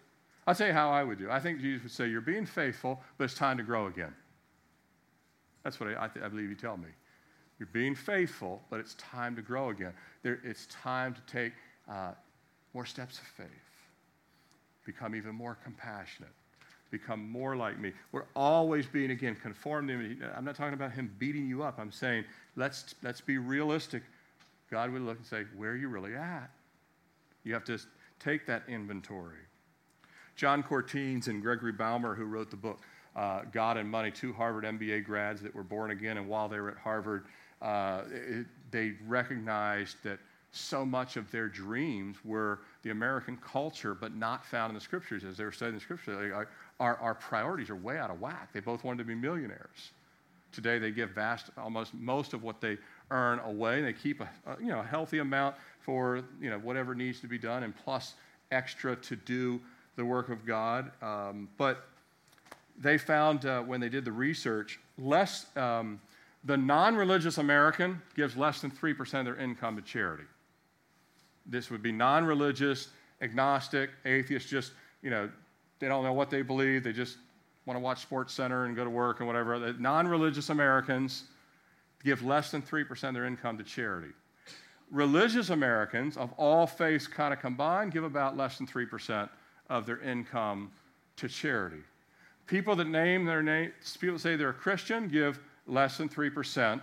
I'll 0.46 0.54
tell 0.54 0.68
you 0.68 0.72
how 0.72 0.90
I 0.90 1.04
would 1.04 1.18
do. 1.18 1.30
I 1.30 1.38
think 1.38 1.60
Jesus 1.60 1.82
would 1.82 1.92
say, 1.92 2.08
You're 2.08 2.22
being 2.22 2.46
faithful, 2.46 3.00
but 3.18 3.24
it's 3.24 3.34
time 3.34 3.58
to 3.58 3.62
grow 3.62 3.86
again. 3.86 4.14
That's 5.62 5.78
what 5.78 5.90
I, 5.90 6.04
I, 6.04 6.08
th- 6.08 6.24
I 6.24 6.28
believe 6.28 6.48
you 6.48 6.54
tell 6.54 6.78
me. 6.78 6.88
You're 7.58 7.68
being 7.74 7.94
faithful, 7.94 8.62
but 8.70 8.80
it's 8.80 8.94
time 8.94 9.36
to 9.36 9.42
grow 9.42 9.68
again. 9.68 9.92
There, 10.22 10.40
it's 10.42 10.64
time 10.66 11.12
to 11.12 11.20
take 11.30 11.52
uh, 11.86 12.12
more 12.74 12.86
steps 12.86 13.18
of 13.18 13.24
faith, 13.24 13.48
become 14.84 15.14
even 15.14 15.34
more 15.34 15.56
compassionate, 15.62 16.32
become 16.90 17.28
more 17.28 17.56
like 17.56 17.78
me. 17.78 17.92
We're 18.12 18.26
always 18.34 18.86
being, 18.86 19.10
again, 19.10 19.36
conformed 19.36 19.88
to 19.88 19.96
me. 19.96 20.16
I'm 20.36 20.44
not 20.44 20.56
talking 20.56 20.74
about 20.74 20.92
him 20.92 21.14
beating 21.18 21.46
you 21.46 21.62
up. 21.62 21.78
I'm 21.78 21.92
saying, 21.92 22.24
let's, 22.56 22.94
let's 23.02 23.20
be 23.20 23.38
realistic. 23.38 24.02
God 24.70 24.90
would 24.92 25.02
look 25.02 25.18
and 25.18 25.26
say, 25.26 25.44
where 25.56 25.70
are 25.70 25.76
you 25.76 25.88
really 25.88 26.14
at? 26.14 26.50
You 27.44 27.54
have 27.54 27.64
to 27.64 27.78
take 28.18 28.46
that 28.46 28.62
inventory. 28.68 29.38
John 30.36 30.62
Cortines 30.62 31.26
and 31.28 31.42
Gregory 31.42 31.72
Baumer, 31.72 32.14
who 32.14 32.24
wrote 32.24 32.50
the 32.50 32.56
book 32.56 32.78
uh, 33.16 33.42
God 33.52 33.76
and 33.76 33.90
Money, 33.90 34.10
two 34.10 34.32
Harvard 34.32 34.64
MBA 34.64 35.04
grads 35.04 35.42
that 35.42 35.54
were 35.54 35.64
born 35.64 35.90
again, 35.90 36.16
and 36.16 36.28
while 36.28 36.48
they 36.48 36.60
were 36.60 36.70
at 36.70 36.76
Harvard, 36.76 37.24
uh, 37.60 38.02
it, 38.10 38.46
they 38.70 38.92
recognized 39.06 39.96
that 40.04 40.18
so 40.52 40.84
much 40.84 41.16
of 41.16 41.30
their 41.30 41.48
dreams 41.48 42.16
were 42.24 42.60
the 42.82 42.90
American 42.90 43.36
culture, 43.36 43.94
but 43.94 44.16
not 44.16 44.44
found 44.44 44.70
in 44.70 44.74
the 44.74 44.80
scriptures. 44.80 45.22
As 45.24 45.36
they 45.36 45.44
were 45.44 45.52
studying 45.52 45.76
the 45.76 45.80
scriptures, 45.80 46.32
our, 46.80 46.96
our 46.96 47.14
priorities 47.14 47.70
are 47.70 47.76
way 47.76 47.98
out 47.98 48.10
of 48.10 48.20
whack. 48.20 48.52
They 48.52 48.60
both 48.60 48.82
wanted 48.82 48.98
to 48.98 49.04
be 49.04 49.14
millionaires. 49.14 49.92
Today, 50.52 50.80
they 50.80 50.90
give 50.90 51.10
vast, 51.10 51.50
almost 51.56 51.94
most 51.94 52.34
of 52.34 52.42
what 52.42 52.60
they 52.60 52.78
earn 53.12 53.38
away. 53.40 53.82
They 53.82 53.92
keep 53.92 54.20
a, 54.20 54.28
a, 54.46 54.60
you 54.60 54.68
know, 54.68 54.80
a 54.80 54.84
healthy 54.84 55.18
amount 55.18 55.54
for 55.80 56.22
you 56.40 56.50
know, 56.50 56.58
whatever 56.58 56.94
needs 56.94 57.20
to 57.20 57.28
be 57.28 57.38
done, 57.38 57.62
and 57.62 57.72
plus 57.84 58.14
extra 58.50 58.96
to 58.96 59.14
do 59.14 59.60
the 59.94 60.04
work 60.04 60.28
of 60.28 60.44
God. 60.44 60.90
Um, 61.02 61.48
but 61.56 61.86
they 62.80 62.98
found 62.98 63.46
uh, 63.46 63.60
when 63.62 63.80
they 63.80 63.88
did 63.88 64.04
the 64.04 64.10
research, 64.10 64.80
less 64.98 65.46
um, 65.56 66.00
the 66.42 66.56
non-religious 66.56 67.38
American 67.38 68.02
gives 68.16 68.36
less 68.36 68.60
than 68.60 68.72
three 68.72 68.94
percent 68.94 69.28
of 69.28 69.36
their 69.36 69.44
income 69.44 69.76
to 69.76 69.82
charity. 69.82 70.24
This 71.46 71.70
would 71.70 71.82
be 71.82 71.92
non 71.92 72.24
religious, 72.24 72.88
agnostic, 73.20 73.90
atheist, 74.04 74.48
just 74.48 74.72
you 75.02 75.10
know, 75.10 75.30
they 75.78 75.88
don't 75.88 76.04
know 76.04 76.12
what 76.12 76.30
they 76.30 76.42
believe. 76.42 76.84
They 76.84 76.92
just 76.92 77.16
want 77.66 77.76
to 77.76 77.80
watch 77.80 78.00
Sports 78.02 78.34
Center 78.34 78.64
and 78.66 78.76
go 78.76 78.84
to 78.84 78.90
work 78.90 79.20
and 79.20 79.26
whatever. 79.26 79.58
The 79.58 79.72
Non 79.74 80.06
religious 80.06 80.50
Americans 80.50 81.24
give 82.04 82.22
less 82.22 82.50
than 82.50 82.62
3% 82.62 83.08
of 83.08 83.14
their 83.14 83.26
income 83.26 83.58
to 83.58 83.64
charity. 83.64 84.12
Religious 84.90 85.50
Americans 85.50 86.16
of 86.16 86.32
all 86.32 86.66
faiths 86.66 87.06
kind 87.06 87.32
of 87.32 87.40
combined 87.40 87.92
give 87.92 88.04
about 88.04 88.36
less 88.36 88.58
than 88.58 88.66
3% 88.66 89.28
of 89.68 89.86
their 89.86 90.00
income 90.00 90.70
to 91.16 91.28
charity. 91.28 91.82
People 92.46 92.74
that 92.76 92.88
name 92.88 93.24
their 93.24 93.42
name, 93.42 93.70
people 94.00 94.14
that 94.14 94.20
say 94.20 94.34
they're 94.34 94.50
a 94.50 94.54
Christian 94.54 95.06
give 95.06 95.38
less 95.66 95.98
than 95.98 96.08
3% 96.08 96.80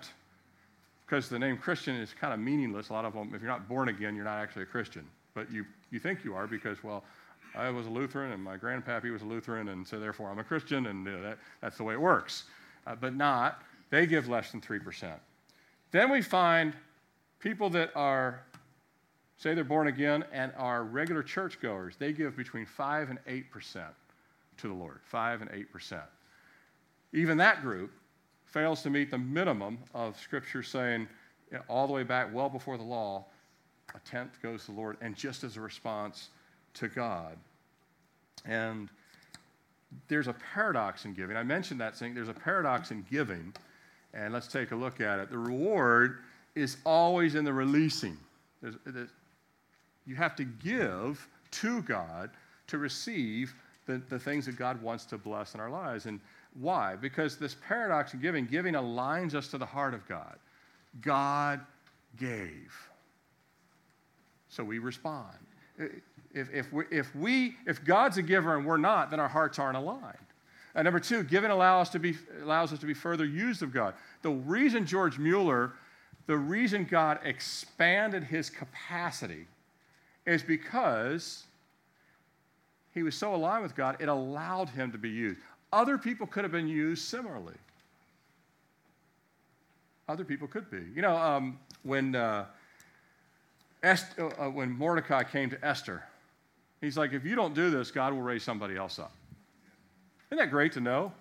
because 1.07 1.29
the 1.29 1.39
name 1.39 1.57
Christian 1.57 1.95
is 1.95 2.13
kind 2.13 2.33
of 2.33 2.39
meaningless. 2.39 2.89
A 2.89 2.93
lot 2.93 3.05
of 3.05 3.13
them, 3.13 3.31
if 3.33 3.41
you're 3.41 3.49
not 3.49 3.67
born 3.69 3.87
again, 3.87 4.13
you're 4.15 4.25
not 4.25 4.39
actually 4.39 4.63
a 4.63 4.67
Christian. 4.67 5.05
But 5.33 5.49
you, 5.51 5.65
you 5.89 5.99
think 5.99 6.25
you 6.25 6.35
are 6.35 6.47
because, 6.47 6.83
well, 6.83 7.03
I 7.55 7.69
was 7.69 7.87
a 7.87 7.89
Lutheran 7.89 8.33
and 8.33 8.43
my 8.43 8.57
grandpappy 8.57 9.11
was 9.11 9.21
a 9.21 9.25
Lutheran, 9.25 9.69
and 9.69 9.87
so 9.87 9.99
therefore 9.99 10.29
I'm 10.29 10.39
a 10.39 10.43
Christian, 10.43 10.87
and 10.87 11.05
you 11.05 11.13
know, 11.13 11.21
that, 11.21 11.37
that's 11.61 11.77
the 11.77 11.83
way 11.83 11.93
it 11.93 12.01
works. 12.01 12.43
Uh, 12.85 12.95
but 12.95 13.15
not, 13.15 13.63
they 13.89 14.05
give 14.05 14.27
less 14.27 14.51
than 14.51 14.59
3%. 14.59 15.13
Then 15.91 16.11
we 16.11 16.21
find 16.21 16.73
people 17.39 17.69
that 17.69 17.91
are, 17.95 18.41
say 19.37 19.53
they're 19.53 19.63
born 19.63 19.87
again 19.87 20.25
and 20.33 20.51
are 20.57 20.83
regular 20.83 21.23
churchgoers, 21.23 21.95
they 21.97 22.11
give 22.11 22.35
between 22.35 22.65
5 22.65 23.09
and 23.09 23.19
8% 23.25 23.85
to 24.57 24.67
the 24.67 24.73
Lord. 24.73 24.99
5 25.03 25.41
and 25.41 25.51
8%. 25.51 26.01
Even 27.13 27.37
that 27.37 27.61
group 27.61 27.91
fails 28.47 28.81
to 28.83 28.89
meet 28.89 29.11
the 29.11 29.17
minimum 29.17 29.77
of 29.93 30.17
Scripture 30.19 30.63
saying, 30.63 31.07
all 31.67 31.87
the 31.87 31.93
way 31.93 32.03
back, 32.03 32.33
well 32.33 32.49
before 32.49 32.77
the 32.77 32.83
law, 32.83 33.25
a 33.95 33.99
tenth 33.99 34.41
goes 34.41 34.65
to 34.65 34.71
the 34.71 34.77
Lord, 34.77 34.97
and 35.01 35.15
just 35.15 35.43
as 35.43 35.57
a 35.57 35.61
response 35.61 36.29
to 36.73 36.87
God. 36.87 37.37
And 38.45 38.89
there's 40.07 40.27
a 40.27 40.35
paradox 40.53 41.05
in 41.05 41.13
giving. 41.13 41.37
I 41.37 41.43
mentioned 41.43 41.79
that 41.79 41.95
saying 41.95 42.13
there's 42.13 42.27
a 42.27 42.33
paradox 42.33 42.91
in 42.91 43.05
giving, 43.09 43.53
and 44.13 44.33
let's 44.33 44.47
take 44.47 44.71
a 44.71 44.75
look 44.75 44.99
at 44.99 45.19
it. 45.19 45.29
The 45.29 45.37
reward 45.37 46.19
is 46.55 46.77
always 46.85 47.35
in 47.35 47.45
the 47.45 47.53
releasing. 47.53 48.17
There's, 48.61 48.75
there's, 48.85 49.09
you 50.05 50.15
have 50.15 50.35
to 50.37 50.43
give 50.43 51.27
to 51.51 51.81
God 51.83 52.31
to 52.67 52.77
receive 52.77 53.53
the, 53.85 54.01
the 54.09 54.19
things 54.19 54.45
that 54.45 54.57
God 54.57 54.81
wants 54.81 55.05
to 55.05 55.17
bless 55.17 55.53
in 55.53 55.59
our 55.59 55.69
lives. 55.69 56.05
And 56.05 56.19
why? 56.59 56.95
Because 56.95 57.37
this 57.37 57.55
paradox 57.67 58.13
of 58.13 58.21
giving, 58.21 58.45
giving 58.45 58.73
aligns 58.73 59.35
us 59.35 59.47
to 59.49 59.57
the 59.57 59.65
heart 59.65 59.93
of 59.93 60.07
God. 60.07 60.37
God 61.01 61.61
gave. 62.17 62.75
So 64.49 64.63
we 64.63 64.79
respond. 64.79 65.37
If, 66.33 66.49
if, 66.53 66.73
we, 66.73 66.85
if, 66.89 67.15
we, 67.15 67.55
if 67.67 67.83
God's 67.85 68.17
a 68.17 68.23
giver 68.23 68.57
and 68.57 68.65
we're 68.65 68.77
not, 68.77 69.11
then 69.11 69.19
our 69.19 69.27
hearts 69.27 69.59
aren't 69.59 69.77
aligned. 69.77 70.17
And 70.73 70.85
number 70.85 70.99
two, 70.99 71.23
giving 71.23 71.51
allow 71.51 71.79
us 71.79 71.89
to 71.89 71.99
be, 71.99 72.15
allows 72.41 72.73
us 72.73 72.79
to 72.79 72.85
be 72.85 72.93
further 72.93 73.25
used 73.25 73.61
of 73.61 73.73
God. 73.73 73.93
The 74.21 74.29
reason 74.31 74.85
George 74.85 75.19
Mueller, 75.19 75.73
the 76.25 76.37
reason 76.37 76.87
God 76.89 77.19
expanded 77.23 78.23
his 78.23 78.49
capacity 78.49 79.47
is 80.25 80.43
because 80.43 81.43
he 82.93 83.03
was 83.03 83.15
so 83.15 83.35
aligned 83.35 83.63
with 83.63 83.75
God, 83.75 83.97
it 83.99 84.09
allowed 84.09 84.69
him 84.69 84.91
to 84.91 84.97
be 84.97 85.09
used. 85.09 85.39
Other 85.71 85.97
people 85.97 86.27
could 86.27 86.43
have 86.43 86.51
been 86.51 86.67
used 86.67 87.05
similarly. 87.05 87.55
Other 90.07 90.23
people 90.23 90.47
could 90.47 90.71
be. 90.71 90.83
You 90.95 91.01
know, 91.01 91.15
um, 91.15 91.59
when, 91.83 92.15
uh, 92.15 92.45
Est- 93.83 94.17
uh, 94.17 94.27
uh, 94.27 94.49
when 94.49 94.71
Mordecai 94.71 95.23
came 95.23 95.49
to 95.49 95.65
Esther, 95.65 96.03
he's 96.79 96.97
like, 96.97 97.11
if 97.11 97.25
you 97.25 97.35
don't 97.35 97.53
do 97.53 97.69
this, 97.69 97.91
God 97.91 98.13
will 98.13 98.21
raise 98.21 98.43
somebody 98.43 98.77
else 98.77 98.99
up. 98.99 99.13
Isn't 100.31 100.37
that 100.37 100.49
great 100.49 100.71
to 100.73 100.79
know? 100.79 101.11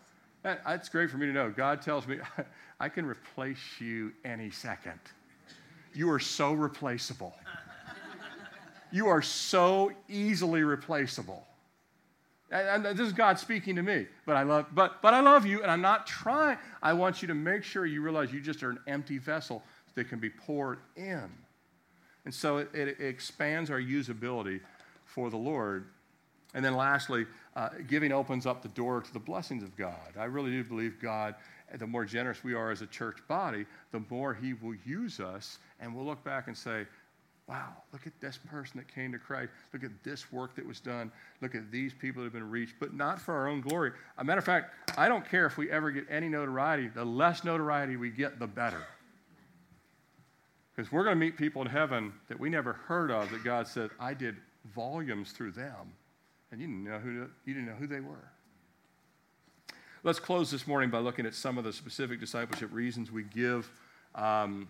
That, 0.42 0.62
that's 0.64 0.88
great 0.88 1.10
for 1.10 1.16
me 1.16 1.26
to 1.26 1.32
know. 1.32 1.50
God 1.50 1.82
tells 1.82 2.06
me, 2.06 2.18
I 2.80 2.88
can 2.88 3.04
replace 3.04 3.80
you 3.80 4.12
any 4.24 4.50
second. 4.50 5.00
You 5.92 6.10
are 6.10 6.20
so 6.20 6.52
replaceable. 6.52 7.34
you 8.92 9.08
are 9.08 9.22
so 9.22 9.90
easily 10.08 10.62
replaceable. 10.62 11.44
And 12.50 12.84
this 12.84 13.00
is 13.00 13.12
God 13.12 13.38
speaking 13.38 13.74
to 13.76 13.82
me. 13.82 14.06
But 14.24 14.36
I 14.36 14.44
love, 14.44 14.66
but, 14.72 15.02
but 15.02 15.14
I 15.14 15.20
love 15.20 15.46
you, 15.46 15.62
and 15.62 15.70
I'm 15.70 15.80
not 15.80 16.06
trying. 16.06 16.58
I 16.82 16.92
want 16.92 17.20
you 17.20 17.28
to 17.28 17.34
make 17.34 17.64
sure 17.64 17.86
you 17.86 18.02
realize 18.02 18.32
you 18.32 18.40
just 18.40 18.62
are 18.62 18.70
an 18.70 18.78
empty 18.86 19.18
vessel 19.18 19.64
that 19.94 20.08
can 20.08 20.20
be 20.20 20.30
poured 20.30 20.78
in. 20.94 21.28
And 22.24 22.32
so 22.32 22.58
it, 22.58 22.74
it 22.74 23.00
expands 23.00 23.70
our 23.70 23.80
usability 23.80 24.60
for 25.04 25.30
the 25.30 25.36
Lord. 25.36 25.86
And 26.54 26.64
then 26.64 26.74
lastly, 26.74 27.26
uh, 27.56 27.70
giving 27.86 28.12
opens 28.12 28.46
up 28.46 28.62
the 28.62 28.68
door 28.68 29.00
to 29.00 29.12
the 29.12 29.18
blessings 29.18 29.62
of 29.62 29.76
God. 29.76 30.14
I 30.18 30.24
really 30.24 30.50
do 30.50 30.62
believe 30.62 31.00
God, 31.00 31.34
the 31.78 31.86
more 31.86 32.04
generous 32.04 32.44
we 32.44 32.54
are 32.54 32.70
as 32.70 32.80
a 32.80 32.86
church 32.86 33.18
body, 33.28 33.66
the 33.90 34.02
more 34.08 34.34
He 34.34 34.54
will 34.54 34.74
use 34.84 35.18
us, 35.18 35.58
and 35.80 35.94
we'll 35.94 36.06
look 36.06 36.22
back 36.22 36.46
and 36.46 36.56
say, 36.56 36.86
wow, 37.48 37.68
look 37.92 38.06
at 38.06 38.20
this 38.20 38.38
person 38.50 38.78
that 38.78 38.92
came 38.92 39.12
to 39.12 39.18
Christ. 39.18 39.52
Look 39.72 39.84
at 39.84 40.02
this 40.02 40.32
work 40.32 40.56
that 40.56 40.66
was 40.66 40.80
done. 40.80 41.12
Look 41.40 41.54
at 41.54 41.70
these 41.70 41.94
people 41.94 42.22
that 42.22 42.26
have 42.26 42.32
been 42.32 42.50
reached, 42.50 42.74
but 42.80 42.92
not 42.92 43.20
for 43.20 43.34
our 43.34 43.48
own 43.48 43.60
glory. 43.60 43.92
A 44.18 44.24
matter 44.24 44.38
of 44.38 44.44
fact, 44.44 44.72
I 44.98 45.08
don't 45.08 45.24
care 45.28 45.46
if 45.46 45.56
we 45.56 45.70
ever 45.70 45.92
get 45.92 46.06
any 46.10 46.28
notoriety. 46.28 46.88
The 46.88 47.04
less 47.04 47.44
notoriety 47.44 47.96
we 47.96 48.10
get, 48.10 48.40
the 48.40 48.48
better. 48.48 48.82
Because 50.74 50.90
we're 50.90 51.04
going 51.04 51.16
to 51.16 51.24
meet 51.24 51.36
people 51.36 51.62
in 51.62 51.68
heaven 51.68 52.12
that 52.28 52.38
we 52.38 52.50
never 52.50 52.72
heard 52.72 53.10
of 53.10 53.30
that 53.30 53.44
God 53.44 53.68
said, 53.68 53.90
I 54.00 54.12
did 54.12 54.36
volumes 54.74 55.30
through 55.30 55.52
them. 55.52 55.94
And 56.50 56.60
you 56.60 56.66
didn't 56.66 56.84
know 56.84 56.98
who, 56.98 57.28
you 57.44 57.54
didn't 57.54 57.66
know 57.66 57.74
who 57.74 57.86
they 57.86 58.00
were. 58.00 58.30
Let's 60.02 60.20
close 60.20 60.50
this 60.50 60.66
morning 60.66 60.90
by 60.90 60.98
looking 60.98 61.26
at 61.26 61.34
some 61.34 61.58
of 61.58 61.64
the 61.64 61.72
specific 61.72 62.20
discipleship 62.20 62.70
reasons 62.72 63.10
we 63.10 63.22
give. 63.22 63.70
Um, 64.14 64.68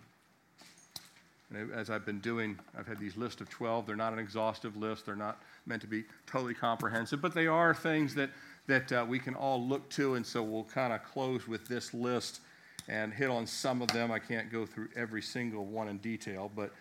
and 1.53 1.71
as 1.71 1.89
I've 1.89 2.05
been 2.05 2.19
doing, 2.19 2.59
I've 2.77 2.87
had 2.87 2.99
these 2.99 3.15
lists 3.15 3.39
of 3.39 3.49
12. 3.49 3.85
They're 3.85 3.95
not 3.95 4.13
an 4.13 4.19
exhaustive 4.19 4.75
list, 4.75 5.05
they're 5.05 5.15
not 5.15 5.41
meant 5.65 5.81
to 5.81 5.87
be 5.87 6.03
totally 6.25 6.53
comprehensive, 6.53 7.21
but 7.21 7.33
they 7.33 7.47
are 7.47 7.73
things 7.73 8.13
that, 8.15 8.31
that 8.67 8.91
uh, 8.91 9.05
we 9.07 9.19
can 9.19 9.33
all 9.33 9.65
look 9.65 9.87
to. 9.91 10.15
And 10.15 10.25
so 10.25 10.43
we'll 10.43 10.65
kind 10.65 10.91
of 10.91 11.03
close 11.03 11.47
with 11.47 11.67
this 11.67 11.93
list 11.93 12.41
and 12.89 13.13
hit 13.13 13.29
on 13.29 13.47
some 13.47 13.81
of 13.81 13.87
them. 13.89 14.11
I 14.11 14.19
can't 14.19 14.51
go 14.51 14.65
through 14.65 14.89
every 14.95 15.21
single 15.21 15.65
one 15.65 15.87
in 15.87 15.97
detail, 15.97 16.51
but 16.53 16.73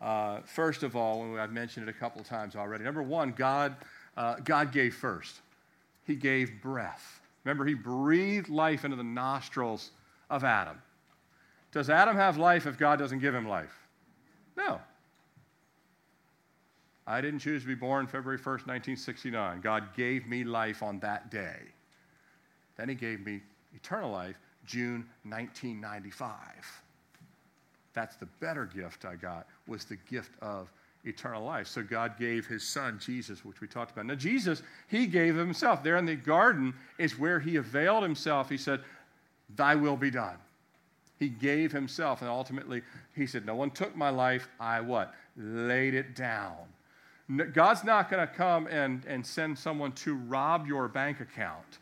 uh, 0.00 0.40
first 0.44 0.82
of 0.82 0.96
all, 0.96 1.38
I've 1.38 1.52
mentioned 1.52 1.88
it 1.88 1.90
a 1.90 1.98
couple 1.98 2.20
of 2.20 2.26
times 2.26 2.56
already. 2.56 2.84
Number 2.84 3.02
one, 3.02 3.32
God, 3.32 3.76
uh, 4.16 4.36
God 4.44 4.72
gave 4.72 4.94
first. 4.94 5.40
He 6.06 6.14
gave 6.14 6.62
breath. 6.62 7.20
Remember, 7.44 7.64
He 7.64 7.74
breathed 7.74 8.48
life 8.48 8.84
into 8.84 8.96
the 8.96 9.04
nostrils 9.04 9.90
of 10.30 10.44
Adam. 10.44 10.80
Does 11.72 11.88
Adam 11.88 12.16
have 12.16 12.36
life 12.36 12.66
if 12.66 12.78
God 12.78 12.98
doesn't 12.98 13.20
give 13.20 13.34
him 13.34 13.46
life? 13.46 13.79
No. 14.60 14.80
I 17.06 17.20
didn't 17.20 17.40
choose 17.40 17.62
to 17.62 17.68
be 17.68 17.74
born 17.74 18.06
February 18.06 18.38
1st, 18.38 18.66
1969. 18.66 19.60
God 19.62 19.94
gave 19.96 20.26
me 20.26 20.44
life 20.44 20.82
on 20.82 21.00
that 21.00 21.30
day. 21.30 21.58
Then 22.76 22.88
He 22.88 22.94
gave 22.94 23.24
me 23.24 23.40
eternal 23.74 24.10
life 24.10 24.36
June 24.66 25.06
1995. 25.24 26.36
That's 27.92 28.16
the 28.16 28.26
better 28.38 28.66
gift 28.66 29.04
I 29.04 29.16
got, 29.16 29.46
was 29.66 29.84
the 29.84 29.96
gift 30.08 30.32
of 30.40 30.70
eternal 31.04 31.42
life. 31.42 31.66
So 31.66 31.82
God 31.82 32.18
gave 32.18 32.46
his 32.46 32.62
son, 32.62 33.00
Jesus, 33.00 33.44
which 33.44 33.60
we 33.60 33.66
talked 33.66 33.92
about. 33.92 34.06
Now, 34.06 34.14
Jesus, 34.14 34.62
he 34.86 35.06
gave 35.06 35.34
himself. 35.34 35.82
There 35.82 35.96
in 35.96 36.04
the 36.04 36.14
garden 36.14 36.74
is 36.98 37.18
where 37.18 37.40
he 37.40 37.56
availed 37.56 38.02
himself. 38.02 38.48
He 38.48 38.58
said, 38.58 38.82
Thy 39.56 39.74
will 39.74 39.96
be 39.96 40.10
done. 40.10 40.36
He 41.20 41.28
gave 41.28 41.70
himself, 41.70 42.22
and 42.22 42.30
ultimately, 42.30 42.82
he 43.14 43.26
said, 43.26 43.44
No 43.44 43.54
one 43.54 43.70
took 43.70 43.94
my 43.94 44.08
life. 44.08 44.48
I 44.58 44.80
what? 44.80 45.14
Laid 45.36 45.94
it 45.94 46.16
down. 46.16 46.56
God's 47.52 47.84
not 47.84 48.10
going 48.10 48.26
to 48.26 48.34
come 48.34 48.66
and, 48.66 49.04
and 49.06 49.24
send 49.24 49.56
someone 49.56 49.92
to 49.92 50.14
rob 50.14 50.66
your 50.66 50.88
bank 50.88 51.20
account. 51.20 51.78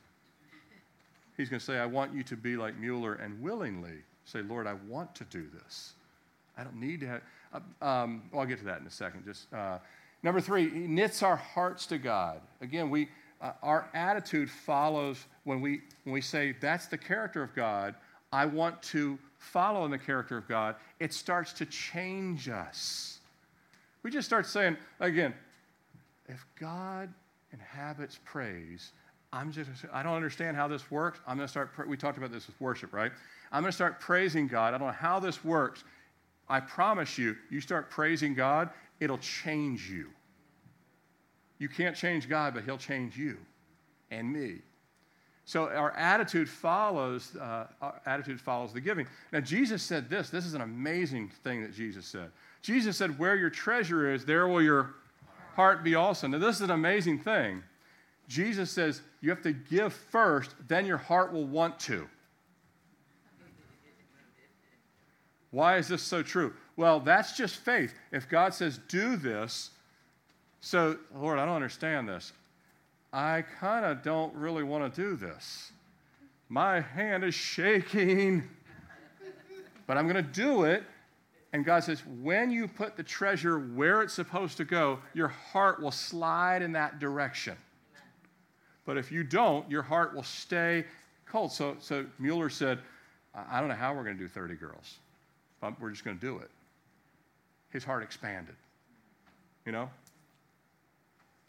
He's 1.36 1.48
going 1.48 1.60
to 1.60 1.64
say, 1.64 1.78
I 1.78 1.86
want 1.86 2.12
you 2.12 2.22
to 2.24 2.36
be 2.36 2.56
like 2.56 2.76
Mueller 2.78 3.14
and 3.14 3.40
willingly 3.40 4.02
say, 4.24 4.42
Lord, 4.42 4.66
I 4.66 4.74
want 4.88 5.14
to 5.14 5.24
do 5.24 5.46
this. 5.64 5.94
I 6.58 6.64
don't 6.64 6.76
need 6.76 7.00
to 7.00 7.06
have. 7.06 7.22
Uh, 7.52 7.84
um, 7.84 8.22
well, 8.32 8.42
I'll 8.42 8.46
get 8.46 8.58
to 8.58 8.64
that 8.64 8.80
in 8.80 8.86
a 8.86 8.90
second. 8.90 9.24
Just 9.24 9.50
uh, 9.54 9.78
number 10.24 10.40
three, 10.40 10.68
he 10.68 10.80
knits 10.80 11.22
our 11.22 11.36
hearts 11.36 11.86
to 11.86 11.98
God. 11.98 12.40
Again, 12.60 12.90
we 12.90 13.08
uh, 13.40 13.52
our 13.62 13.88
attitude 13.94 14.50
follows 14.50 15.24
when 15.44 15.60
we 15.60 15.82
when 16.02 16.12
we 16.12 16.20
say 16.20 16.56
that's 16.60 16.86
the 16.86 16.98
character 16.98 17.40
of 17.40 17.54
God. 17.54 17.94
I 18.32 18.44
want 18.44 18.82
to 18.82 19.18
follow 19.38 19.84
in 19.84 19.90
the 19.90 19.98
character 19.98 20.36
of 20.36 20.46
God, 20.48 20.76
it 21.00 21.12
starts 21.12 21.52
to 21.54 21.66
change 21.66 22.48
us. 22.48 23.18
We 24.02 24.10
just 24.10 24.26
start 24.26 24.46
saying, 24.46 24.76
again, 25.00 25.34
if 26.28 26.44
God 26.60 27.12
inhabits 27.52 28.18
praise, 28.24 28.92
I'm 29.32 29.52
just, 29.52 29.70
I 29.92 30.02
don't 30.02 30.14
understand 30.14 30.56
how 30.56 30.68
this 30.68 30.90
works. 30.90 31.20
I'm 31.26 31.36
going 31.36 31.46
to 31.46 31.50
start, 31.50 31.70
we 31.86 31.96
talked 31.96 32.18
about 32.18 32.32
this 32.32 32.46
with 32.46 32.60
worship, 32.60 32.92
right? 32.92 33.12
I'm 33.52 33.62
going 33.62 33.70
to 33.70 33.76
start 33.76 34.00
praising 34.00 34.46
God. 34.46 34.74
I 34.74 34.78
don't 34.78 34.88
know 34.88 34.92
how 34.92 35.20
this 35.20 35.44
works. 35.44 35.84
I 36.48 36.60
promise 36.60 37.18
you, 37.18 37.36
you 37.50 37.60
start 37.60 37.90
praising 37.90 38.34
God, 38.34 38.70
it'll 39.00 39.18
change 39.18 39.90
you. 39.90 40.08
You 41.58 41.68
can't 41.68 41.96
change 41.96 42.28
God, 42.28 42.54
but 42.54 42.64
He'll 42.64 42.78
change 42.78 43.16
you 43.16 43.36
and 44.10 44.32
me. 44.32 44.60
So 45.48 45.66
our 45.70 45.92
attitude 45.92 46.46
follows 46.46 47.34
uh, 47.36 47.68
our 47.80 47.98
attitude 48.04 48.38
follows 48.38 48.74
the 48.74 48.82
giving. 48.82 49.06
Now 49.32 49.40
Jesus 49.40 49.82
said 49.82 50.10
this. 50.10 50.28
This 50.28 50.44
is 50.44 50.52
an 50.52 50.60
amazing 50.60 51.30
thing 51.42 51.62
that 51.62 51.72
Jesus 51.72 52.04
said. 52.04 52.30
Jesus 52.60 52.98
said, 52.98 53.18
"Where 53.18 53.34
your 53.34 53.48
treasure 53.48 54.12
is, 54.12 54.26
there 54.26 54.46
will 54.46 54.60
your 54.60 54.96
heart 55.56 55.82
be 55.82 55.94
also." 55.94 56.26
Now 56.26 56.36
this 56.36 56.56
is 56.56 56.60
an 56.60 56.70
amazing 56.70 57.20
thing. 57.20 57.62
Jesus 58.28 58.70
says 58.70 59.00
you 59.22 59.30
have 59.30 59.40
to 59.40 59.54
give 59.54 59.94
first, 59.94 60.54
then 60.68 60.84
your 60.84 60.98
heart 60.98 61.32
will 61.32 61.46
want 61.46 61.80
to. 61.80 62.06
Why 65.50 65.78
is 65.78 65.88
this 65.88 66.02
so 66.02 66.22
true? 66.22 66.52
Well, 66.76 67.00
that's 67.00 67.34
just 67.38 67.56
faith. 67.56 67.94
If 68.12 68.28
God 68.28 68.52
says, 68.52 68.80
do 68.88 69.16
this, 69.16 69.70
so, 70.60 70.98
Lord, 71.16 71.38
I 71.38 71.46
don't 71.46 71.56
understand 71.56 72.06
this. 72.06 72.34
I 73.12 73.42
kind 73.60 73.84
of 73.84 74.02
don't 74.02 74.34
really 74.34 74.62
want 74.62 74.94
to 74.94 75.00
do 75.00 75.16
this. 75.16 75.72
My 76.48 76.80
hand 76.80 77.24
is 77.24 77.34
shaking, 77.34 78.42
but 79.86 79.96
I'm 79.96 80.08
going 80.08 80.16
to 80.16 80.30
do 80.30 80.64
it. 80.64 80.82
And 81.52 81.64
God 81.64 81.82
says, 81.82 82.02
when 82.20 82.50
you 82.50 82.68
put 82.68 82.96
the 82.96 83.02
treasure 83.02 83.58
where 83.58 84.02
it's 84.02 84.12
supposed 84.12 84.58
to 84.58 84.64
go, 84.64 84.98
your 85.14 85.28
heart 85.28 85.80
will 85.80 85.90
slide 85.90 86.60
in 86.60 86.72
that 86.72 86.98
direction. 86.98 87.56
But 88.84 88.98
if 88.98 89.10
you 89.10 89.24
don't, 89.24 89.70
your 89.70 89.82
heart 89.82 90.14
will 90.14 90.22
stay 90.22 90.84
cold. 91.26 91.52
So, 91.52 91.76
so 91.80 92.06
Mueller 92.18 92.50
said, 92.50 92.78
I 93.34 93.60
don't 93.60 93.68
know 93.68 93.74
how 93.74 93.94
we're 93.94 94.04
going 94.04 94.16
to 94.16 94.22
do 94.22 94.28
30 94.28 94.54
girls, 94.54 94.98
but 95.60 95.78
we're 95.80 95.90
just 95.90 96.04
going 96.04 96.18
to 96.18 96.26
do 96.26 96.38
it. 96.38 96.50
His 97.70 97.84
heart 97.84 98.02
expanded. 98.02 98.56
You 99.64 99.72
know? 99.72 99.90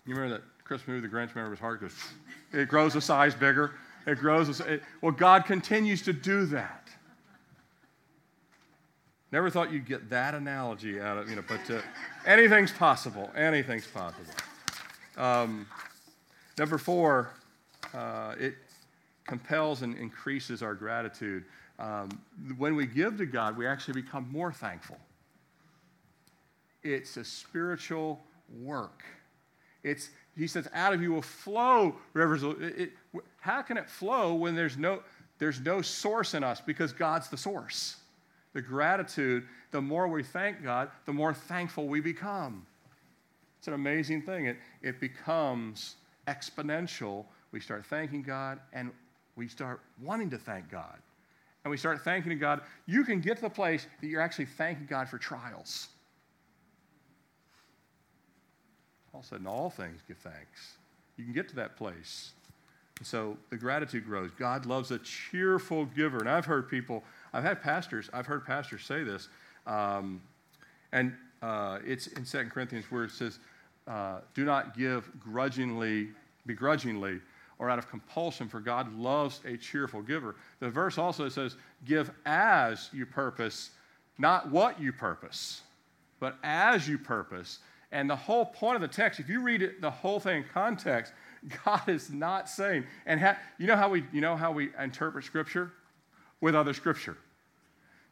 You 0.05 0.15
remember 0.15 0.37
that 0.37 0.43
Christmas 0.69 0.87
movie, 0.87 1.07
The 1.07 1.11
Grinch? 1.11 1.33
Remember 1.33 1.49
his 1.49 1.59
heart 1.59 1.81
goes, 1.81 1.95
it 2.53 2.69
grows 2.69 2.95
a 2.95 3.01
size 3.01 3.33
bigger. 3.33 3.71
It 4.05 4.19
grows. 4.19 4.59
A, 4.59 4.73
it, 4.73 4.83
well, 5.01 5.11
God 5.11 5.45
continues 5.45 6.03
to 6.03 6.13
do 6.13 6.45
that. 6.45 6.87
Never 9.31 9.49
thought 9.49 9.71
you'd 9.71 9.87
get 9.87 10.11
that 10.11 10.35
analogy 10.35 11.01
out 11.01 11.17
of, 11.17 11.27
you 11.27 11.35
know, 11.35 11.43
but 11.47 11.71
uh, 11.71 11.81
anything's 12.27 12.71
possible. 12.71 13.31
Anything's 13.35 13.87
possible. 13.87 14.31
Um, 15.17 15.65
number 16.59 16.77
four, 16.77 17.31
uh, 17.95 18.35
it 18.39 18.53
compels 19.25 19.81
and 19.81 19.97
increases 19.97 20.61
our 20.61 20.75
gratitude. 20.75 21.45
Um, 21.79 22.09
when 22.59 22.75
we 22.75 22.85
give 22.85 23.17
to 23.17 23.25
God, 23.25 23.57
we 23.57 23.65
actually 23.65 24.03
become 24.03 24.29
more 24.31 24.53
thankful. 24.53 24.99
It's 26.83 27.17
a 27.17 27.25
spiritual 27.25 28.19
work. 28.61 29.01
It's, 29.83 30.09
he 30.39 30.47
says, 30.47 30.69
out 30.73 30.93
of 30.93 31.01
you 31.01 31.11
will 31.11 31.21
flow 31.21 31.95
rivers. 32.13 32.43
It, 32.43 32.55
it, 32.61 32.91
how 33.41 33.61
can 33.61 33.77
it 33.77 33.89
flow 33.89 34.33
when 34.33 34.55
there's 34.55 34.77
no, 34.77 35.01
there's 35.37 35.59
no 35.59 35.81
source 35.81 36.33
in 36.33 36.43
us? 36.43 36.61
Because 36.61 36.93
God's 36.93 37.27
the 37.29 37.37
source. 37.37 37.97
The 38.53 38.61
gratitude, 38.61 39.45
the 39.71 39.81
more 39.81 40.07
we 40.07 40.23
thank 40.23 40.63
God, 40.63 40.89
the 41.05 41.13
more 41.13 41.33
thankful 41.33 41.87
we 41.87 41.99
become. 41.99 42.65
It's 43.59 43.67
an 43.67 43.73
amazing 43.73 44.21
thing. 44.21 44.45
It, 44.45 44.57
it 44.81 44.99
becomes 45.01 45.95
exponential. 46.27 47.25
We 47.51 47.59
start 47.59 47.85
thanking 47.85 48.23
God 48.23 48.59
and 48.71 48.91
we 49.35 49.47
start 49.47 49.81
wanting 50.01 50.29
to 50.29 50.37
thank 50.37 50.71
God. 50.71 50.97
And 51.65 51.71
we 51.71 51.77
start 51.77 52.01
thanking 52.01 52.39
God. 52.39 52.61
You 52.85 53.03
can 53.03 53.19
get 53.19 53.35
to 53.35 53.41
the 53.41 53.49
place 53.49 53.87
that 53.99 54.07
you're 54.07 54.21
actually 54.21 54.45
thanking 54.45 54.85
God 54.85 55.09
for 55.09 55.17
trials. 55.17 55.89
Of 59.13 59.21
a 59.21 59.23
sudden, 59.25 59.47
all 59.47 59.69
things 59.69 60.01
give 60.07 60.17
thanks. 60.17 60.77
You 61.17 61.23
can 61.25 61.33
get 61.33 61.49
to 61.49 61.55
that 61.55 61.75
place. 61.75 62.31
And 62.99 63.07
so 63.07 63.37
the 63.49 63.57
gratitude 63.57 64.05
grows. 64.05 64.29
God 64.37 64.65
loves 64.65 64.91
a 64.91 64.99
cheerful 64.99 65.85
giver. 65.85 66.19
And 66.19 66.29
I've 66.29 66.45
heard 66.45 66.69
people, 66.69 67.03
I've 67.33 67.43
had 67.43 67.61
pastors, 67.61 68.09
I've 68.13 68.25
heard 68.25 68.45
pastors 68.45 68.83
say 68.83 69.03
this. 69.03 69.29
Um, 69.65 70.21
and 70.91 71.13
uh, 71.41 71.79
it's 71.85 72.07
in 72.07 72.25
2 72.25 72.45
Corinthians 72.45 72.85
where 72.89 73.05
it 73.05 73.11
says, 73.11 73.39
uh, 73.87 74.19
do 74.35 74.45
not 74.45 74.77
give 74.77 75.09
grudgingly, 75.19 76.09
begrudgingly, 76.45 77.19
or 77.57 77.69
out 77.69 77.79
of 77.79 77.89
compulsion, 77.89 78.47
for 78.47 78.59
God 78.59 78.93
loves 78.95 79.41
a 79.45 79.57
cheerful 79.57 80.01
giver. 80.01 80.35
The 80.59 80.69
verse 80.69 80.97
also 80.97 81.27
says, 81.29 81.55
give 81.85 82.11
as 82.25 82.89
you 82.93 83.05
purpose, 83.05 83.71
not 84.17 84.49
what 84.49 84.79
you 84.79 84.93
purpose, 84.93 85.61
but 86.19 86.37
as 86.43 86.87
you 86.87 86.97
purpose 86.97 87.59
and 87.91 88.09
the 88.09 88.15
whole 88.15 88.45
point 88.45 88.75
of 88.75 88.81
the 88.81 88.87
text, 88.87 89.19
if 89.19 89.29
you 89.29 89.41
read 89.41 89.61
it, 89.61 89.81
the 89.81 89.89
whole 89.89 90.19
thing 90.19 90.37
in 90.37 90.43
context, 90.53 91.13
God 91.65 91.87
is 91.87 92.11
not 92.11 92.49
saying, 92.49 92.85
and 93.05 93.19
ha, 93.19 93.37
you 93.57 93.67
know 93.67 93.75
how 93.75 93.89
we 93.89 94.03
you 94.11 94.21
know 94.21 94.35
how 94.35 94.51
we 94.51 94.69
interpret 94.79 95.25
Scripture 95.25 95.71
with 96.41 96.55
other 96.55 96.73
Scripture. 96.73 97.17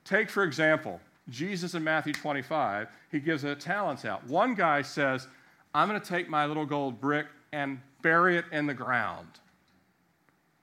Take 0.04 0.30
for 0.30 0.44
example, 0.44 1.00
Jesus 1.30 1.74
in 1.74 1.84
Matthew 1.84 2.14
25, 2.14 2.88
he 3.12 3.20
gives 3.20 3.44
the 3.44 3.56
talents 3.56 4.06
out. 4.06 4.26
One 4.28 4.56
guy 4.56 4.82
says, 4.82 5.28
"I'm 5.74 5.88
going 5.88 6.00
to 6.00 6.08
take 6.08 6.30
my 6.30 6.46
little 6.46 6.66
gold 6.66 7.00
brick 7.00 7.28
and 7.52 7.80
bury 8.02 8.38
it 8.38 8.46
in 8.52 8.66
the 8.66 8.74
ground." 8.74 9.28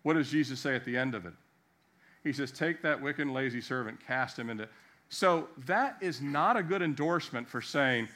What 0.03 0.15
does 0.15 0.31
Jesus 0.31 0.61
say 0.61 0.75
at 0.75 0.85
the 0.85 0.97
end 0.97 1.15
of 1.15 1.25
it? 1.25 1.35
He 2.25 2.33
says, 2.33 2.51
"Take 2.51 2.83
that 2.83 3.01
wicked 3.01 3.23
and 3.23 3.35
lazy 3.35 3.61
servant, 3.61 4.05
cast 4.05 4.39
him 4.39 4.51
into." 4.51 4.69
So 5.11 5.49
that 5.67 5.97
is 6.01 6.21
not 6.21 6.57
a 6.57 6.63
good 6.63 6.83
endorsement 6.83 7.49
for 7.49 7.61
saying 7.61 8.09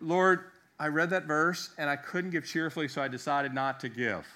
Lord, 0.00 0.50
I 0.78 0.88
read 0.88 1.10
that 1.10 1.24
verse 1.24 1.70
and 1.78 1.88
I 1.88 1.96
couldn't 1.96 2.30
give 2.30 2.44
cheerfully, 2.44 2.88
so 2.88 3.02
I 3.02 3.08
decided 3.08 3.54
not 3.54 3.80
to 3.80 3.88
give. 3.88 4.26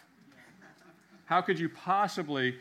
How 1.26 1.40
could 1.40 1.59
you 1.59 1.68
possibly 1.68 2.57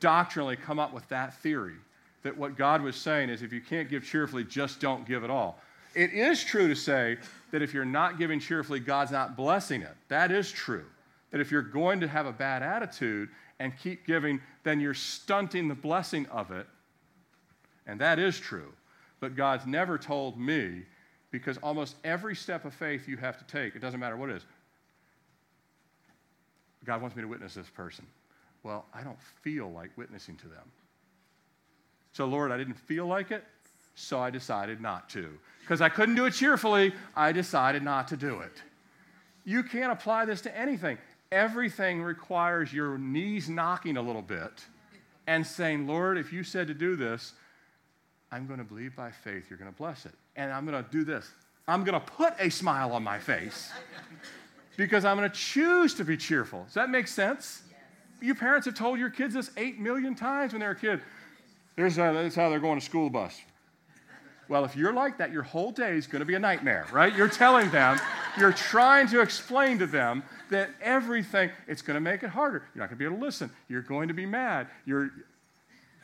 doctrinally 0.00 0.56
come 0.56 0.78
up 0.78 0.92
with 0.92 1.08
that 1.08 1.40
theory? 1.40 1.76
That 2.22 2.36
what 2.36 2.56
God 2.56 2.82
was 2.82 2.96
saying 2.96 3.30
is 3.30 3.42
if 3.42 3.52
you 3.52 3.60
can't 3.60 3.88
give 3.88 4.04
cheerfully, 4.04 4.44
just 4.44 4.80
don't 4.80 5.06
give 5.06 5.24
at 5.24 5.30
all. 5.30 5.60
It 5.94 6.12
is 6.12 6.42
true 6.42 6.68
to 6.68 6.74
say 6.74 7.18
that 7.50 7.62
if 7.62 7.72
you're 7.72 7.84
not 7.84 8.18
giving 8.18 8.40
cheerfully, 8.40 8.80
God's 8.80 9.12
not 9.12 9.36
blessing 9.36 9.82
it. 9.82 9.94
That 10.08 10.32
is 10.32 10.50
true. 10.50 10.84
That 11.30 11.40
if 11.40 11.50
you're 11.50 11.62
going 11.62 12.00
to 12.00 12.08
have 12.08 12.26
a 12.26 12.32
bad 12.32 12.62
attitude 12.62 13.28
and 13.60 13.72
keep 13.78 14.06
giving, 14.06 14.40
then 14.64 14.80
you're 14.80 14.94
stunting 14.94 15.68
the 15.68 15.74
blessing 15.74 16.26
of 16.26 16.50
it. 16.50 16.66
And 17.86 18.00
that 18.00 18.18
is 18.18 18.38
true. 18.38 18.72
But 19.20 19.36
God's 19.36 19.66
never 19.66 19.96
told 19.98 20.38
me 20.38 20.82
because 21.34 21.56
almost 21.64 21.96
every 22.04 22.36
step 22.36 22.64
of 22.64 22.72
faith 22.72 23.08
you 23.08 23.16
have 23.16 23.36
to 23.38 23.44
take, 23.52 23.74
it 23.74 23.80
doesn't 23.80 23.98
matter 23.98 24.16
what 24.16 24.30
it 24.30 24.36
is. 24.36 24.44
God 26.84 27.02
wants 27.02 27.16
me 27.16 27.22
to 27.22 27.28
witness 27.28 27.54
this 27.54 27.68
person. 27.68 28.06
Well, 28.62 28.84
I 28.94 29.02
don't 29.02 29.20
feel 29.42 29.68
like 29.68 29.90
witnessing 29.96 30.36
to 30.36 30.44
them. 30.46 30.62
So, 32.12 32.26
Lord, 32.26 32.52
I 32.52 32.56
didn't 32.56 32.78
feel 32.78 33.08
like 33.08 33.32
it, 33.32 33.42
so 33.96 34.20
I 34.20 34.30
decided 34.30 34.80
not 34.80 35.10
to. 35.10 35.28
Because 35.62 35.80
I 35.80 35.88
couldn't 35.88 36.14
do 36.14 36.26
it 36.26 36.34
cheerfully, 36.34 36.92
I 37.16 37.32
decided 37.32 37.82
not 37.82 38.06
to 38.08 38.16
do 38.16 38.38
it. 38.38 38.62
You 39.44 39.64
can't 39.64 39.90
apply 39.90 40.26
this 40.26 40.40
to 40.42 40.56
anything. 40.56 40.98
Everything 41.32 42.00
requires 42.00 42.72
your 42.72 42.96
knees 42.96 43.48
knocking 43.48 43.96
a 43.96 44.02
little 44.02 44.22
bit 44.22 44.64
and 45.26 45.44
saying, 45.44 45.88
Lord, 45.88 46.16
if 46.16 46.32
you 46.32 46.44
said 46.44 46.68
to 46.68 46.74
do 46.74 46.94
this, 46.94 47.32
I'm 48.30 48.46
going 48.46 48.60
to 48.60 48.64
believe 48.64 48.94
by 48.94 49.10
faith 49.10 49.46
you're 49.50 49.58
going 49.58 49.72
to 49.72 49.76
bless 49.76 50.06
it 50.06 50.14
and 50.36 50.52
I'm 50.52 50.66
going 50.66 50.82
to 50.82 50.90
do 50.90 51.04
this. 51.04 51.30
I'm 51.66 51.84
going 51.84 51.98
to 51.98 52.06
put 52.06 52.34
a 52.38 52.50
smile 52.50 52.92
on 52.92 53.02
my 53.02 53.18
face 53.18 53.70
because 54.76 55.04
I'm 55.04 55.16
going 55.16 55.30
to 55.30 55.36
choose 55.36 55.94
to 55.94 56.04
be 56.04 56.16
cheerful. 56.16 56.64
Does 56.64 56.74
that 56.74 56.90
make 56.90 57.08
sense? 57.08 57.62
You 58.20 58.34
parents 58.34 58.66
have 58.66 58.74
told 58.74 58.98
your 58.98 59.10
kids 59.10 59.34
this 59.34 59.50
eight 59.56 59.78
million 59.78 60.14
times 60.14 60.52
when 60.52 60.60
they're 60.60 60.72
a 60.72 60.76
kid. 60.76 61.00
Here's 61.76 61.96
how, 61.96 62.12
this 62.12 62.34
how 62.34 62.50
they're 62.50 62.60
going 62.60 62.78
to 62.78 62.84
school 62.84 63.10
bus. 63.10 63.40
Well, 64.48 64.64
if 64.64 64.76
you're 64.76 64.92
like 64.92 65.18
that, 65.18 65.32
your 65.32 65.42
whole 65.42 65.70
day 65.70 65.96
is 65.96 66.06
going 66.06 66.20
to 66.20 66.26
be 66.26 66.34
a 66.34 66.38
nightmare, 66.38 66.86
right? 66.92 67.14
You're 67.14 67.28
telling 67.28 67.70
them, 67.70 67.98
you're 68.38 68.52
trying 68.52 69.08
to 69.08 69.20
explain 69.20 69.78
to 69.78 69.86
them 69.86 70.22
that 70.50 70.70
everything, 70.82 71.50
it's 71.66 71.80
going 71.80 71.94
to 71.94 72.00
make 72.00 72.22
it 72.22 72.28
harder. 72.28 72.64
You're 72.74 72.82
not 72.82 72.90
going 72.90 72.98
to 72.98 73.02
be 73.02 73.04
able 73.06 73.16
to 73.16 73.24
listen. 73.24 73.50
You're 73.68 73.82
going 73.82 74.08
to 74.08 74.14
be 74.14 74.26
mad. 74.26 74.68
You're, 74.84 75.10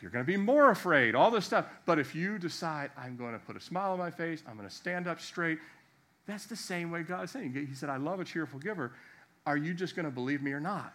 you're 0.03 0.11
going 0.11 0.25
to 0.25 0.31
be 0.31 0.37
more 0.37 0.71
afraid, 0.71 1.15
all 1.15 1.31
this 1.31 1.45
stuff. 1.45 1.67
But 1.87 1.99
if 1.99 2.15
you 2.15 2.39
decide, 2.39 2.91
I'm 2.97 3.17
going 3.17 3.33
to 3.33 3.39
put 3.39 3.57
a 3.57 3.61
smile 3.61 3.93
on 3.93 3.99
my 3.99 4.11
face, 4.11 4.43
I'm 4.49 4.57
going 4.57 4.69
to 4.69 4.75
stand 4.75 5.07
up 5.07 5.21
straight, 5.21 5.59
that's 6.27 6.47
the 6.47 6.57
same 6.57 6.91
way 6.91 7.03
God 7.03 7.25
is 7.25 7.31
saying. 7.33 7.53
He 7.69 7.75
said, 7.75 7.89
I 7.89 7.97
love 7.97 8.21
a 8.21 8.25
cheerful 8.25 8.61
giver. 8.61 8.93
Are 9.47 9.57
you 9.57 9.75
just 9.75 9.97
going 9.97 10.05
to 10.05 10.13
believe 10.13 10.43
me 10.43 10.53
or 10.53 10.61
not? 10.61 10.95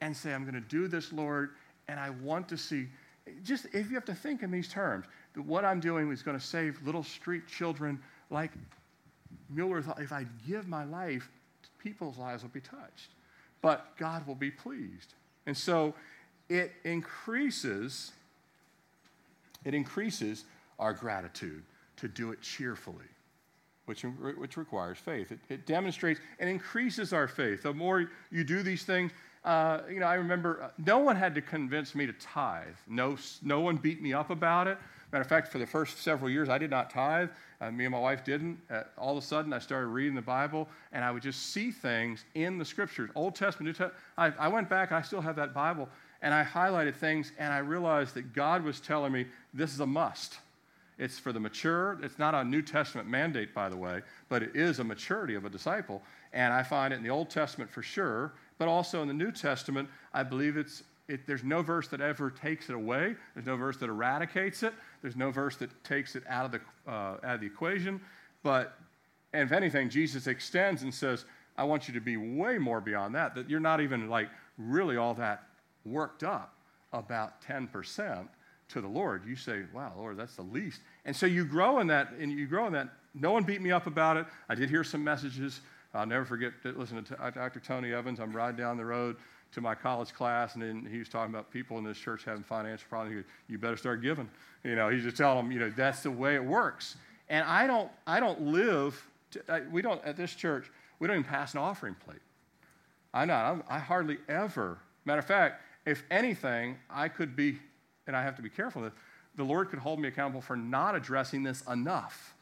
And 0.00 0.16
say, 0.16 0.32
I'm 0.32 0.42
going 0.42 0.54
to 0.54 0.60
do 0.60 0.88
this, 0.88 1.12
Lord, 1.12 1.50
and 1.88 2.00
I 2.00 2.10
want 2.10 2.48
to 2.48 2.56
see. 2.56 2.88
Just 3.42 3.66
if 3.72 3.88
you 3.88 3.94
have 3.94 4.04
to 4.06 4.14
think 4.14 4.42
in 4.42 4.50
these 4.50 4.68
terms, 4.68 5.06
that 5.34 5.42
what 5.42 5.64
I'm 5.64 5.80
doing 5.80 6.10
is 6.10 6.22
going 6.22 6.38
to 6.38 6.44
save 6.44 6.80
little 6.84 7.02
street 7.02 7.46
children 7.46 8.00
like 8.30 8.52
Mueller 9.50 9.82
thought, 9.82 10.00
if 10.00 10.12
I 10.12 10.26
give 10.46 10.68
my 10.68 10.84
life, 10.84 11.28
people's 11.78 12.16
lives 12.16 12.42
will 12.42 12.50
be 12.50 12.60
touched. 12.60 13.10
But 13.60 13.96
God 13.98 14.26
will 14.26 14.34
be 14.34 14.50
pleased. 14.50 15.14
And 15.46 15.56
so 15.56 15.94
it 16.48 16.72
increases 16.84 18.12
it 19.64 19.74
increases 19.74 20.44
our 20.78 20.92
gratitude 20.92 21.62
to 21.96 22.08
do 22.08 22.32
it 22.32 22.40
cheerfully. 22.42 23.04
which, 23.86 24.02
which 24.02 24.56
requires 24.56 24.98
faith. 24.98 25.30
It, 25.32 25.38
it 25.48 25.66
demonstrates 25.66 26.20
and 26.38 26.48
increases 26.48 27.12
our 27.12 27.28
faith. 27.28 27.62
The 27.62 27.72
more 27.72 28.08
you 28.30 28.44
do 28.44 28.62
these 28.62 28.84
things, 28.84 29.12
uh, 29.44 29.80
you 29.90 30.00
know, 30.00 30.06
I 30.06 30.14
remember 30.14 30.62
uh, 30.62 30.68
no 30.78 30.98
one 30.98 31.16
had 31.16 31.34
to 31.34 31.42
convince 31.42 31.94
me 31.94 32.06
to 32.06 32.14
tithe. 32.14 32.76
No, 32.88 33.16
no 33.42 33.60
one 33.60 33.76
beat 33.76 34.00
me 34.02 34.12
up 34.14 34.30
about 34.30 34.66
it. 34.66 34.78
Matter 35.12 35.22
of 35.22 35.28
fact, 35.28 35.48
for 35.48 35.58
the 35.58 35.66
first 35.66 35.98
several 36.02 36.30
years, 36.30 36.48
I 36.48 36.58
did 36.58 36.70
not 36.70 36.90
tithe. 36.90 37.28
Uh, 37.60 37.70
me 37.70 37.84
and 37.84 37.92
my 37.92 38.00
wife 38.00 38.24
didn't. 38.24 38.58
Uh, 38.70 38.82
all 38.96 39.16
of 39.16 39.22
a 39.22 39.26
sudden, 39.26 39.52
I 39.52 39.58
started 39.58 39.88
reading 39.88 40.14
the 40.14 40.22
Bible, 40.22 40.68
and 40.92 41.04
I 41.04 41.10
would 41.10 41.22
just 41.22 41.52
see 41.52 41.70
things 41.70 42.24
in 42.34 42.58
the 42.58 42.64
Scriptures, 42.64 43.10
Old 43.14 43.34
Testament, 43.34 43.66
New 43.66 43.72
Testament. 43.72 43.94
I, 44.18 44.32
I 44.46 44.48
went 44.48 44.68
back, 44.68 44.90
and 44.90 44.98
I 44.98 45.02
still 45.02 45.20
have 45.20 45.36
that 45.36 45.54
Bible, 45.54 45.88
and 46.22 46.34
I 46.34 46.42
highlighted 46.42 46.96
things, 46.96 47.32
and 47.38 47.52
I 47.52 47.58
realized 47.58 48.14
that 48.14 48.32
God 48.32 48.64
was 48.64 48.80
telling 48.80 49.12
me 49.12 49.26
this 49.54 49.72
is 49.72 49.80
a 49.80 49.86
must. 49.86 50.38
It's 50.98 51.18
for 51.18 51.32
the 51.32 51.40
mature. 51.40 51.98
It's 52.02 52.18
not 52.18 52.34
a 52.34 52.44
New 52.44 52.62
Testament 52.62 53.08
mandate, 53.08 53.54
by 53.54 53.68
the 53.68 53.76
way, 53.76 54.02
but 54.28 54.42
it 54.42 54.54
is 54.54 54.78
a 54.78 54.84
maturity 54.84 55.34
of 55.34 55.44
a 55.44 55.50
disciple. 55.50 56.02
And 56.32 56.52
I 56.52 56.62
find 56.62 56.92
it 56.92 56.98
in 56.98 57.02
the 57.02 57.10
Old 57.10 57.30
Testament 57.30 57.70
for 57.70 57.82
sure, 57.82 58.34
but 58.58 58.68
also 58.68 59.02
in 59.02 59.08
the 59.08 59.14
New 59.14 59.32
Testament, 59.32 59.88
I 60.12 60.22
believe 60.22 60.56
it's 60.56 60.82
it, 61.06 61.26
there's 61.26 61.44
no 61.44 61.60
verse 61.60 61.88
that 61.88 62.00
ever 62.00 62.30
takes 62.30 62.70
it 62.70 62.74
away. 62.74 63.14
There's 63.34 63.46
no 63.46 63.56
verse 63.56 63.76
that 63.78 63.90
eradicates 63.90 64.62
it. 64.62 64.72
There's 65.02 65.16
no 65.16 65.30
verse 65.30 65.56
that 65.56 65.84
takes 65.84 66.16
it 66.16 66.22
out 66.28 66.46
of 66.46 66.52
the, 66.52 66.60
uh, 66.90 67.16
out 67.22 67.34
of 67.34 67.40
the 67.40 67.46
equation. 67.46 68.00
But, 68.42 68.78
and 69.34 69.42
if 69.42 69.52
anything, 69.52 69.90
Jesus 69.90 70.26
extends 70.26 70.82
and 70.82 70.94
says, 70.94 71.26
I 71.58 71.64
want 71.64 71.88
you 71.88 71.94
to 71.94 72.00
be 72.00 72.16
way 72.16 72.56
more 72.56 72.80
beyond 72.80 73.14
that, 73.16 73.34
that 73.34 73.50
you're 73.50 73.60
not 73.60 73.80
even 73.80 74.08
like 74.08 74.30
really 74.56 74.96
all 74.96 75.14
that 75.14 75.42
worked 75.84 76.24
up 76.24 76.54
about 76.92 77.42
10% 77.42 78.26
to 78.68 78.80
the 78.80 78.88
Lord. 78.88 79.26
You 79.26 79.36
say, 79.36 79.62
wow, 79.72 79.92
Lord, 79.96 80.16
that's 80.16 80.36
the 80.36 80.42
least. 80.42 80.80
And 81.04 81.14
so 81.14 81.26
you 81.26 81.44
grow 81.44 81.80
in 81.80 81.86
that, 81.88 82.12
and 82.18 82.32
you 82.32 82.46
grow 82.46 82.66
in 82.66 82.72
that. 82.72 82.88
No 83.14 83.32
one 83.32 83.44
beat 83.44 83.60
me 83.60 83.70
up 83.70 83.86
about 83.86 84.16
it. 84.16 84.26
I 84.48 84.54
did 84.54 84.70
hear 84.70 84.84
some 84.84 85.04
messages. 85.04 85.60
I'll 85.92 86.06
never 86.06 86.24
forget 86.24 86.52
listening 86.64 87.04
to 87.04 87.32
Dr. 87.34 87.60
Tony 87.60 87.92
Evans. 87.92 88.18
I'm 88.18 88.32
riding 88.32 88.56
down 88.56 88.76
the 88.76 88.84
road 88.84 89.16
to 89.52 89.60
my 89.60 89.74
college 89.74 90.12
class, 90.12 90.54
and 90.54 90.62
then 90.62 90.88
he 90.90 90.98
was 90.98 91.08
talking 91.08 91.32
about 91.32 91.50
people 91.50 91.78
in 91.78 91.84
this 91.84 91.96
church 91.96 92.24
having 92.24 92.42
financial 92.42 92.86
problems. 92.88 93.14
He 93.14 93.22
goes, 93.22 93.30
"You 93.48 93.58
better 93.58 93.76
start 93.76 94.02
giving." 94.02 94.28
You 94.64 94.74
know, 94.74 94.88
he's 94.88 95.04
just 95.04 95.16
telling 95.16 95.36
them, 95.36 95.52
you 95.52 95.60
know, 95.60 95.70
that's 95.70 96.02
the 96.02 96.10
way 96.10 96.34
it 96.34 96.44
works. 96.44 96.96
And 97.28 97.44
I 97.44 97.66
don't, 97.66 97.90
I 98.06 98.18
don't 98.18 98.40
live. 98.40 99.06
To, 99.32 99.42
I, 99.48 99.60
we 99.60 99.82
don't 99.82 100.02
at 100.04 100.16
this 100.16 100.34
church. 100.34 100.70
We 100.98 101.06
don't 101.06 101.18
even 101.18 101.30
pass 101.30 101.54
an 101.54 101.60
offering 101.60 101.94
plate. 101.94 102.20
I 103.12 103.24
know. 103.26 103.34
I'm, 103.34 103.62
I 103.68 103.78
hardly 103.78 104.18
ever. 104.28 104.78
Matter 105.04 105.20
of 105.20 105.26
fact, 105.26 105.62
if 105.86 106.02
anything, 106.10 106.76
I 106.90 107.08
could 107.08 107.36
be, 107.36 107.58
and 108.06 108.16
I 108.16 108.22
have 108.22 108.36
to 108.36 108.42
be 108.42 108.50
careful. 108.50 108.82
That 108.82 108.92
the 109.36 109.44
Lord 109.44 109.70
could 109.70 109.78
hold 109.78 109.98
me 109.98 110.08
accountable 110.08 110.40
for 110.40 110.56
not 110.56 110.94
addressing 110.94 111.42
this 111.42 111.62
enough. 111.62 112.34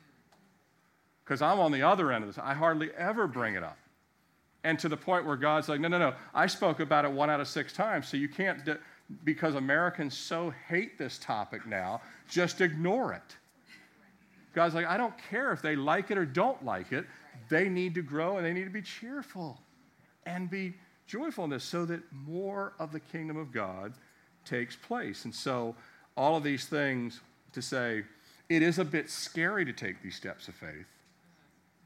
Because 1.24 1.40
I'm 1.40 1.60
on 1.60 1.72
the 1.72 1.82
other 1.82 2.12
end 2.12 2.24
of 2.24 2.28
this. 2.28 2.38
I 2.42 2.54
hardly 2.54 2.90
ever 2.96 3.26
bring 3.26 3.54
it 3.54 3.62
up 3.62 3.78
and 4.64 4.78
to 4.78 4.88
the 4.88 4.96
point 4.96 5.26
where 5.26 5.36
God's 5.36 5.68
like, 5.68 5.80
no, 5.80 5.88
no, 5.88 5.98
no, 5.98 6.14
I 6.34 6.46
spoke 6.46 6.80
about 6.80 7.04
it 7.04 7.10
one 7.10 7.30
out 7.30 7.40
of 7.40 7.48
six 7.48 7.72
times, 7.72 8.08
so 8.08 8.16
you 8.16 8.28
can't, 8.28 8.60
because 9.24 9.54
Americans 9.54 10.16
so 10.16 10.52
hate 10.68 10.98
this 10.98 11.18
topic 11.18 11.66
now, 11.66 12.00
just 12.28 12.60
ignore 12.60 13.12
it. 13.12 13.36
God's 14.54 14.74
like, 14.74 14.86
I 14.86 14.96
don't 14.96 15.14
care 15.30 15.52
if 15.52 15.62
they 15.62 15.76
like 15.76 16.10
it 16.10 16.18
or 16.18 16.26
don't 16.26 16.62
like 16.64 16.92
it. 16.92 17.06
They 17.48 17.68
need 17.68 17.94
to 17.94 18.02
grow 18.02 18.36
and 18.36 18.46
they 18.46 18.52
need 18.52 18.64
to 18.64 18.70
be 18.70 18.82
cheerful 18.82 19.58
and 20.26 20.48
be 20.48 20.74
joyful 21.06 21.44
in 21.44 21.50
this 21.50 21.64
so 21.64 21.84
that 21.86 22.00
more 22.12 22.74
of 22.78 22.92
the 22.92 23.00
kingdom 23.00 23.36
of 23.36 23.50
God 23.50 23.94
takes 24.44 24.76
place. 24.76 25.24
And 25.24 25.34
so, 25.34 25.74
all 26.16 26.36
of 26.36 26.42
these 26.42 26.66
things 26.66 27.20
to 27.52 27.62
say, 27.62 28.04
it 28.48 28.62
is 28.62 28.78
a 28.78 28.84
bit 28.84 29.08
scary 29.08 29.64
to 29.64 29.72
take 29.72 30.02
these 30.02 30.14
steps 30.14 30.48
of 30.48 30.54
faith, 30.54 30.86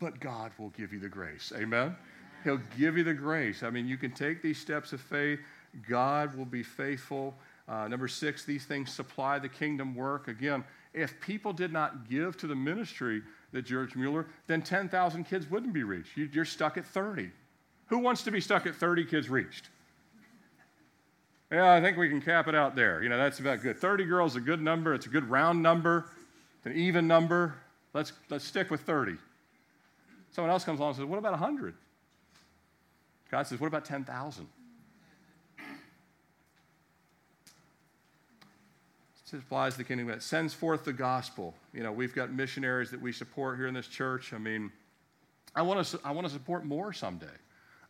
but 0.01 0.19
God 0.21 0.53
will 0.59 0.71
give 0.71 0.93
you 0.93 0.99
the 0.99 1.09
grace. 1.09 1.53
Amen? 1.57 1.97
He'll 2.45 2.61
give 2.79 2.97
you 2.97 3.05
the 3.05 3.15
grace. 3.15 3.63
I 3.63 3.71
mean, 3.71 3.87
you 3.87 3.97
can 3.97 4.11
take 4.11 4.43
these 4.43 4.59
steps 4.59 4.93
of 4.93 5.01
faith. 5.01 5.41
God 5.89 6.37
will 6.37 6.45
be 6.45 6.63
faithful. 6.63 7.35
Uh, 7.69 7.89
number 7.89 8.09
six, 8.09 8.45
these 8.45 8.65
things 8.65 8.93
supply 8.93 9.39
the 9.39 9.49
kingdom 9.49 9.95
work. 9.95 10.29
Again, 10.29 10.65
if 10.95 11.21
people 11.21 11.53
did 11.53 11.73
not 11.73 12.09
give 12.09 12.37
to 12.39 12.47
the 12.47 12.55
ministry 12.55 13.23
that 13.53 13.63
George 13.63 13.97
Mueller, 13.97 14.27
then 14.47 14.63
10,000 14.63 15.25
kids 15.25 15.51
wouldn't 15.51 15.73
be 15.73 15.83
reached. 15.83 16.17
You're 16.17 16.45
stuck 16.45 16.77
at 16.77 16.87
30. 16.87 17.31
Who 17.87 17.99
wants 17.99 18.23
to 18.23 18.31
be 18.31 18.41
stuck 18.41 18.67
at 18.67 18.75
30 18.75 19.05
kids 19.05 19.29
reached? 19.29 19.69
Yeah, 21.51 21.73
I 21.73 21.81
think 21.81 21.97
we 21.97 22.09
can 22.09 22.21
cap 22.21 22.49
it 22.49 22.55
out 22.55 22.75
there. 22.75 23.03
You 23.03 23.09
know, 23.09 23.17
that's 23.17 23.39
about 23.39 23.63
good. 23.63 23.79
30 23.79 24.05
girls 24.05 24.33
is 24.33 24.37
a 24.37 24.41
good 24.41 24.61
number. 24.61 24.95
It's 24.95 25.07
a 25.07 25.09
good 25.09 25.29
round 25.31 25.63
number. 25.63 26.07
It's 26.59 26.67
an 26.67 26.73
even 26.73 27.07
number. 27.07 27.55
Let's, 27.95 28.13
let's 28.31 28.45
stick 28.45 28.71
with 28.71 28.81
30. 28.81 29.17
Someone 30.33 30.51
else 30.51 30.65
comes 30.65 30.81
along 30.81 30.91
and 30.91 30.97
says, 30.97 31.05
What 31.07 31.19
about 31.19 31.33
100? 31.33 31.75
God 33.31 33.47
says, 33.47 33.61
What 33.61 33.69
about 33.69 33.85
10,000? 33.85 34.49
It 39.33 39.39
applies 39.39 39.77
the 39.77 39.85
kingdom. 39.85 40.09
It 40.09 40.23
sends 40.23 40.55
forth 40.55 40.85
the 40.85 40.93
gospel. 40.93 41.55
You 41.75 41.83
know, 41.83 41.91
we've 41.91 42.15
got 42.15 42.33
missionaries 42.33 42.91
that 42.93 43.01
we 43.01 43.13
support 43.13 43.59
here 43.59 43.67
in 43.67 43.75
this 43.75 43.89
church. 43.89 44.33
I 44.33 44.39
mean, 44.39 44.71
I 45.55 45.63
want 45.63 45.85
to, 45.85 46.01
I 46.05 46.13
want 46.13 46.27
to 46.27 46.33
support 46.33 46.65
more 46.65 46.93
someday. 46.93 47.27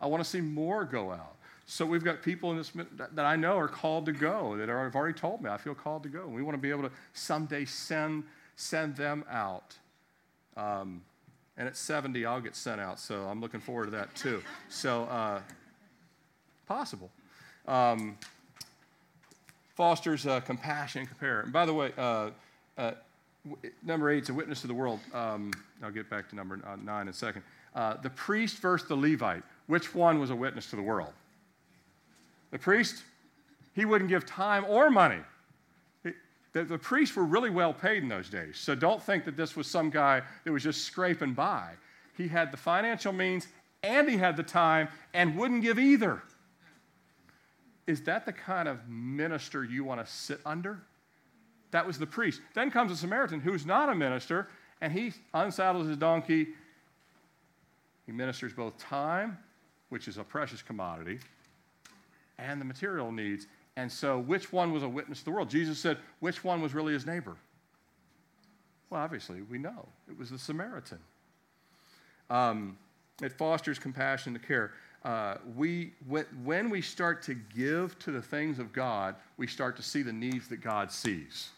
I 0.00 0.06
want 0.06 0.24
to 0.24 0.28
see 0.28 0.40
more 0.40 0.84
go 0.84 1.12
out. 1.12 1.36
So 1.68 1.84
we've 1.84 2.04
got 2.04 2.22
people 2.22 2.52
in 2.52 2.56
this 2.56 2.72
that 3.14 3.24
I 3.24 3.34
know 3.34 3.58
are 3.58 3.66
called 3.66 4.06
to 4.06 4.12
go, 4.12 4.56
that 4.56 4.68
are, 4.68 4.84
have 4.84 4.94
already 4.94 5.18
told 5.18 5.42
me, 5.42 5.50
I 5.50 5.56
feel 5.56 5.74
called 5.74 6.04
to 6.04 6.08
go. 6.08 6.22
And 6.22 6.34
we 6.34 6.42
want 6.42 6.54
to 6.54 6.62
be 6.62 6.70
able 6.70 6.84
to 6.84 6.92
someday 7.12 7.64
send, 7.64 8.22
send 8.54 8.94
them 8.94 9.24
out. 9.28 9.76
Um, 10.56 11.02
and 11.56 11.66
at 11.66 11.76
70, 11.76 12.24
I'll 12.24 12.40
get 12.40 12.54
sent 12.54 12.80
out. 12.80 13.00
So 13.00 13.24
I'm 13.24 13.40
looking 13.40 13.60
forward 13.60 13.86
to 13.86 13.90
that 13.92 14.14
too. 14.14 14.42
So, 14.68 15.04
uh, 15.04 15.40
possible. 16.68 17.10
Um, 17.66 18.16
fosters 19.74 20.26
uh, 20.26 20.40
compassion 20.40 21.00
and 21.00 21.08
compare. 21.08 21.40
And 21.40 21.52
by 21.52 21.66
the 21.66 21.74
way, 21.74 21.92
uh, 21.98 22.30
uh 22.78 22.92
number 23.84 24.10
eight 24.10 24.24
is 24.24 24.28
a 24.28 24.34
witness 24.34 24.60
to 24.62 24.66
the 24.66 24.74
world. 24.74 24.98
Um, 25.12 25.52
I'll 25.82 25.92
get 25.92 26.10
back 26.10 26.28
to 26.30 26.36
number 26.36 26.58
uh, 26.66 26.76
nine 26.76 27.02
in 27.02 27.08
a 27.08 27.12
second. 27.12 27.42
Uh, 27.74 27.94
the 28.02 28.10
priest 28.10 28.58
versus 28.58 28.88
the 28.88 28.96
Levite. 28.96 29.42
Which 29.66 29.94
one 29.94 30.18
was 30.18 30.30
a 30.30 30.36
witness 30.36 30.70
to 30.70 30.76
the 30.76 30.82
world? 30.82 31.12
The 32.56 32.62
priest, 32.62 33.02
he 33.74 33.84
wouldn't 33.84 34.08
give 34.08 34.24
time 34.24 34.64
or 34.66 34.88
money 34.88 35.20
the, 36.56 36.64
the 36.64 36.78
priests 36.78 37.14
were 37.14 37.24
really 37.26 37.50
well 37.50 37.74
paid 37.74 38.02
in 38.02 38.08
those 38.08 38.30
days. 38.30 38.56
So 38.56 38.74
don't 38.74 39.02
think 39.02 39.26
that 39.26 39.36
this 39.36 39.56
was 39.56 39.66
some 39.66 39.90
guy 39.90 40.22
that 40.42 40.50
was 40.50 40.62
just 40.62 40.86
scraping 40.86 41.34
by. 41.34 41.72
He 42.16 42.28
had 42.28 42.50
the 42.50 42.56
financial 42.56 43.12
means 43.12 43.46
and 43.82 44.08
he 44.08 44.16
had 44.16 44.38
the 44.38 44.42
time 44.42 44.88
and 45.12 45.36
wouldn't 45.36 45.60
give 45.60 45.78
either. 45.78 46.22
Is 47.86 48.00
that 48.04 48.24
the 48.24 48.32
kind 48.32 48.68
of 48.68 48.88
minister 48.88 49.64
you 49.64 49.84
want 49.84 50.02
to 50.04 50.10
sit 50.10 50.40
under? 50.46 50.80
That 51.72 51.86
was 51.86 51.98
the 51.98 52.06
priest. 52.06 52.40
Then 52.54 52.70
comes 52.70 52.90
a 52.90 52.96
Samaritan 52.96 53.40
who's 53.40 53.66
not 53.66 53.90
a 53.90 53.94
minister, 53.94 54.48
and 54.80 54.90
he 54.90 55.12
unsaddles 55.34 55.88
his 55.88 55.98
donkey. 55.98 56.48
He 58.06 58.12
ministers 58.12 58.54
both 58.54 58.78
time, 58.78 59.36
which 59.90 60.08
is 60.08 60.16
a 60.16 60.24
precious 60.24 60.62
commodity, 60.62 61.18
and 62.38 62.60
the 62.60 62.64
material 62.64 63.12
needs. 63.12 63.46
And 63.76 63.90
so, 63.90 64.18
which 64.18 64.52
one 64.52 64.72
was 64.72 64.82
a 64.82 64.88
witness 64.88 65.18
to 65.20 65.24
the 65.26 65.30
world? 65.30 65.50
Jesus 65.50 65.78
said, 65.78 65.98
which 66.20 66.42
one 66.42 66.62
was 66.62 66.74
really 66.74 66.92
his 66.92 67.06
neighbor? 67.06 67.36
Well, 68.88 69.00
obviously, 69.00 69.42
we 69.42 69.58
know 69.58 69.86
it 70.08 70.16
was 70.18 70.30
the 70.30 70.38
Samaritan. 70.38 70.98
Um, 72.30 72.78
it 73.22 73.32
fosters 73.32 73.78
compassion 73.78 74.34
and 74.34 74.46
care. 74.46 74.72
Uh, 75.04 75.36
we, 75.56 75.92
when 76.42 76.70
we 76.70 76.80
start 76.80 77.22
to 77.22 77.34
give 77.34 77.98
to 78.00 78.10
the 78.10 78.22
things 78.22 78.58
of 78.58 78.72
God, 78.72 79.14
we 79.36 79.46
start 79.46 79.76
to 79.76 79.82
see 79.82 80.02
the 80.02 80.12
needs 80.12 80.48
that 80.48 80.60
God 80.60 80.90
sees. 80.90 81.50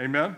Amen? 0.00 0.22
Amen? 0.22 0.36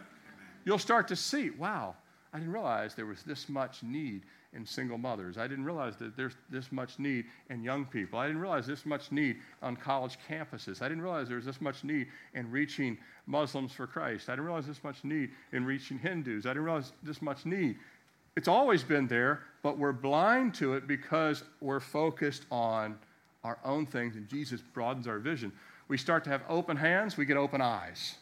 You'll 0.65 0.79
start 0.79 1.09
to 1.09 1.17
see, 1.17 1.51
wow, 1.51 1.95
I 2.33 2.39
didn't 2.39 2.53
realize 2.53 2.95
there 2.95 3.07
was 3.07 3.23
this 3.23 3.49
much 3.49 3.83
need 3.83 4.23
in 4.55 4.67
single 4.67 4.99
mothers. 4.99 5.39
I 5.39 5.47
didn't 5.47 5.65
realize 5.65 5.97
that 5.97 6.17
there's 6.17 6.35
this 6.51 6.73
much 6.73 6.99
need 6.99 7.27
in 7.51 7.63
young 7.63 7.85
people. 7.85 8.19
I 8.19 8.27
didn't 8.27 8.41
realize 8.41 8.67
this 8.67 8.87
much 8.87 9.13
need 9.13 9.37
on 9.63 9.77
college 9.77 10.19
campuses. 10.29 10.83
I 10.83 10.89
didn't 10.89 11.03
realize 11.03 11.29
there 11.29 11.37
was 11.37 11.47
this 11.47 11.61
much 11.61 11.85
need 11.85 12.09
in 12.35 12.51
reaching 12.51 12.99
Muslims 13.27 13.73
for 13.73 13.87
Christ. 13.87 14.29
I 14.29 14.33
didn't 14.33 14.47
realize 14.47 14.67
this 14.67 14.83
much 14.85 15.05
need 15.05 15.31
in 15.53 15.65
reaching 15.65 15.99
Hindus. 15.99 16.47
I 16.47 16.51
didn't 16.51 16.65
realize 16.65 16.93
this 17.03 17.23
much 17.23 17.47
need. 17.47 17.77
It's 18.37 18.49
always 18.49 18.83
been 18.83 19.07
there, 19.09 19.43
but 19.63 19.79
we're 19.79 19.93
blind 19.93 20.55
to 20.55 20.75
it 20.75 20.87
because 20.87 21.45
we're 21.61 21.81
focused 21.81 22.45
on 22.51 22.99
our 23.45 23.59
own 23.65 23.87
things, 23.87 24.17
and 24.17 24.29
Jesus 24.29 24.63
broadens 24.73 25.07
our 25.07 25.19
vision. 25.19 25.53
We 25.89 25.99
start 25.99 26.25
to 26.25 26.31
have 26.31 26.43
open 26.49 26.77
hands, 26.77 27.17
we 27.17 27.27
get 27.27 27.37
open 27.37 27.61
eyes. 27.61 28.17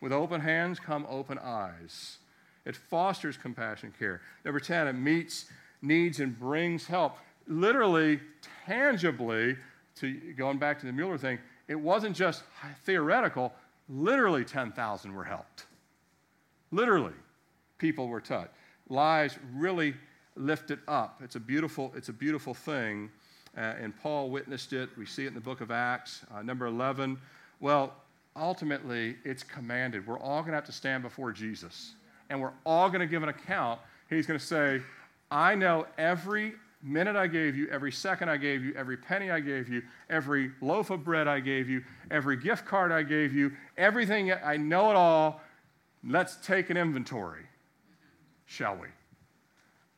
With 0.00 0.12
open 0.12 0.40
hands 0.40 0.80
come 0.80 1.06
open 1.08 1.38
eyes. 1.38 2.18
It 2.64 2.76
fosters 2.76 3.36
compassion 3.36 3.92
care. 3.98 4.20
Number 4.44 4.60
10, 4.60 4.88
it 4.88 4.92
meets 4.94 5.46
needs 5.82 6.20
and 6.20 6.38
brings 6.38 6.86
help. 6.86 7.18
Literally, 7.46 8.20
tangibly, 8.66 9.56
to 9.96 10.32
going 10.34 10.58
back 10.58 10.80
to 10.80 10.86
the 10.86 10.92
Mueller 10.92 11.18
thing, 11.18 11.38
it 11.68 11.74
wasn't 11.74 12.16
just 12.16 12.42
theoretical, 12.84 13.52
literally 13.88 14.44
10,000 14.44 15.14
were 15.14 15.24
helped. 15.24 15.66
Literally, 16.70 17.14
people 17.78 18.08
were 18.08 18.20
touched. 18.20 18.50
lives 18.88 19.38
really 19.54 19.94
lifted 20.36 20.80
up. 20.88 21.20
It's 21.22 21.36
a 21.36 21.40
beautiful, 21.40 21.92
it's 21.94 22.08
a 22.08 22.12
beautiful 22.12 22.54
thing. 22.54 23.10
Uh, 23.56 23.74
and 23.80 23.96
Paul 23.96 24.30
witnessed 24.30 24.72
it. 24.72 24.90
We 24.98 25.06
see 25.06 25.24
it 25.24 25.28
in 25.28 25.34
the 25.34 25.40
book 25.40 25.60
of 25.60 25.70
Acts, 25.70 26.22
uh, 26.34 26.42
number 26.42 26.66
11. 26.66 27.18
Well, 27.60 27.94
ultimately, 28.34 29.16
it's 29.24 29.44
commanded. 29.44 30.06
We're 30.06 30.18
all 30.18 30.40
going 30.40 30.50
to 30.50 30.56
have 30.56 30.64
to 30.64 30.72
stand 30.72 31.04
before 31.04 31.30
Jesus, 31.30 31.94
and 32.30 32.40
we're 32.40 32.52
all 32.64 32.88
going 32.88 33.00
to 33.00 33.06
give 33.06 33.22
an 33.22 33.28
account. 33.28 33.80
He's 34.08 34.26
going 34.26 34.38
to 34.38 34.44
say, 34.44 34.80
I 35.30 35.54
know 35.54 35.86
every 35.98 36.54
minute 36.82 37.16
I 37.16 37.26
gave 37.26 37.56
you, 37.56 37.68
every 37.70 37.90
second 37.90 38.28
I 38.28 38.36
gave 38.36 38.62
you, 38.62 38.74
every 38.76 38.96
penny 38.96 39.30
I 39.30 39.40
gave 39.40 39.68
you, 39.68 39.82
every 40.10 40.52
loaf 40.60 40.90
of 40.90 41.02
bread 41.02 41.26
I 41.26 41.40
gave 41.40 41.68
you, 41.68 41.82
every 42.10 42.36
gift 42.36 42.66
card 42.66 42.92
I 42.92 43.02
gave 43.02 43.32
you, 43.32 43.52
everything, 43.76 44.32
I 44.32 44.56
know 44.56 44.90
it 44.90 44.96
all. 44.96 45.40
Let's 46.06 46.36
take 46.36 46.68
an 46.68 46.76
inventory, 46.76 47.46
shall 48.44 48.76
we? 48.76 48.88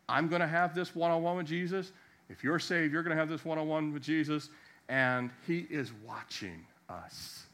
I'm 0.09 0.29
going 0.29 0.41
to 0.41 0.47
have 0.47 0.75
this 0.75 0.95
one 0.95 1.11
on 1.11 1.23
one 1.23 1.37
with 1.37 1.47
Jesus. 1.47 1.93
If 2.29 2.45
you're 2.45 2.61
saved, 2.61 2.93
you're 2.93 3.03
going 3.03 3.17
to 3.17 3.21
have 3.21 3.29
this 3.29 3.45
one 3.45 3.59
on 3.59 3.67
one 3.67 3.93
with 3.93 4.03
Jesus, 4.03 4.51
and 4.89 5.31
He 5.47 5.67
is 5.69 5.93
watching 6.05 6.65
us. 6.89 7.47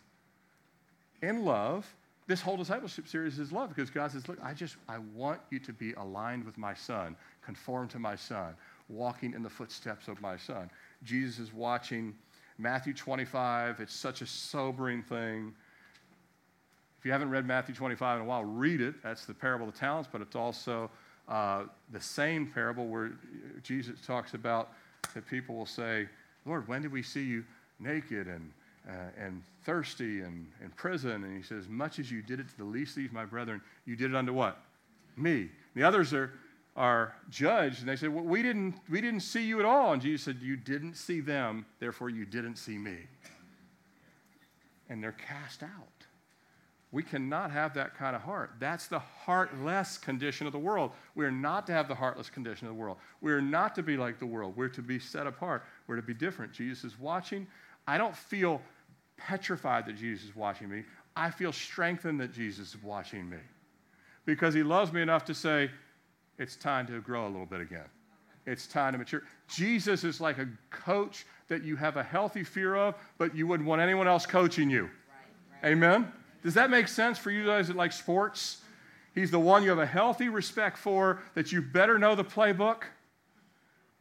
In 1.22 1.44
love, 1.44 1.90
this 2.26 2.40
whole 2.40 2.56
discipleship 2.56 3.08
series 3.08 3.38
is 3.38 3.52
love 3.52 3.68
because 3.68 3.90
God 3.90 4.12
says, 4.12 4.28
Look, 4.28 4.38
I 4.42 4.54
just, 4.54 4.76
I 4.88 4.98
want 5.14 5.40
you 5.50 5.58
to 5.60 5.72
be 5.72 5.92
aligned 5.94 6.44
with 6.44 6.56
my 6.56 6.74
son, 6.74 7.16
conform 7.44 7.88
to 7.88 7.98
my 7.98 8.16
son, 8.16 8.54
walking 8.88 9.34
in 9.34 9.42
the 9.42 9.50
footsteps 9.50 10.08
of 10.08 10.20
my 10.20 10.36
son. 10.36 10.70
Jesus 11.02 11.38
is 11.38 11.52
watching 11.52 12.14
Matthew 12.58 12.94
25. 12.94 13.80
It's 13.80 13.94
such 13.94 14.22
a 14.22 14.26
sobering 14.26 15.02
thing. 15.02 15.52
If 16.98 17.06
you 17.06 17.10
haven't 17.10 17.30
read 17.30 17.44
Matthew 17.44 17.74
25 17.74 18.18
in 18.18 18.22
a 18.22 18.28
while, 18.28 18.44
read 18.44 18.80
it. 18.80 19.02
That's 19.02 19.24
the 19.24 19.34
parable 19.34 19.66
of 19.66 19.74
the 19.74 19.78
talents, 19.80 20.08
but 20.10 20.20
it's 20.20 20.36
also 20.36 20.88
uh, 21.28 21.64
the 21.90 22.00
same 22.00 22.46
parable 22.46 22.86
where 22.86 23.12
Jesus 23.64 23.98
talks 24.06 24.34
about 24.34 24.72
that 25.14 25.26
people 25.26 25.56
will 25.56 25.66
say, 25.66 26.08
Lord, 26.46 26.68
when 26.68 26.82
did 26.82 26.92
we 26.92 27.02
see 27.02 27.24
you 27.24 27.44
naked 27.80 28.28
and, 28.28 28.52
uh, 28.88 28.92
and 29.18 29.42
thirsty 29.64 30.20
and 30.20 30.46
in 30.62 30.70
prison? 30.70 31.24
And 31.24 31.36
he 31.36 31.42
says, 31.42 31.68
Much 31.68 31.98
as 31.98 32.10
you 32.10 32.22
did 32.22 32.40
it 32.40 32.48
to 32.48 32.56
the 32.56 32.64
least 32.64 32.96
of 32.96 33.02
these, 33.02 33.12
my 33.12 33.24
brethren, 33.24 33.60
you 33.84 33.96
did 33.96 34.10
it 34.10 34.16
unto 34.16 34.32
what? 34.32 34.58
Me. 35.16 35.50
The 35.74 35.82
others 35.82 36.12
are, 36.12 36.32
are 36.76 37.14
judged, 37.30 37.80
and 37.80 37.88
they 37.88 37.96
say, 37.96 38.08
well, 38.08 38.24
we, 38.24 38.42
didn't, 38.42 38.74
we 38.88 39.00
didn't 39.00 39.20
see 39.20 39.44
you 39.44 39.58
at 39.58 39.64
all. 39.64 39.92
And 39.92 40.02
Jesus 40.02 40.22
said, 40.22 40.38
You 40.40 40.56
didn't 40.56 40.94
see 40.94 41.20
them, 41.20 41.66
therefore 41.80 42.10
you 42.10 42.24
didn't 42.24 42.56
see 42.56 42.78
me. 42.78 42.96
And 44.88 45.02
they're 45.02 45.12
cast 45.12 45.62
out. 45.62 45.70
We 46.90 47.02
cannot 47.02 47.50
have 47.50 47.72
that 47.74 47.96
kind 47.96 48.14
of 48.14 48.20
heart. 48.20 48.56
That's 48.60 48.86
the 48.86 48.98
heartless 48.98 49.96
condition 49.96 50.46
of 50.46 50.52
the 50.52 50.58
world. 50.58 50.90
We 51.14 51.24
are 51.24 51.30
not 51.30 51.66
to 51.68 51.72
have 51.72 51.88
the 51.88 51.94
heartless 51.94 52.28
condition 52.28 52.66
of 52.68 52.74
the 52.74 52.78
world. 52.78 52.98
We 53.22 53.32
are 53.32 53.40
not 53.40 53.74
to 53.76 53.82
be 53.82 53.96
like 53.96 54.18
the 54.18 54.26
world. 54.26 54.54
We're 54.56 54.68
to 54.68 54.82
be 54.82 54.98
set 54.98 55.26
apart. 55.26 55.64
We're 55.86 55.96
to 55.96 56.02
be 56.02 56.12
different. 56.12 56.52
Jesus 56.52 56.84
is 56.84 57.00
watching. 57.00 57.46
I 57.86 57.96
don't 57.96 58.14
feel 58.14 58.60
petrified 59.26 59.86
that 59.86 59.96
Jesus 59.96 60.28
is 60.28 60.36
watching 60.36 60.68
me. 60.68 60.84
I 61.16 61.30
feel 61.30 61.52
strengthened 61.52 62.20
that 62.20 62.32
Jesus 62.32 62.74
is 62.74 62.82
watching 62.82 63.28
me 63.28 63.38
because 64.24 64.54
he 64.54 64.62
loves 64.62 64.92
me 64.92 65.02
enough 65.02 65.24
to 65.26 65.34
say, 65.34 65.70
it's 66.38 66.56
time 66.56 66.86
to 66.86 67.00
grow 67.00 67.26
a 67.26 67.28
little 67.28 67.46
bit 67.46 67.60
again. 67.60 67.86
It's 68.46 68.66
time 68.66 68.92
to 68.92 68.98
mature. 68.98 69.22
Jesus 69.48 70.04
is 70.04 70.20
like 70.20 70.38
a 70.38 70.48
coach 70.70 71.26
that 71.48 71.62
you 71.62 71.76
have 71.76 71.96
a 71.96 72.02
healthy 72.02 72.42
fear 72.42 72.74
of, 72.74 72.94
but 73.18 73.36
you 73.36 73.46
wouldn't 73.46 73.68
want 73.68 73.80
anyone 73.80 74.08
else 74.08 74.26
coaching 74.26 74.68
you. 74.68 74.82
Right, 74.82 74.90
right. 75.62 75.72
Amen? 75.72 76.12
Does 76.42 76.54
that 76.54 76.70
make 76.70 76.88
sense 76.88 77.18
for 77.18 77.30
you 77.30 77.46
guys 77.46 77.68
that 77.68 77.76
like 77.76 77.92
sports? 77.92 78.62
He's 79.14 79.30
the 79.30 79.38
one 79.38 79.62
you 79.62 79.68
have 79.68 79.78
a 79.78 79.86
healthy 79.86 80.28
respect 80.28 80.78
for, 80.78 81.22
that 81.34 81.52
you 81.52 81.62
better 81.62 81.98
know 81.98 82.14
the 82.14 82.24
playbook, 82.24 82.84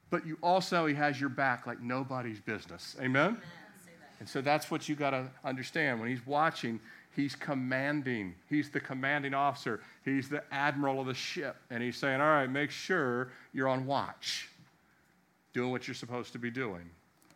but 0.10 0.26
you 0.26 0.38
also, 0.42 0.86
he 0.86 0.96
has 0.96 1.20
your 1.20 1.30
back 1.30 1.68
like 1.68 1.82
nobody's 1.82 2.40
business. 2.40 2.96
Amen? 3.00 3.28
Amen. 3.28 3.42
And 4.22 4.30
so 4.30 4.40
that's 4.40 4.70
what 4.70 4.88
you 4.88 4.94
got 4.94 5.10
to 5.10 5.26
understand. 5.44 6.00
When 6.00 6.08
he's 6.08 6.28
watching, 6.28 6.80
he's 7.16 7.36
commanding. 7.36 8.36
He's 8.48 8.70
the 8.70 8.80
commanding 8.80 9.34
officer. 9.34 9.82
He's 10.06 10.30
the 10.30 10.44
admiral 10.52 11.02
of 11.02 11.08
the 11.08 11.16
ship. 11.16 11.56
And 11.72 11.82
he's 11.82 11.98
saying, 11.98 12.22
all 12.22 12.28
right, 12.28 12.46
make 12.46 12.70
sure 12.70 13.32
you're 13.52 13.68
on 13.68 13.88
watch, 13.88 14.48
doing 15.54 15.72
what 15.72 15.88
you're 15.88 15.96
supposed 15.96 16.34
to 16.34 16.38
be 16.38 16.52
doing. 16.52 16.88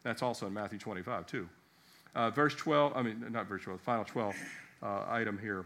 That's 0.04 0.22
also 0.22 0.46
in 0.46 0.54
Matthew 0.54 0.78
25, 0.78 1.26
too. 1.26 1.50
Uh, 2.14 2.30
verse 2.30 2.54
12, 2.54 2.96
I 2.96 3.02
mean, 3.02 3.26
not 3.32 3.48
verse 3.48 3.64
12, 3.64 3.82
final 3.82 4.06
12 4.06 4.36
uh, 4.84 5.06
item 5.08 5.40
here. 5.40 5.66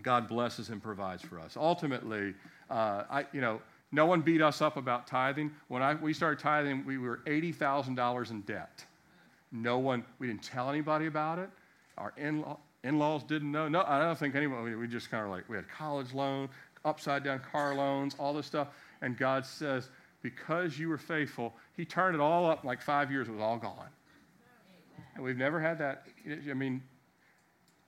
God 0.00 0.28
blesses 0.28 0.70
and 0.70 0.82
provides 0.82 1.20
for 1.20 1.40
us. 1.40 1.58
Ultimately, 1.58 2.32
uh, 2.70 3.04
I, 3.10 3.26
you 3.34 3.42
know, 3.42 3.60
no 3.92 4.06
one 4.06 4.22
beat 4.22 4.40
us 4.40 4.62
up 4.62 4.78
about 4.78 5.06
tithing. 5.06 5.50
When 5.68 5.82
I, 5.82 5.92
we 5.92 6.14
started 6.14 6.38
tithing, 6.38 6.86
we 6.86 6.96
were 6.96 7.20
$80,000 7.26 8.30
in 8.30 8.40
debt. 8.40 8.86
No 9.52 9.78
one, 9.78 10.04
we 10.18 10.26
didn't 10.26 10.42
tell 10.42 10.70
anybody 10.70 11.06
about 11.06 11.38
it. 11.38 11.50
Our 11.98 12.12
in 12.16 12.98
laws 12.98 13.22
didn't 13.22 13.52
know. 13.52 13.68
No, 13.68 13.84
I 13.86 14.00
don't 14.00 14.18
think 14.18 14.34
anyone, 14.34 14.78
we 14.78 14.88
just 14.88 15.10
kind 15.10 15.24
of 15.24 15.30
like, 15.30 15.48
we 15.48 15.56
had 15.56 15.68
college 15.68 16.12
loan, 16.12 16.48
upside 16.84 17.22
down 17.22 17.40
car 17.40 17.74
loans, 17.74 18.16
all 18.18 18.32
this 18.32 18.46
stuff. 18.46 18.68
And 19.02 19.16
God 19.16 19.46
says, 19.46 19.90
because 20.22 20.78
you 20.78 20.88
were 20.88 20.98
faithful, 20.98 21.54
He 21.76 21.84
turned 21.84 22.14
it 22.14 22.20
all 22.20 22.48
up 22.50 22.64
in 22.64 22.66
like 22.66 22.80
five 22.80 23.10
years, 23.10 23.28
it 23.28 23.32
was 23.32 23.40
all 23.40 23.58
gone. 23.58 23.88
And 25.14 25.22
we've 25.22 25.36
never 25.36 25.60
had 25.60 25.78
that. 25.78 26.06
I 26.50 26.54
mean, 26.54 26.82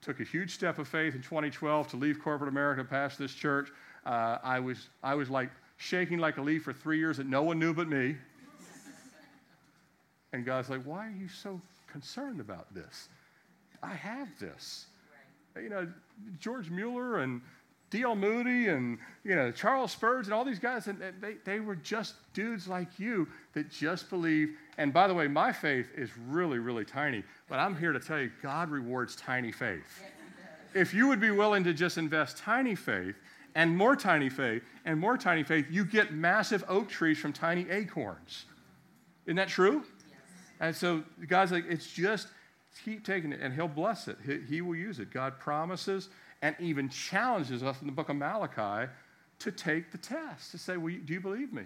took 0.01 0.21
a 0.21 0.25
huge 0.25 0.53
step 0.53 0.79
of 0.79 0.87
faith 0.87 1.15
in 1.15 1.23
2012 1.23 1.89
to 1.89 1.97
leave 1.97 2.21
corporate 2.23 2.51
America 2.51 2.85
pass 2.85 3.17
this 3.17 3.33
church. 3.33 3.71
Uh, 4.05 4.39
I, 4.43 4.61
was, 4.61 4.91
I 5.03 5.15
was 5.15 5.31
like 5.31 5.51
shaking 5.79 6.19
like 6.19 6.37
a 6.37 6.43
leaf 6.43 6.65
for 6.65 6.73
three 6.73 6.99
years 6.99 7.17
that 7.17 7.27
no 7.27 7.43
one 7.43 7.59
knew 7.59 7.73
but 7.73 7.89
me. 7.89 8.17
And 10.35 10.45
God's 10.45 10.68
like, 10.68 10.82
why 10.82 11.07
are 11.07 11.14
you 11.16 11.28
so 11.28 11.61
concerned 11.87 12.41
about 12.41 12.74
this? 12.74 13.09
I 13.85 13.95
have 13.95 14.28
this. 14.41 14.87
You 15.55 15.68
know, 15.68 15.89
George 16.41 16.70
Mueller 16.70 17.20
and 17.20 17.41
D.L. 17.91 18.16
Moody 18.16 18.66
and, 18.66 18.99
you 19.22 19.37
know, 19.37 19.53
Charles 19.53 19.93
Spurgeon 19.93 20.32
and 20.32 20.35
all 20.35 20.45
these 20.45 20.59
guys, 20.59 20.89
and 20.89 21.01
they, 21.20 21.35
they 21.45 21.61
were 21.61 21.76
just 21.76 22.16
dudes 22.32 22.66
like 22.66 22.99
you 22.99 23.28
that 23.53 23.70
just 23.70 24.11
believe. 24.11 24.57
And 24.76 24.93
by 24.93 25.07
the 25.07 25.14
way, 25.14 25.28
my 25.28 25.53
faith 25.53 25.87
is 25.97 26.11
really, 26.26 26.59
really 26.59 26.85
tiny. 26.85 27.22
But 27.49 27.61
I'm 27.61 27.76
here 27.76 27.93
to 27.93 28.01
tell 28.01 28.18
you, 28.18 28.32
God 28.43 28.70
rewards 28.70 29.14
tiny 29.14 29.53
faith. 29.53 30.03
If 30.74 30.93
you 30.93 31.07
would 31.07 31.20
be 31.20 31.30
willing 31.30 31.62
to 31.62 31.72
just 31.72 31.97
invest 31.97 32.39
tiny 32.39 32.74
faith 32.74 33.14
and 33.55 33.76
more 33.76 33.95
tiny 33.95 34.30
faith 34.30 34.64
and 34.85 34.99
more 34.99 35.16
tiny 35.16 35.45
faith, 35.45 35.66
you 35.70 35.85
get 35.85 36.12
massive 36.12 36.64
oak 36.66 36.89
trees 36.89 37.18
from 37.18 37.32
tiny 37.32 37.70
acorns. 37.70 38.47
Isn't 39.26 39.37
that 39.37 39.49
true? 39.49 39.85
And 40.61 40.75
so 40.75 41.03
God's 41.27 41.53
like, 41.53 41.65
it's 41.69 41.91
just 41.91 42.29
keep 42.85 43.05
taking 43.05 43.33
it, 43.33 43.41
and 43.41 43.55
He'll 43.55 43.69
bless 43.69 44.09
it. 44.09 44.19
He, 44.25 44.39
he 44.49 44.61
will 44.61 44.77
use 44.77 44.99
it. 44.99 45.11
God 45.11 45.39
promises 45.39 46.09
and 46.43 46.55
even 46.59 46.89
challenges 46.89 47.63
us 47.63 47.81
in 47.81 47.87
the 47.87 47.93
book 47.93 48.09
of 48.09 48.17
Malachi 48.17 48.91
to 49.39 49.51
take 49.53 49.91
the 49.91 49.99
test, 49.99 50.51
to 50.51 50.59
say, 50.59 50.77
well, 50.77 50.95
do 51.05 51.13
you 51.13 51.21
believe 51.21 51.53
me? 51.53 51.65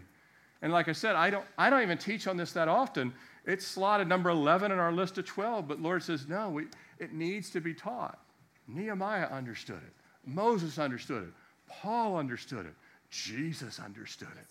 And 0.62 0.72
like 0.72 0.88
I 0.88 0.92
said, 0.92 1.14
I 1.14 1.30
don't, 1.30 1.44
I 1.56 1.70
don't 1.70 1.82
even 1.82 1.98
teach 1.98 2.26
on 2.26 2.36
this 2.36 2.52
that 2.52 2.68
often. 2.68 3.12
It's 3.46 3.66
slotted 3.66 4.08
number 4.08 4.30
11 4.30 4.72
in 4.72 4.78
our 4.78 4.92
list 4.92 5.18
of 5.18 5.26
12, 5.26 5.68
but 5.68 5.80
Lord 5.80 6.02
says, 6.02 6.26
no, 6.28 6.50
we, 6.50 6.66
it 6.98 7.12
needs 7.12 7.50
to 7.50 7.60
be 7.60 7.72
taught. 7.72 8.18
Nehemiah 8.66 9.26
understood 9.26 9.80
it. 9.84 9.92
Moses 10.26 10.78
understood 10.78 11.24
it. 11.24 11.32
Paul 11.68 12.16
understood 12.16 12.66
it. 12.66 12.74
Jesus 13.10 13.78
understood 13.80 14.28
it. 14.36 14.46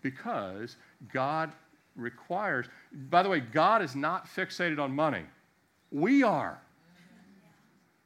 Because 0.00 0.76
God 1.12 1.52
requires. 1.98 2.66
By 2.92 3.22
the 3.22 3.28
way, 3.28 3.40
God 3.40 3.82
is 3.82 3.94
not 3.94 4.26
fixated 4.26 4.78
on 4.78 4.94
money. 4.94 5.24
We 5.90 6.22
are. 6.22 6.60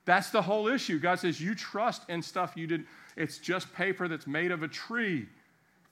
That's 0.04 0.30
the 0.30 0.42
whole 0.42 0.66
issue. 0.66 0.98
God 0.98 1.20
says, 1.20 1.40
You 1.40 1.54
trust 1.54 2.08
in 2.08 2.22
stuff 2.22 2.54
you 2.56 2.66
didn't. 2.66 2.88
It's 3.16 3.38
just 3.38 3.72
paper 3.74 4.08
that's 4.08 4.26
made 4.26 4.50
of 4.50 4.62
a 4.62 4.68
tree 4.68 5.28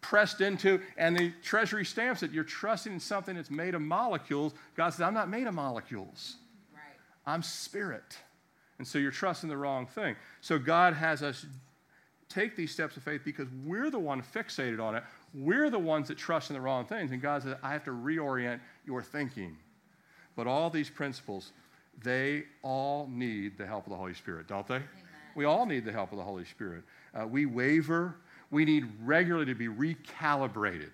pressed 0.00 0.40
into, 0.40 0.80
and 0.96 1.16
the 1.16 1.32
treasury 1.42 1.84
stamps 1.84 2.22
it. 2.22 2.30
You're 2.30 2.44
trusting 2.44 2.92
in 2.92 3.00
something 3.00 3.36
that's 3.36 3.50
made 3.50 3.74
of 3.74 3.82
molecules. 3.82 4.54
God 4.76 4.90
says, 4.90 5.02
I'm 5.02 5.14
not 5.14 5.28
made 5.28 5.46
of 5.46 5.54
molecules. 5.54 6.36
Right. 6.72 6.82
I'm 7.26 7.42
spirit. 7.42 8.16
And 8.78 8.86
so 8.86 8.98
you're 8.98 9.10
trusting 9.10 9.48
the 9.48 9.56
wrong 9.56 9.86
thing. 9.86 10.16
So 10.40 10.58
God 10.58 10.94
has 10.94 11.22
us 11.22 11.44
take 12.28 12.56
these 12.56 12.70
steps 12.70 12.96
of 12.96 13.02
faith 13.02 13.22
because 13.24 13.48
we're 13.64 13.90
the 13.90 13.98
one 13.98 14.22
fixated 14.22 14.80
on 14.80 14.94
it. 14.94 15.02
We're 15.32 15.70
the 15.70 15.78
ones 15.78 16.08
that 16.08 16.18
trust 16.18 16.50
in 16.50 16.54
the 16.54 16.60
wrong 16.60 16.84
things. 16.84 17.12
And 17.12 17.22
God 17.22 17.42
says, 17.42 17.56
I 17.62 17.72
have 17.72 17.84
to 17.84 17.92
reorient 17.92 18.60
your 18.84 19.02
thinking. 19.02 19.56
But 20.36 20.46
all 20.46 20.70
these 20.70 20.90
principles, 20.90 21.52
they 22.02 22.44
all 22.62 23.08
need 23.10 23.56
the 23.56 23.66
help 23.66 23.86
of 23.86 23.90
the 23.90 23.96
Holy 23.96 24.14
Spirit, 24.14 24.48
don't 24.48 24.66
they? 24.66 24.76
Amen. 24.76 24.88
We 25.36 25.44
all 25.44 25.66
need 25.66 25.84
the 25.84 25.92
help 25.92 26.12
of 26.12 26.18
the 26.18 26.24
Holy 26.24 26.44
Spirit. 26.44 26.82
Uh, 27.14 27.26
we 27.26 27.46
waver. 27.46 28.16
We 28.50 28.64
need 28.64 28.86
regularly 29.04 29.46
to 29.46 29.54
be 29.54 29.68
recalibrated. 29.68 30.90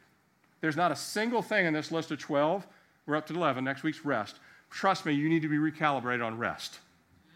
There's 0.61 0.76
not 0.76 0.93
a 0.93 0.97
single 0.97 1.43
thing 1.43 1.66
in 1.66 1.72
this 1.72 1.91
list 1.91 2.11
of 2.11 2.18
12. 2.18 2.66
We're 3.07 3.16
up 3.16 3.26
to 3.28 3.34
11. 3.34 3.64
Next 3.64 3.82
week's 3.82 4.05
rest. 4.05 4.37
Trust 4.68 5.07
me, 5.07 5.14
you 5.14 5.28
need 5.28 5.43
to 5.43 5.49
be 5.49 5.57
recalibrated 5.57 6.24
on 6.24 6.37
rest. 6.37 6.80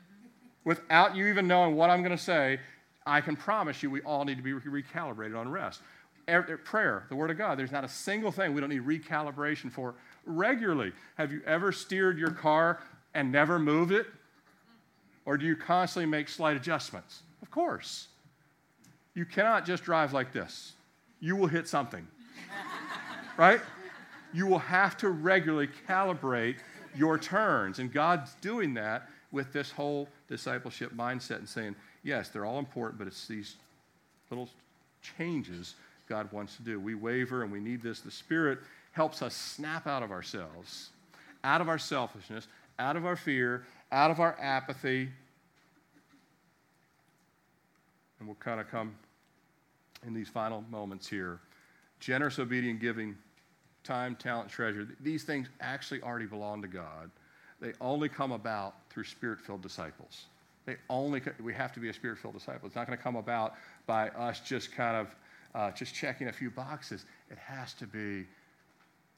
Without 0.64 1.16
you 1.16 1.26
even 1.28 1.46
knowing 1.46 1.76
what 1.76 1.88
I'm 1.88 2.02
going 2.02 2.16
to 2.16 2.22
say, 2.22 2.60
I 3.06 3.20
can 3.22 3.36
promise 3.36 3.82
you 3.82 3.90
we 3.90 4.02
all 4.02 4.24
need 4.24 4.36
to 4.36 4.42
be 4.42 4.52
recalibrated 4.52 5.38
on 5.38 5.48
rest 5.48 5.80
prayer, 6.64 7.04
the 7.08 7.16
Word 7.16 7.30
of 7.30 7.38
God, 7.38 7.58
there's 7.58 7.72
not 7.72 7.84
a 7.84 7.88
single 7.88 8.32
thing 8.32 8.54
we 8.54 8.60
don't 8.60 8.70
need 8.70 8.82
recalibration 8.82 9.70
for 9.70 9.94
regularly. 10.24 10.92
Have 11.16 11.32
you 11.32 11.42
ever 11.46 11.72
steered 11.72 12.18
your 12.18 12.30
car 12.30 12.80
and 13.14 13.32
never 13.32 13.58
moved 13.58 13.92
it? 13.92 14.06
Or 15.24 15.36
do 15.36 15.46
you 15.46 15.56
constantly 15.56 16.10
make 16.10 16.28
slight 16.28 16.56
adjustments? 16.56 17.22
Of 17.42 17.50
course. 17.50 18.08
You 19.14 19.24
cannot 19.24 19.66
just 19.66 19.82
drive 19.82 20.12
like 20.12 20.32
this, 20.32 20.72
you 21.20 21.36
will 21.36 21.48
hit 21.48 21.68
something, 21.68 22.06
right? 23.36 23.60
You 24.32 24.46
will 24.46 24.60
have 24.60 24.96
to 24.98 25.08
regularly 25.08 25.68
calibrate 25.88 26.56
your 26.94 27.18
turns. 27.18 27.80
And 27.80 27.92
God's 27.92 28.34
doing 28.40 28.74
that 28.74 29.08
with 29.32 29.52
this 29.52 29.70
whole 29.70 30.08
discipleship 30.28 30.94
mindset 30.94 31.38
and 31.38 31.48
saying, 31.48 31.74
yes, 32.02 32.28
they're 32.28 32.44
all 32.44 32.58
important, 32.58 32.98
but 32.98 33.06
it's 33.06 33.26
these 33.26 33.56
little 34.30 34.48
changes 35.16 35.74
God 36.10 36.30
wants 36.32 36.56
to 36.56 36.62
do. 36.62 36.80
We 36.80 36.96
waver 36.96 37.44
and 37.44 37.52
we 37.52 37.60
need 37.60 37.82
this. 37.82 38.00
The 38.00 38.10
Spirit 38.10 38.58
helps 38.90 39.22
us 39.22 39.32
snap 39.32 39.86
out 39.86 40.02
of 40.02 40.10
ourselves, 40.10 40.90
out 41.44 41.60
of 41.60 41.68
our 41.68 41.78
selfishness, 41.78 42.48
out 42.80 42.96
of 42.96 43.06
our 43.06 43.14
fear, 43.14 43.64
out 43.92 44.10
of 44.10 44.18
our 44.18 44.36
apathy. 44.40 45.08
And 48.18 48.28
we'll 48.28 48.34
kind 48.34 48.60
of 48.60 48.68
come 48.68 48.92
in 50.04 50.12
these 50.12 50.28
final 50.28 50.64
moments 50.68 51.06
here. 51.06 51.38
Generous, 52.00 52.40
obedient 52.40 52.80
giving, 52.80 53.16
time, 53.84 54.16
talent, 54.16 54.50
treasure. 54.50 54.88
These 55.00 55.22
things 55.22 55.46
actually 55.60 56.02
already 56.02 56.26
belong 56.26 56.60
to 56.62 56.68
God. 56.68 57.10
They 57.60 57.72
only 57.80 58.08
come 58.08 58.32
about 58.32 58.74
through 58.90 59.04
spirit 59.04 59.40
filled 59.40 59.62
disciples. 59.62 60.24
They 60.66 60.76
only, 60.88 61.22
we 61.40 61.54
have 61.54 61.72
to 61.74 61.80
be 61.80 61.88
a 61.88 61.92
spirit 61.92 62.18
filled 62.18 62.34
disciple. 62.34 62.66
It's 62.66 62.74
not 62.74 62.88
going 62.88 62.98
to 62.98 63.02
come 63.02 63.16
about 63.16 63.54
by 63.86 64.08
us 64.08 64.40
just 64.40 64.72
kind 64.72 64.96
of 64.96 65.14
uh, 65.54 65.70
just 65.70 65.94
checking 65.94 66.28
a 66.28 66.32
few 66.32 66.50
boxes. 66.50 67.04
It 67.30 67.38
has 67.38 67.74
to 67.74 67.86
be 67.86 68.26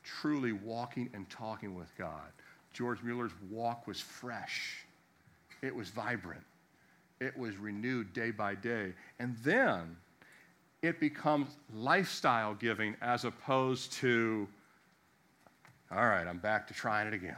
truly 0.02 0.52
walking 0.52 1.10
and 1.14 1.28
talking 1.30 1.74
with 1.74 1.96
God. 1.96 2.32
George 2.72 3.02
Mueller's 3.02 3.32
walk 3.50 3.86
was 3.86 4.00
fresh, 4.00 4.84
it 5.60 5.74
was 5.74 5.90
vibrant, 5.90 6.44
it 7.20 7.36
was 7.36 7.56
renewed 7.56 8.12
day 8.12 8.30
by 8.30 8.54
day. 8.54 8.92
And 9.18 9.36
then 9.38 9.96
it 10.80 10.98
becomes 10.98 11.48
lifestyle 11.72 12.54
giving 12.54 12.96
as 13.00 13.24
opposed 13.24 13.92
to, 13.94 14.48
all 15.90 16.06
right, 16.06 16.26
I'm 16.26 16.38
back 16.38 16.66
to 16.68 16.74
trying 16.74 17.06
it 17.06 17.14
again. 17.14 17.36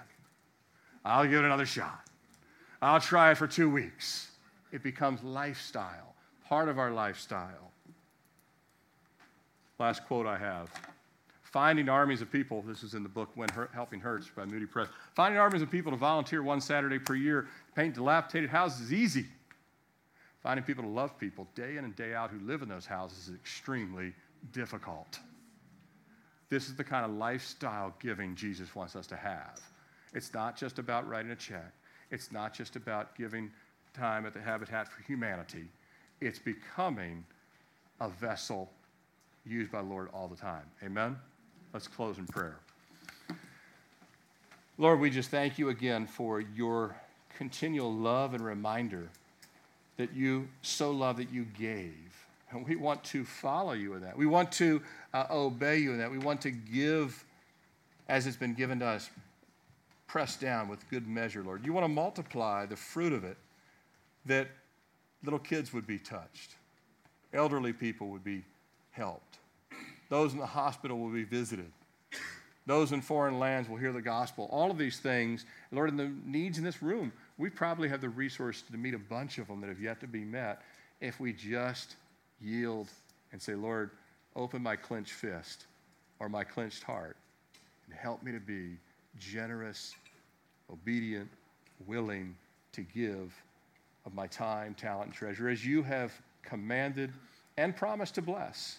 I'll 1.05 1.25
give 1.25 1.41
it 1.41 1.45
another 1.45 1.67
shot. 1.67 2.01
I'll 2.81 3.01
try 3.01 3.33
it 3.33 3.37
for 3.37 3.47
two 3.47 3.69
weeks. 3.69 4.31
It 4.73 4.83
becomes 4.83 5.23
lifestyle, 5.23 6.15
part 6.49 6.69
of 6.69 6.79
our 6.79 6.91
lifestyle. 6.91 7.73
Last 9.79 10.07
quote 10.07 10.27
I 10.27 10.37
have 10.37 10.71
Finding 11.43 11.89
armies 11.89 12.21
of 12.21 12.33
people, 12.33 12.63
this 12.63 12.83
is 12.83 12.95
in 12.95 13.05
the 13.05 13.09
book 13.09 13.31
When 13.37 13.49
Helping 13.73 14.01
Hurts 14.01 14.29
by 14.29 14.45
Moody 14.45 14.67
Press. 14.67 14.89
Finding 15.15 15.39
armies 15.39 15.63
of 15.63 15.71
people 15.71 15.93
to 15.93 15.97
volunteer 15.97 16.43
one 16.43 16.61
Saturday 16.61 16.99
per 16.99 17.15
year 17.15 17.43
to 17.43 17.73
paint 17.77 17.95
dilapidated 17.95 18.51
houses 18.51 18.87
is 18.87 18.93
easy. 18.93 19.27
Finding 20.43 20.65
people 20.65 20.83
to 20.83 20.91
love 20.91 21.17
people 21.19 21.47
day 21.55 21.77
in 21.77 21.85
and 21.85 21.95
day 21.95 22.13
out 22.13 22.31
who 22.31 22.45
live 22.45 22.63
in 22.63 22.69
those 22.69 22.87
houses 22.87 23.29
is 23.29 23.35
extremely 23.35 24.13
difficult. 24.53 25.21
This 26.51 26.69
is 26.69 26.75
the 26.75 26.85
kind 26.85 27.05
of 27.05 27.13
lifestyle 27.13 27.95
giving 28.01 28.35
Jesus 28.35 28.75
wants 28.75 28.97
us 28.97 29.07
to 29.07 29.17
have. 29.17 29.61
It's 30.13 30.35
not 30.35 30.57
just 30.57 30.81
about 30.81 31.09
writing 31.09 31.31
a 31.31 31.37
check, 31.37 31.73
it's 32.11 32.33
not 32.33 32.53
just 32.53 32.75
about 32.75 33.17
giving 33.17 33.51
time 33.95 34.27
at 34.27 34.35
the 34.35 34.41
Habitat 34.41 34.89
for 34.89 35.03
Humanity. 35.05 35.67
It's 36.21 36.39
becoming 36.39 37.25
a 38.01 38.09
vessel 38.09 38.71
used 39.47 39.71
by 39.71 39.83
the 39.83 39.89
Lord 39.89 40.09
all 40.13 40.29
the 40.29 40.37
time. 40.37 40.65
Amen? 40.83 41.17
Let's 41.73 41.89
close 41.89 42.19
in 42.19 42.27
prayer. 42.27 42.59
Lord, 44.79 45.01
we 45.01 45.11
just 45.11 45.31
thank 45.31 45.59
you 45.59 45.69
again 45.69 46.07
for 46.07 46.41
your 46.41 46.97
continual 47.37 47.93
love 47.93 48.35
and 48.35 48.45
reminder 48.45 49.09
that 49.97 50.13
you 50.13 50.49
so 50.63 50.91
love 50.91 51.17
that 51.19 51.31
you 51.33 51.47
gave. 51.59 51.95
And 52.51 52.67
we 52.67 52.77
want 52.77 53.03
to 53.05 53.25
follow 53.25 53.73
you 53.73 53.95
in 53.95 54.03
that. 54.03 54.17
We 54.17 54.27
want 54.27 54.51
to 54.53 54.83
uh, 55.13 55.27
obey 55.31 55.79
you 55.79 55.93
in 55.93 55.99
that. 55.99 56.11
We 56.11 56.19
want 56.19 56.41
to 56.43 56.51
give 56.51 57.25
as 58.09 58.27
it's 58.27 58.37
been 58.37 58.55
given 58.55 58.81
to 58.81 58.87
us, 58.87 59.11
pressed 60.07 60.41
down 60.41 60.69
with 60.69 60.89
good 60.91 61.07
measure, 61.09 61.43
Lord. 61.43 61.65
You 61.65 61.73
want 61.73 61.85
to 61.85 61.89
multiply 61.89 62.67
the 62.67 62.77
fruit 62.77 63.13
of 63.13 63.25
it 63.25 63.37
that 64.27 64.49
little 65.23 65.39
kids 65.39 65.73
would 65.73 65.87
be 65.87 65.99
touched, 65.99 66.57
elderly 67.33 67.73
people 67.73 68.09
would 68.09 68.25
be 68.25 68.43
helped, 68.91 69.34
those 70.09 70.33
in 70.33 70.39
the 70.39 70.47
hospital 70.47 70.99
will 70.99 71.11
be 71.11 71.25
visited. 71.25 71.71
Those 72.67 72.93
in 72.93 73.03
foreign 73.03 73.39
lands 73.39 73.69
will 73.69 73.77
hear 73.77 73.93
the 73.93 74.01
gospel. 74.01 74.49
All 74.51 74.71
of 74.71 74.79
these 74.79 74.99
things, 74.99 75.45
Lord, 75.71 75.91
in 75.91 75.97
the 75.97 76.11
needs 76.25 76.57
in 76.57 76.65
this 76.65 76.83
room, 76.83 77.13
we 77.37 77.51
probably 77.51 77.89
have 77.91 78.01
the 78.01 78.09
resource 78.09 78.63
to 78.63 78.77
meet 78.79 78.95
a 78.95 78.99
bunch 78.99 79.39
of 79.39 79.49
them 79.49 79.61
that 79.61 79.69
have 79.69 79.81
yet 79.81 80.01
to 80.01 80.07
be 80.07 80.25
met 80.25 80.63
if 81.01 81.21
we 81.21 81.33
just 81.33 81.97
yield 82.41 82.89
and 83.33 83.43
say, 83.43 83.55
Lord, 83.55 83.91
open 84.35 84.63
my 84.63 84.77
clenched 84.77 85.13
fist 85.13 85.67
or 86.21 86.29
my 86.29 86.43
clenched 86.43 86.83
heart 86.83 87.17
and 87.87 87.95
help 87.95 88.23
me 88.23 88.33
to 88.33 88.41
be 88.41 88.79
generous, 89.19 89.95
obedient, 90.73 91.29
willing 91.87 92.35
to 92.73 92.81
give 92.81 93.35
of 94.07 94.15
my 94.15 94.27
time, 94.27 94.75
talent, 94.75 95.07
and 95.07 95.15
treasure 95.15 95.49
as 95.49 95.67
you 95.67 95.83
have 95.83 96.13
commanded 96.43 97.13
and 97.57 97.77
promised 97.77 98.15
to 98.15 98.23
bless. 98.23 98.79